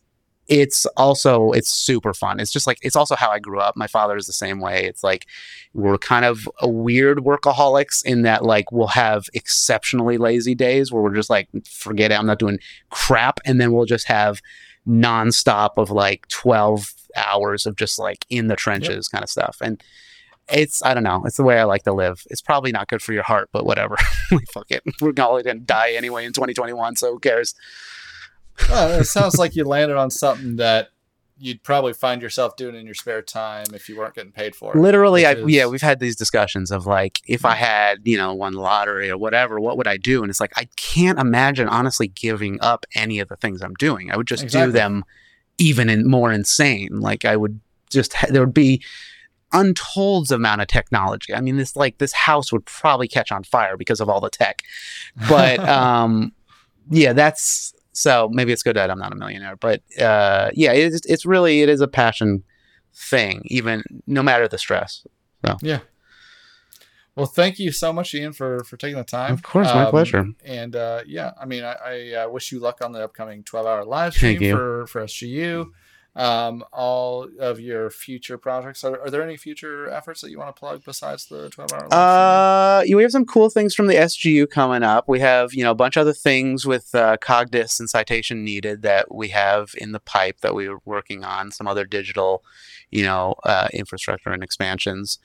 [0.50, 2.40] it's also it's super fun.
[2.40, 3.76] It's just like it's also how I grew up.
[3.76, 4.84] My father is the same way.
[4.84, 5.26] It's like
[5.74, 11.02] we're kind of a weird workaholics in that like we'll have exceptionally lazy days where
[11.02, 12.58] we're just like forget it, I'm not doing
[12.90, 14.42] crap, and then we'll just have
[14.90, 19.12] nonstop of like 12 hours of just like in the trenches yep.
[19.12, 19.58] kind of stuff.
[19.60, 19.82] And
[20.52, 21.22] it's I don't know.
[21.24, 22.24] It's the way I like to live.
[22.28, 23.96] It's probably not good for your heart, but whatever.
[24.52, 24.82] Fuck it.
[25.00, 27.54] We're going to die anyway in 2021, so who cares?
[28.68, 30.88] well, it sounds like you landed on something that
[31.40, 34.76] you'd probably find yourself doing in your spare time if you weren't getting paid for
[34.76, 34.78] it.
[34.78, 35.48] Literally, I, is...
[35.48, 39.10] yeah, we've had these discussions of like, if I had, you know, won the lottery
[39.10, 40.22] or whatever, what would I do?
[40.22, 44.10] And it's like, I can't imagine honestly giving up any of the things I'm doing.
[44.12, 44.68] I would just exactly.
[44.68, 45.04] do them
[45.58, 47.00] even in more insane.
[47.00, 47.58] Like I would
[47.88, 48.82] just, there would be
[49.52, 51.34] untold amount of technology.
[51.34, 54.30] I mean, this like this house would probably catch on fire because of all the
[54.30, 54.62] tech.
[55.28, 56.32] But um,
[56.90, 61.04] yeah, that's so maybe it's good that I'm not a millionaire, but uh, yeah, it's
[61.04, 62.42] it's really it is a passion
[62.94, 65.06] thing, even no matter the stress.
[65.46, 65.58] So.
[65.60, 65.80] Yeah.
[67.14, 69.34] Well, thank you so much, Ian, for for taking the time.
[69.34, 70.24] Of course, my um, pleasure.
[70.46, 73.66] And uh, yeah, I mean, I, I uh, wish you luck on the upcoming 12
[73.66, 75.70] hour live stream for for SGU
[76.16, 78.82] um, all of your future projects.
[78.82, 81.94] Are, are, there any future efforts that you want to plug besides the 12 hour?
[81.94, 85.08] Uh, we have some cool things from the SGU coming up.
[85.08, 88.82] We have, you know, a bunch of other things with uh, Cogdis and citation needed
[88.82, 92.42] that we have in the pipe that we are working on, some other digital,
[92.90, 95.18] you know, uh, infrastructure and expansions.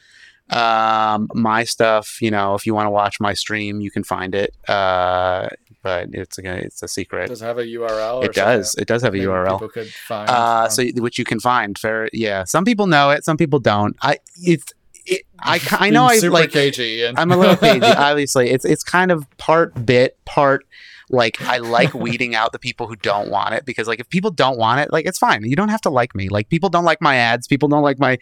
[0.51, 4.35] Um, my stuff, you know, if you want to watch my stream, you can find
[4.35, 4.55] it.
[4.67, 5.49] Uh,
[5.85, 7.27] but it's a it's a secret.
[7.27, 8.25] Does it have a URL?
[8.25, 8.73] It does.
[8.73, 9.51] It does have a URL.
[9.51, 10.27] People could find.
[10.27, 11.77] Uh, so which you can find.
[11.77, 12.43] Fair, yeah.
[12.43, 13.23] Some people know it.
[13.23, 13.95] Some people don't.
[14.01, 14.73] I it's.
[15.05, 17.85] It, I, I know I like cagey and I'm a little cagey.
[17.85, 20.65] Obviously, it's it's kind of part bit, part
[21.09, 24.31] like I like weeding out the people who don't want it because like if people
[24.31, 25.43] don't want it, like it's fine.
[25.43, 26.29] You don't have to like me.
[26.29, 27.47] Like people don't like my ads.
[27.47, 28.17] People don't like my.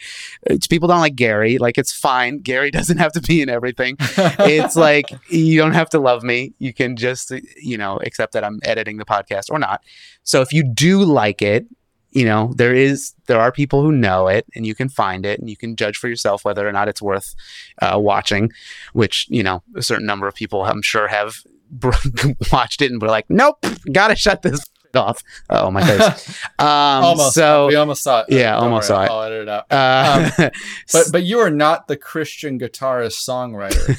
[0.70, 1.58] People don't like Gary.
[1.58, 2.40] Like it's fine.
[2.40, 3.96] Gary doesn't have to be in everything.
[4.00, 6.54] it's like you don't have to love me.
[6.60, 7.32] You can just
[7.62, 9.82] you know accept that I'm editing the podcast or not.
[10.24, 11.68] So if you do like it,
[12.14, 15.40] you know there is there are people who know it and you can find it
[15.40, 17.36] and you can judge for yourself whether or not it's worth
[17.82, 18.52] uh, watching
[18.94, 21.38] which you know a certain number of people i'm sure have
[22.52, 25.24] watched it and were like, nope, gotta shut this off.
[25.50, 26.40] Oh my face.
[26.60, 27.34] Um, almost.
[27.34, 28.28] So we almost saw it.
[28.30, 29.16] Yeah, Don't almost worry, saw it.
[29.16, 29.66] I'll edit it out.
[29.70, 30.52] Uh, um,
[30.94, 33.98] but but you are not the Christian guitarist songwriter.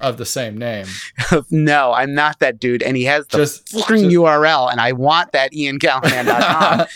[0.00, 0.86] of the same name.
[1.50, 2.82] no, I'm not that dude.
[2.82, 6.86] And he has the just, fucking just, URL, and I want that iancallahan.com.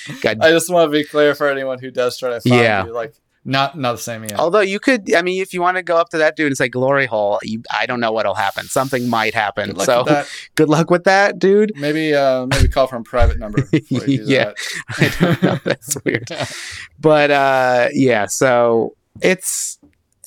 [0.42, 2.84] I just want to be clear for anyone who does try to find yeah.
[2.84, 2.92] you.
[2.92, 3.14] Like,
[3.48, 4.38] not not the same yet.
[4.38, 6.56] Although you could, I mean, if you want to go up to that dude and
[6.56, 8.66] say glory hole, you, I don't know what'll happen.
[8.66, 9.72] Something might happen.
[9.72, 10.04] Good so
[10.54, 11.72] good luck with that, dude.
[11.76, 13.66] Maybe uh, maybe call from private number.
[13.88, 14.52] yeah,
[14.98, 15.58] I don't know.
[15.64, 16.28] That's weird.
[17.00, 19.78] But uh, yeah, so it's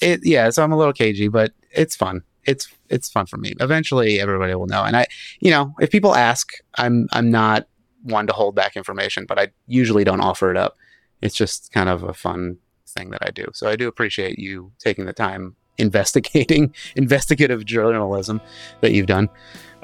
[0.02, 0.22] it.
[0.24, 2.24] Yeah, so I'm a little cagey, but it's fun.
[2.46, 3.54] It's it's fun for me.
[3.60, 4.84] Eventually, everybody will know.
[4.84, 5.06] And I,
[5.40, 7.68] you know, if people ask, I'm I'm not
[8.02, 10.76] one to hold back information, but I usually don't offer it up.
[11.22, 12.58] It's just kind of a fun
[12.94, 13.46] thing that I do.
[13.54, 18.42] So I do appreciate you taking the time investigating investigative journalism
[18.82, 19.30] that you've done,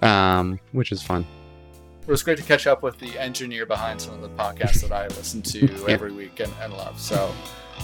[0.01, 1.25] um, which is fun.
[2.01, 4.93] It was great to catch up with the engineer behind some of the podcasts that
[4.93, 5.89] I listen to yeah.
[5.89, 7.01] every week and, and love.
[7.01, 7.33] So,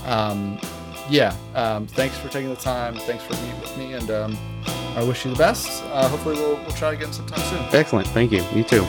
[0.05, 0.59] um,
[1.09, 2.95] yeah, um, thanks for taking the time.
[2.95, 4.37] Thanks for being with me, and um,
[4.95, 5.83] I wish you the best.
[5.85, 7.77] Uh, hopefully, we'll, we'll try again sometime soon.
[7.77, 8.07] Excellent.
[8.07, 8.43] Thank you.
[8.55, 8.87] You too.